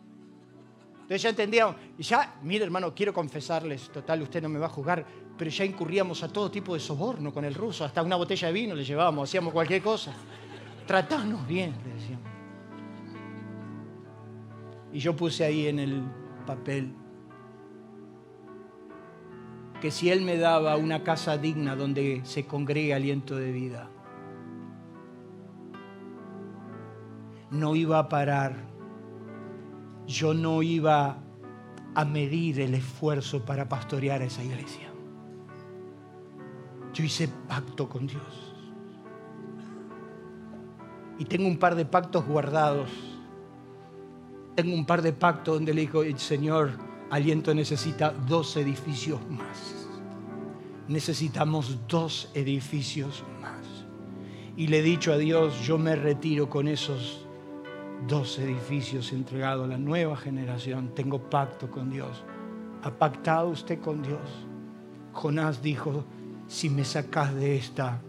Entonces 1.11 1.23
ya 1.23 1.31
entendíamos. 1.31 1.75
Y 1.99 2.05
ya, 2.05 2.37
mire 2.43 2.65
hermano, 2.65 2.95
quiero 2.95 3.13
confesarles, 3.13 3.91
total, 3.91 4.23
usted 4.23 4.41
no 4.41 4.49
me 4.49 4.61
va 4.61 4.67
a 4.67 4.69
juzgar, 4.69 5.05
pero 5.41 5.51
ya 5.51 5.65
incurríamos 5.65 6.23
a 6.23 6.29
todo 6.29 6.51
tipo 6.51 6.75
de 6.75 6.81
soborno 6.81 7.33
con 7.33 7.47
el 7.47 7.55
ruso. 7.55 7.83
Hasta 7.83 8.03
una 8.03 8.17
botella 8.17 8.49
de 8.49 8.53
vino 8.53 8.75
le 8.75 8.85
llevábamos, 8.85 9.27
hacíamos 9.27 9.55
cualquier 9.55 9.81
cosa. 9.81 10.13
Tratanos 10.87 11.49
bien, 11.49 11.75
le 11.83 11.95
decíamos. 11.95 12.27
Y 14.93 14.99
yo 14.99 15.17
puse 15.17 15.43
ahí 15.47 15.67
en 15.67 15.79
el 15.79 16.03
papel 16.47 16.93
que 19.81 19.91
si 19.91 20.11
Él 20.11 20.21
me 20.21 20.37
daba 20.37 20.77
una 20.77 21.03
casa 21.05 21.39
digna 21.39 21.75
donde 21.75 22.21
se 22.25 22.45
congregue 22.45 22.93
aliento 22.93 23.35
de 23.37 23.51
vida, 23.51 23.89
no 27.51 27.75
iba 27.77 27.99
a 27.99 28.11
parar, 28.11 28.57
yo 30.07 30.35
no 30.35 30.63
iba 30.63 31.17
a 31.95 32.05
medir 32.05 32.61
el 32.61 32.75
esfuerzo 32.75 33.43
para 33.47 33.71
pastorear 33.71 34.21
a 34.21 34.27
esa 34.27 34.45
iglesia. 34.45 34.90
Yo 36.93 37.05
hice 37.05 37.29
pacto 37.49 37.89
con 37.89 38.07
Dios. 38.07 38.55
Y 41.19 41.25
tengo 41.25 41.47
un 41.47 41.59
par 41.59 41.75
de 41.75 41.85
pactos 41.85 42.25
guardados. 42.25 42.91
Tengo 44.55 44.75
un 44.75 44.87
par 44.87 45.03
de 45.03 45.13
pactos 45.13 45.55
donde 45.55 45.75
le 45.75 45.83
digo, 45.83 46.03
Señor, 46.17 46.71
Aliento 47.11 47.55
necesita 47.55 48.11
dos 48.11 48.57
edificios 48.57 49.21
más. 49.29 49.89
Necesitamos 50.89 51.79
dos 51.87 52.31
edificios 52.35 53.23
más. 53.41 53.61
Y 54.57 54.69
le 54.69 54.79
he 54.79 54.83
dicho 54.83 55.13
a 55.13 55.19
Dios, 55.19 55.61
yo 55.61 55.79
me 55.79 55.95
retiro 55.95 56.49
con 56.49 56.69
esos 56.69 57.27
dos 58.07 58.39
edificios 58.39 59.13
entregados 59.13 59.65
a 59.67 59.69
la 59.69 59.79
nueva 59.79 60.17
generación. 60.17 60.95
Tengo 60.95 61.19
pacto 61.31 61.71
con 61.71 61.91
Dios. 61.91 62.25
¿Ha 62.83 62.91
pactado 62.91 63.49
usted 63.49 63.81
con 63.81 64.03
Dios? 64.03 64.47
Jonás 65.13 65.63
dijo, 65.63 66.05
si 66.51 66.69
me 66.69 66.85
sacas 66.85 67.33
de 67.37 67.57
esta, 67.57 68.03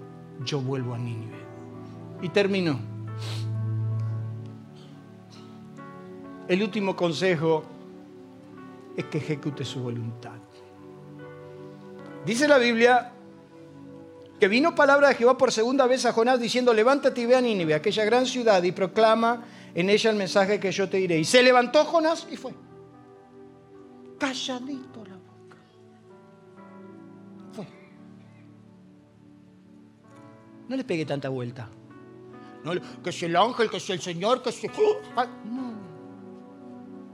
yo 0.43 0.59
vuelvo 0.59 0.95
a 0.95 0.97
Nínive. 0.97 1.37
Y 2.23 2.29
terminó. 2.29 2.79
El 6.47 6.63
último 6.63 6.95
consejo 6.95 7.63
es 8.97 9.05
que 9.05 9.19
ejecute 9.19 9.63
su 9.63 9.81
voluntad. 9.81 10.39
Dice 12.25 12.47
la 12.47 12.57
Biblia 12.57 13.11
que 14.39 14.47
vino 14.47 14.73
palabra 14.73 15.09
de 15.09 15.15
Jehová 15.15 15.37
por 15.37 15.51
segunda 15.51 15.85
vez 15.85 16.03
a 16.07 16.11
Jonás 16.11 16.39
diciendo, 16.39 16.73
levántate 16.73 17.21
y 17.21 17.27
ve 17.27 17.35
a 17.35 17.41
Nínive, 17.41 17.75
aquella 17.75 18.03
gran 18.05 18.25
ciudad, 18.25 18.63
y 18.63 18.71
proclama 18.71 19.45
en 19.75 19.87
ella 19.87 20.09
el 20.09 20.15
mensaje 20.15 20.59
que 20.59 20.71
yo 20.71 20.89
te 20.89 20.97
diré. 20.97 21.19
Y 21.19 21.25
se 21.25 21.43
levantó 21.43 21.85
Jonás 21.85 22.25
y 22.29 22.37
fue. 22.37 22.53
Calladito 24.17 25.10
No 30.71 30.77
le 30.77 30.85
pegue 30.85 31.05
tanta 31.05 31.27
vuelta. 31.27 31.67
No, 32.63 32.71
que 33.03 33.09
es 33.09 33.23
el 33.23 33.35
ángel, 33.35 33.69
que 33.69 33.75
es 33.75 33.89
el 33.89 33.99
Señor, 33.99 34.41
que 34.41 34.51
es 34.51 34.63
el... 34.63 34.71
No. 35.43 35.73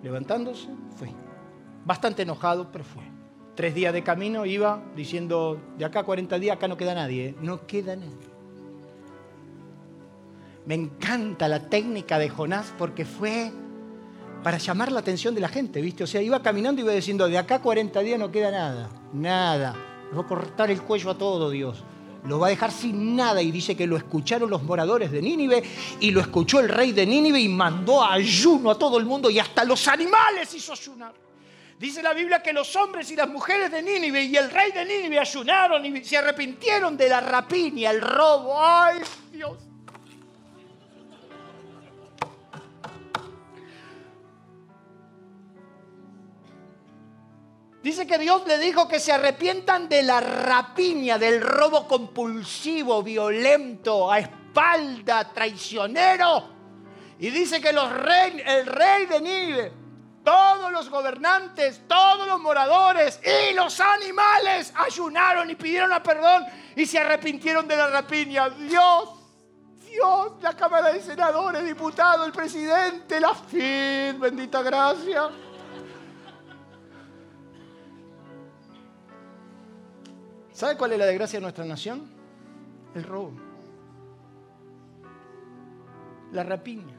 Levantándose, 0.04 0.68
fue 0.96 1.10
bastante 1.84 2.22
enojado, 2.22 2.72
pero 2.72 2.84
fue. 2.84 3.02
Tres 3.56 3.74
días 3.74 3.94
de 3.94 4.04
camino 4.04 4.46
iba 4.46 4.84
diciendo, 4.96 5.60
de 5.76 5.86
acá 5.86 6.02
a 6.02 6.04
40 6.04 6.38
días, 6.38 6.56
acá 6.56 6.68
no 6.68 6.78
queda 6.78 6.94
nadie, 6.94 7.30
¿eh? 7.30 7.36
no 7.42 7.66
queda 7.66 7.96
nadie. 7.96 8.30
Me 10.68 10.76
encanta 10.76 11.48
la 11.48 11.68
técnica 11.68 12.20
de 12.20 12.30
Jonás 12.30 12.76
porque 12.78 13.06
fue 13.06 13.52
para 14.44 14.60
llamar 14.60 14.92
la 14.92 15.00
atención 15.00 15.34
de 15.34 15.42
la 15.42 15.50
gente, 15.50 15.82
¿viste? 15.82 16.04
O 16.04 16.08
sea, 16.08 16.22
iba 16.22 16.44
caminando 16.44 16.80
y 16.80 16.84
iba 16.84 16.94
diciendo, 16.94 17.28
de 17.28 17.40
acá 17.40 17.56
a 17.56 17.62
40 17.64 18.00
días 18.02 18.20
no 18.20 18.32
queda 18.32 18.52
nada, 18.52 18.88
nada. 19.14 19.76
Va 20.16 20.22
a 20.22 20.28
cortar 20.28 20.70
el 20.70 20.84
cuello 20.84 21.10
a 21.10 21.18
todo 21.18 21.50
Dios. 21.50 21.84
Lo 22.26 22.40
va 22.40 22.48
a 22.48 22.50
dejar 22.50 22.72
sin 22.72 23.16
nada 23.16 23.42
y 23.42 23.52
dice 23.52 23.76
que 23.76 23.88
lo 23.88 23.98
escucharon 23.98 24.50
los 24.50 24.64
moradores 24.64 25.12
de 25.12 25.22
Nínive 25.22 25.64
y 26.00 26.12
lo 26.12 26.20
escuchó 26.22 26.60
el 26.60 26.70
rey 26.70 26.92
de 26.92 27.06
Nínive 27.06 27.40
y 27.40 27.48
mandó 27.48 28.04
ayuno 28.04 28.72
a 28.72 28.78
todo 28.78 28.98
el 28.98 29.06
mundo 29.06 29.30
y 29.30 29.40
hasta 29.40 29.64
los 29.64 29.88
animales 29.88 30.54
hizo 30.54 30.74
ayunar. 30.74 31.14
Dice 31.80 32.02
la 32.02 32.14
Biblia 32.14 32.42
que 32.42 32.54
los 32.54 32.76
hombres 32.76 33.12
y 33.12 33.16
las 33.16 33.30
mujeres 33.30 33.72
de 33.72 33.84
Nínive 33.84 34.24
y 34.24 34.36
el 34.36 34.50
rey 34.50 34.72
de 34.72 34.84
Nínive 34.84 35.20
ayunaron 35.20 35.86
y 35.86 36.04
se 36.04 36.18
arrepintieron 36.18 36.98
de 36.98 37.08
la 37.08 37.22
rapiña, 37.22 37.92
el 37.92 38.02
robo. 38.02 38.60
¡Ay, 38.60 39.02
Dios! 39.32 39.67
Dice 47.88 48.06
que 48.06 48.18
Dios 48.18 48.46
le 48.46 48.58
dijo 48.58 48.86
que 48.86 49.00
se 49.00 49.14
arrepientan 49.14 49.88
de 49.88 50.04
la 50.04 50.20
rapiña, 50.20 51.18
del 51.18 51.40
robo 51.40 51.88
compulsivo, 51.88 53.02
violento, 53.02 54.12
a 54.12 54.20
espalda, 54.20 55.32
traicionero. 55.32 56.50
Y 57.18 57.30
dice 57.30 57.62
que 57.62 57.72
los 57.72 57.90
rey, 57.90 58.44
el 58.46 58.66
rey 58.66 59.06
de 59.06 59.22
Nínive 59.22 59.72
todos 60.22 60.70
los 60.70 60.90
gobernantes, 60.90 61.84
todos 61.88 62.28
los 62.28 62.42
moradores 62.42 63.22
y 63.24 63.54
los 63.54 63.80
animales 63.80 64.74
ayunaron 64.76 65.50
y 65.50 65.56
pidieron 65.56 65.94
a 65.94 66.04
perdón 66.04 66.46
y 66.76 66.86
se 66.86 67.00
arrepintieron 67.00 67.70
de 67.70 67.78
la 67.78 67.88
rapiña. 67.88 68.50
Dios, 68.50 69.12
Dios, 69.80 70.34
la 70.42 70.54
Cámara 70.58 70.92
de 70.92 71.02
Senadores, 71.02 71.64
diputados, 71.64 72.26
el 72.26 72.34
presidente, 72.34 73.22
la 73.22 73.34
FID, 73.34 74.20
bendita 74.20 74.62
gracia. 74.62 75.30
¿Sabe 80.58 80.76
cuál 80.76 80.94
es 80.94 80.98
la 80.98 81.06
desgracia 81.06 81.38
de 81.38 81.44
nuestra 81.44 81.66
nación? 81.66 82.02
El 82.96 83.04
robo. 83.04 83.32
La 86.32 86.44
rapiña. 86.44 86.96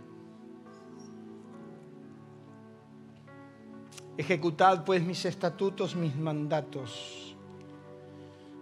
Ejecutad 4.17 4.85
pues 4.85 5.03
mis 5.03 5.25
estatutos, 5.25 5.97
mis 5.97 6.15
mandatos. 6.15 7.37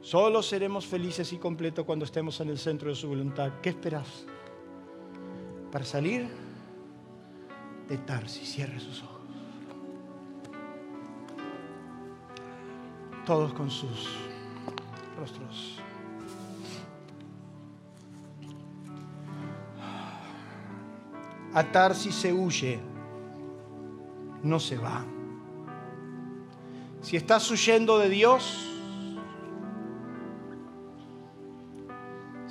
Solo 0.01 0.43
seremos 0.43 0.87
felices 0.87 1.31
y 1.35 1.37
completos 1.37 1.85
cuando 1.85 2.07
estemos 2.07 2.41
en 2.41 2.49
el 2.49 2.59
centro 2.59 2.89
de 2.89 2.95
su 2.95 3.07
voluntad. 3.07 3.53
¿Qué 3.61 3.69
esperas? 3.69 4.25
Para 5.71 5.85
salir 5.85 6.27
de 7.87 7.99
Tarsis, 7.99 8.51
cierre 8.51 8.81
sus 8.81 9.03
ojos. 9.03 9.21
Todos 13.27 13.53
con 13.53 13.71
sus 13.71 14.27
rostros. 15.17 15.81
A 21.55 21.65
Tarsis 21.65 22.15
se 22.15 22.33
huye, 22.33 22.79
no 24.43 24.61
se 24.61 24.77
va. 24.77 25.05
Si 27.01 27.17
estás 27.17 27.51
huyendo 27.51 27.99
de 27.99 28.09
Dios, 28.09 28.67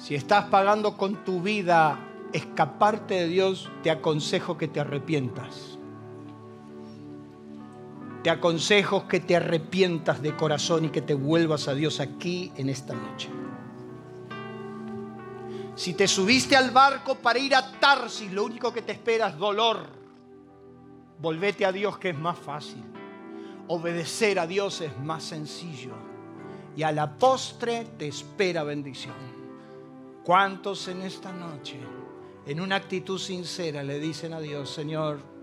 Si 0.06 0.14
estás 0.14 0.46
pagando 0.46 0.98
con 0.98 1.26
tu 1.26 1.42
vida 1.42 1.98
escaparte 2.32 3.16
de 3.16 3.28
Dios, 3.28 3.72
te 3.82 3.90
aconsejo 3.90 4.56
que 4.56 4.68
te 4.68 4.80
arrepientas. 4.80 5.75
Te 8.26 8.32
aconsejo 8.32 9.08
que 9.08 9.20
te 9.20 9.36
arrepientas 9.36 10.20
de 10.20 10.36
corazón 10.36 10.86
y 10.86 10.90
que 10.90 11.04
te 11.04 11.14
vuelvas 11.14 11.68
a 11.68 11.76
Dios 11.76 12.00
aquí 12.00 12.52
en 12.56 12.70
esta 12.70 12.96
noche. 12.96 13.30
Si 15.76 15.94
te 15.94 16.08
subiste 16.08 16.56
al 16.56 16.72
barco 16.72 17.14
para 17.14 17.38
ir 17.38 17.54
a 17.54 17.80
Tarsis, 17.80 18.32
lo 18.32 18.46
único 18.46 18.74
que 18.74 18.82
te 18.82 18.94
espera 18.94 19.28
es 19.28 19.38
dolor. 19.38 19.86
Volvete 21.20 21.68
a 21.68 21.72
Dios 21.72 22.00
que 22.00 22.10
es 22.10 22.18
más 22.18 22.40
fácil. 22.40 22.84
Obedecer 23.68 24.40
a 24.40 24.48
Dios 24.48 24.82
es 24.82 25.00
más 25.02 25.24
sencillo. 25.24 25.94
Y 26.76 26.82
a 26.82 26.92
la 26.92 27.20
postre 27.20 27.86
te 27.96 28.08
espera 28.08 28.64
bendición. 28.64 29.14
¿Cuántos 30.24 30.88
en 30.88 31.04
esta 31.04 31.32
noche, 31.32 31.78
en 32.48 32.60
una 32.60 32.78
actitud 32.78 33.20
sincera, 33.20 33.84
le 33.84 34.00
dicen 34.00 34.34
a 34.34 34.40
Dios, 34.40 34.72
Señor, 34.72 35.35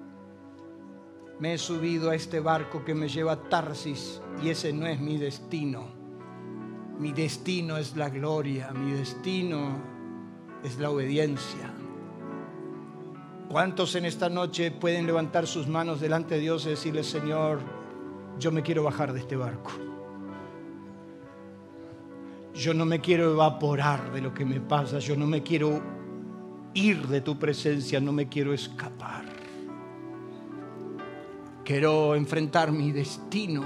me 1.43 1.55
he 1.55 1.59
subido 1.59 2.11
a 2.11 2.15
este 2.15 2.39
barco 2.39 2.85
que 2.85 2.95
me 2.95 3.09
lleva 3.09 3.33
a 3.33 3.43
Tarsis 3.49 4.23
y 4.41 4.51
ese 4.51 4.73
no 4.73 4.87
es 4.87 5.01
mi 5.01 5.17
destino? 5.17 5.89
Mi 7.01 7.11
destino 7.11 7.77
es 7.79 7.97
la 7.97 8.11
gloria, 8.11 8.71
mi 8.71 8.93
destino 8.93 9.77
es 10.63 10.79
la 10.79 10.91
obediencia. 10.91 11.69
¿Cuántos 13.49 13.97
en 13.97 14.05
esta 14.05 14.29
noche 14.29 14.71
pueden 14.71 15.05
levantar 15.05 15.49
sus 15.49 15.67
manos 15.67 16.01
delante 16.01 16.37
de 16.37 16.43
Dios 16.43 16.65
y 16.67 16.69
decirle, 16.71 17.03
Señor, 17.03 17.59
yo 18.39 18.53
me 18.53 18.63
quiero 18.63 18.85
bajar 18.85 19.13
de 19.13 19.19
este 19.19 19.35
barco? 19.35 19.73
Yo 22.55 22.73
no 22.73 22.85
me 22.85 23.01
quiero 23.01 23.33
evaporar 23.33 24.13
de 24.13 24.21
lo 24.21 24.33
que 24.33 24.45
me 24.45 24.61
pasa, 24.61 25.01
yo 25.01 25.17
no 25.17 25.27
me 25.27 25.43
quiero 25.43 25.83
ir 26.73 27.09
de 27.09 27.21
tu 27.21 27.37
presencia, 27.37 27.99
no 27.99 28.13
me 28.13 28.29
quiero 28.29 28.55
escapar. 28.55 29.32
Quiero 31.65 32.17
enfrentar 32.17 32.73
mi 32.73 32.91
destino 32.91 33.63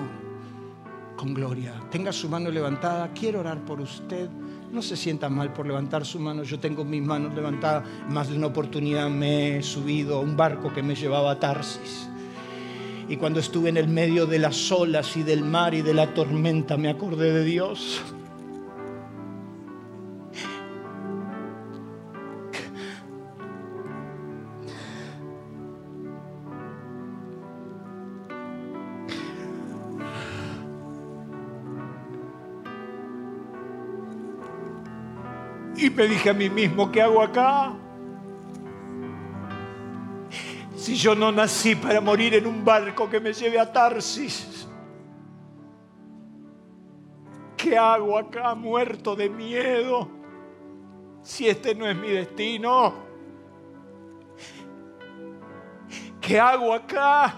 con 1.16 1.32
gloria. 1.32 1.72
Tenga 1.90 2.12
su 2.12 2.28
mano 2.28 2.50
levantada, 2.50 3.10
quiero 3.14 3.40
orar 3.40 3.64
por 3.64 3.80
usted. 3.80 4.28
No 4.70 4.82
se 4.82 4.96
sienta 4.96 5.30
mal 5.30 5.54
por 5.54 5.66
levantar 5.66 6.04
su 6.04 6.20
mano. 6.20 6.42
Yo 6.42 6.60
tengo 6.60 6.84
mis 6.84 7.02
manos 7.02 7.34
levantadas. 7.34 7.88
Más 8.10 8.28
de 8.28 8.36
una 8.36 8.48
oportunidad 8.48 9.08
me 9.08 9.56
he 9.56 9.62
subido 9.62 10.18
a 10.18 10.20
un 10.20 10.36
barco 10.36 10.74
que 10.74 10.82
me 10.82 10.94
llevaba 10.94 11.30
a 11.30 11.40
Tarsis. 11.40 12.08
Y 13.08 13.16
cuando 13.16 13.40
estuve 13.40 13.70
en 13.70 13.78
el 13.78 13.88
medio 13.88 14.26
de 14.26 14.40
las 14.40 14.70
olas 14.70 15.16
y 15.16 15.22
del 15.22 15.42
mar 15.42 15.72
y 15.72 15.80
de 15.80 15.94
la 15.94 16.12
tormenta, 16.12 16.76
me 16.76 16.90
acordé 16.90 17.32
de 17.32 17.44
Dios. 17.44 18.02
Me 35.96 36.06
dije 36.06 36.28
a 36.28 36.34
mí 36.34 36.50
mismo, 36.50 36.92
¿qué 36.92 37.00
hago 37.00 37.22
acá? 37.22 37.72
Si 40.76 40.94
yo 40.94 41.14
no 41.14 41.32
nací 41.32 41.74
para 41.74 42.02
morir 42.02 42.34
en 42.34 42.46
un 42.46 42.62
barco 42.62 43.08
que 43.08 43.18
me 43.18 43.32
lleve 43.32 43.58
a 43.58 43.72
Tarsis. 43.72 44.68
¿Qué 47.56 47.78
hago 47.78 48.18
acá 48.18 48.54
muerto 48.54 49.16
de 49.16 49.30
miedo? 49.30 50.08
Si 51.22 51.48
este 51.48 51.74
no 51.74 51.88
es 51.88 51.96
mi 51.96 52.10
destino. 52.10 52.94
¿Qué 56.20 56.38
hago 56.38 56.74
acá? 56.74 57.34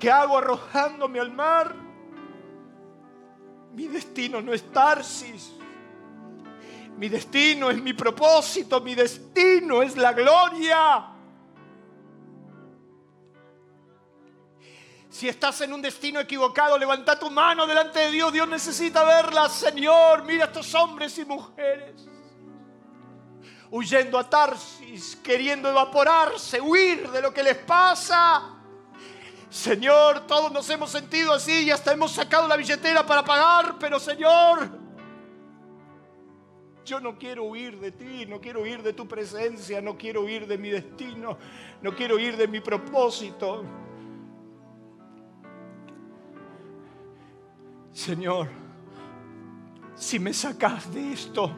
¿Qué 0.00 0.10
hago 0.10 0.36
arrojándome 0.36 1.20
al 1.20 1.30
mar? 1.30 1.76
Mi 3.72 3.86
destino 3.86 4.42
no 4.42 4.52
es 4.52 4.64
Tarsis. 4.72 5.59
Mi 6.96 7.08
destino 7.08 7.70
es 7.70 7.80
mi 7.80 7.92
propósito, 7.94 8.80
mi 8.80 8.94
destino 8.94 9.82
es 9.82 9.96
la 9.96 10.12
gloria. 10.12 11.06
Si 15.08 15.28
estás 15.28 15.60
en 15.62 15.72
un 15.72 15.82
destino 15.82 16.20
equivocado, 16.20 16.78
levanta 16.78 17.18
tu 17.18 17.30
mano 17.30 17.66
delante 17.66 17.98
de 18.00 18.10
Dios. 18.10 18.32
Dios 18.32 18.48
necesita 18.48 19.02
verla, 19.04 19.48
Señor. 19.48 20.24
Mira 20.24 20.44
a 20.44 20.46
estos 20.46 20.74
hombres 20.74 21.18
y 21.18 21.24
mujeres 21.24 22.10
huyendo 23.70 24.18
a 24.18 24.28
Tarsis, 24.28 25.16
queriendo 25.16 25.68
evaporarse, 25.68 26.60
huir 26.60 27.08
de 27.10 27.22
lo 27.22 27.32
que 27.32 27.42
les 27.42 27.56
pasa. 27.56 28.56
Señor, 29.48 30.26
todos 30.26 30.50
nos 30.52 30.68
hemos 30.70 30.90
sentido 30.90 31.32
así 31.32 31.64
y 31.64 31.70
hasta 31.70 31.92
hemos 31.92 32.12
sacado 32.12 32.46
la 32.48 32.56
billetera 32.56 33.04
para 33.06 33.24
pagar, 33.24 33.76
pero 33.78 33.98
Señor, 33.98 34.79
yo 36.90 36.98
no 36.98 37.16
quiero 37.16 37.44
huir 37.44 37.78
de 37.78 37.92
ti, 37.92 38.26
no 38.26 38.40
quiero 38.40 38.62
huir 38.62 38.82
de 38.82 38.92
tu 38.92 39.06
presencia, 39.06 39.80
no 39.80 39.96
quiero 39.96 40.22
huir 40.22 40.44
de 40.48 40.58
mi 40.58 40.70
destino, 40.70 41.38
no 41.80 41.94
quiero 41.94 42.16
huir 42.16 42.36
de 42.36 42.48
mi 42.48 42.58
propósito. 42.58 43.62
Señor, 47.92 48.48
si 49.94 50.18
me 50.18 50.32
sacas 50.32 50.92
de 50.92 51.12
esto, 51.12 51.52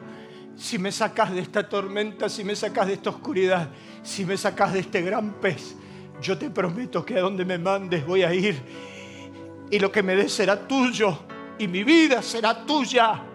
si 0.55 0.77
me 0.77 0.91
sacas 0.91 1.31
de 1.31 1.41
esta 1.41 1.67
tormenta, 1.67 2.29
si 2.29 2.43
me 2.43 2.55
sacas 2.55 2.85
de 2.85 2.93
esta 2.93 3.09
oscuridad, 3.09 3.71
si 4.03 4.25
me 4.25 4.37
sacas 4.37 4.73
de 4.73 4.81
este 4.81 5.01
gran 5.01 5.33
pez, 5.41 5.75
yo 6.21 6.37
te 6.37 6.51
prometo 6.51 7.03
que 7.03 7.17
a 7.17 7.21
donde 7.21 7.43
me 7.43 7.57
mandes 7.57 8.05
voy 8.05 8.21
a 8.21 8.31
ir 8.35 8.61
y 9.71 9.79
lo 9.79 9.91
que 9.91 10.03
me 10.03 10.15
des 10.15 10.31
será 10.31 10.67
tuyo 10.67 11.17
y 11.57 11.67
mi 11.67 11.83
vida 11.83 12.21
será 12.21 12.63
tuya. 12.67 13.32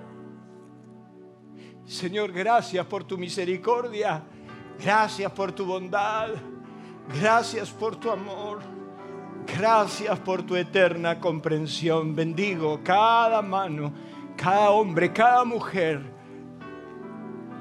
Señor, 1.89 2.33
gracias 2.33 2.85
por 2.85 3.05
tu 3.05 3.17
misericordia, 3.17 4.23
gracias 4.79 5.33
por 5.33 5.53
tu 5.53 5.65
bondad, 5.65 6.29
gracias 7.19 7.71
por 7.71 7.97
tu 7.97 8.11
amor, 8.11 8.59
gracias 9.57 10.19
por 10.19 10.43
tu 10.43 10.55
eterna 10.55 11.19
comprensión. 11.19 12.15
Bendigo 12.15 12.81
cada 12.85 13.41
mano, 13.41 13.91
cada 14.37 14.69
hombre, 14.69 15.15
cada 15.15 15.47
mujer 15.47 16.03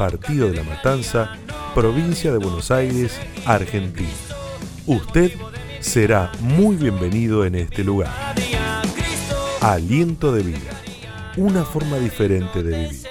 Partido 0.00 0.48
de 0.48 0.56
la 0.56 0.62
Matanza, 0.62 1.36
provincia 1.74 2.32
de 2.32 2.38
Buenos 2.38 2.70
Aires, 2.70 3.20
Argentina. 3.44 4.08
Usted 4.86 5.30
será 5.80 6.32
muy 6.40 6.76
bienvenido 6.76 7.44
en 7.44 7.54
este 7.56 7.84
lugar. 7.84 8.10
Aliento 9.60 10.32
de 10.32 10.42
vida, 10.42 10.70
una 11.36 11.66
forma 11.66 11.98
diferente 11.98 12.62
de 12.62 12.78
vivir. 12.78 13.06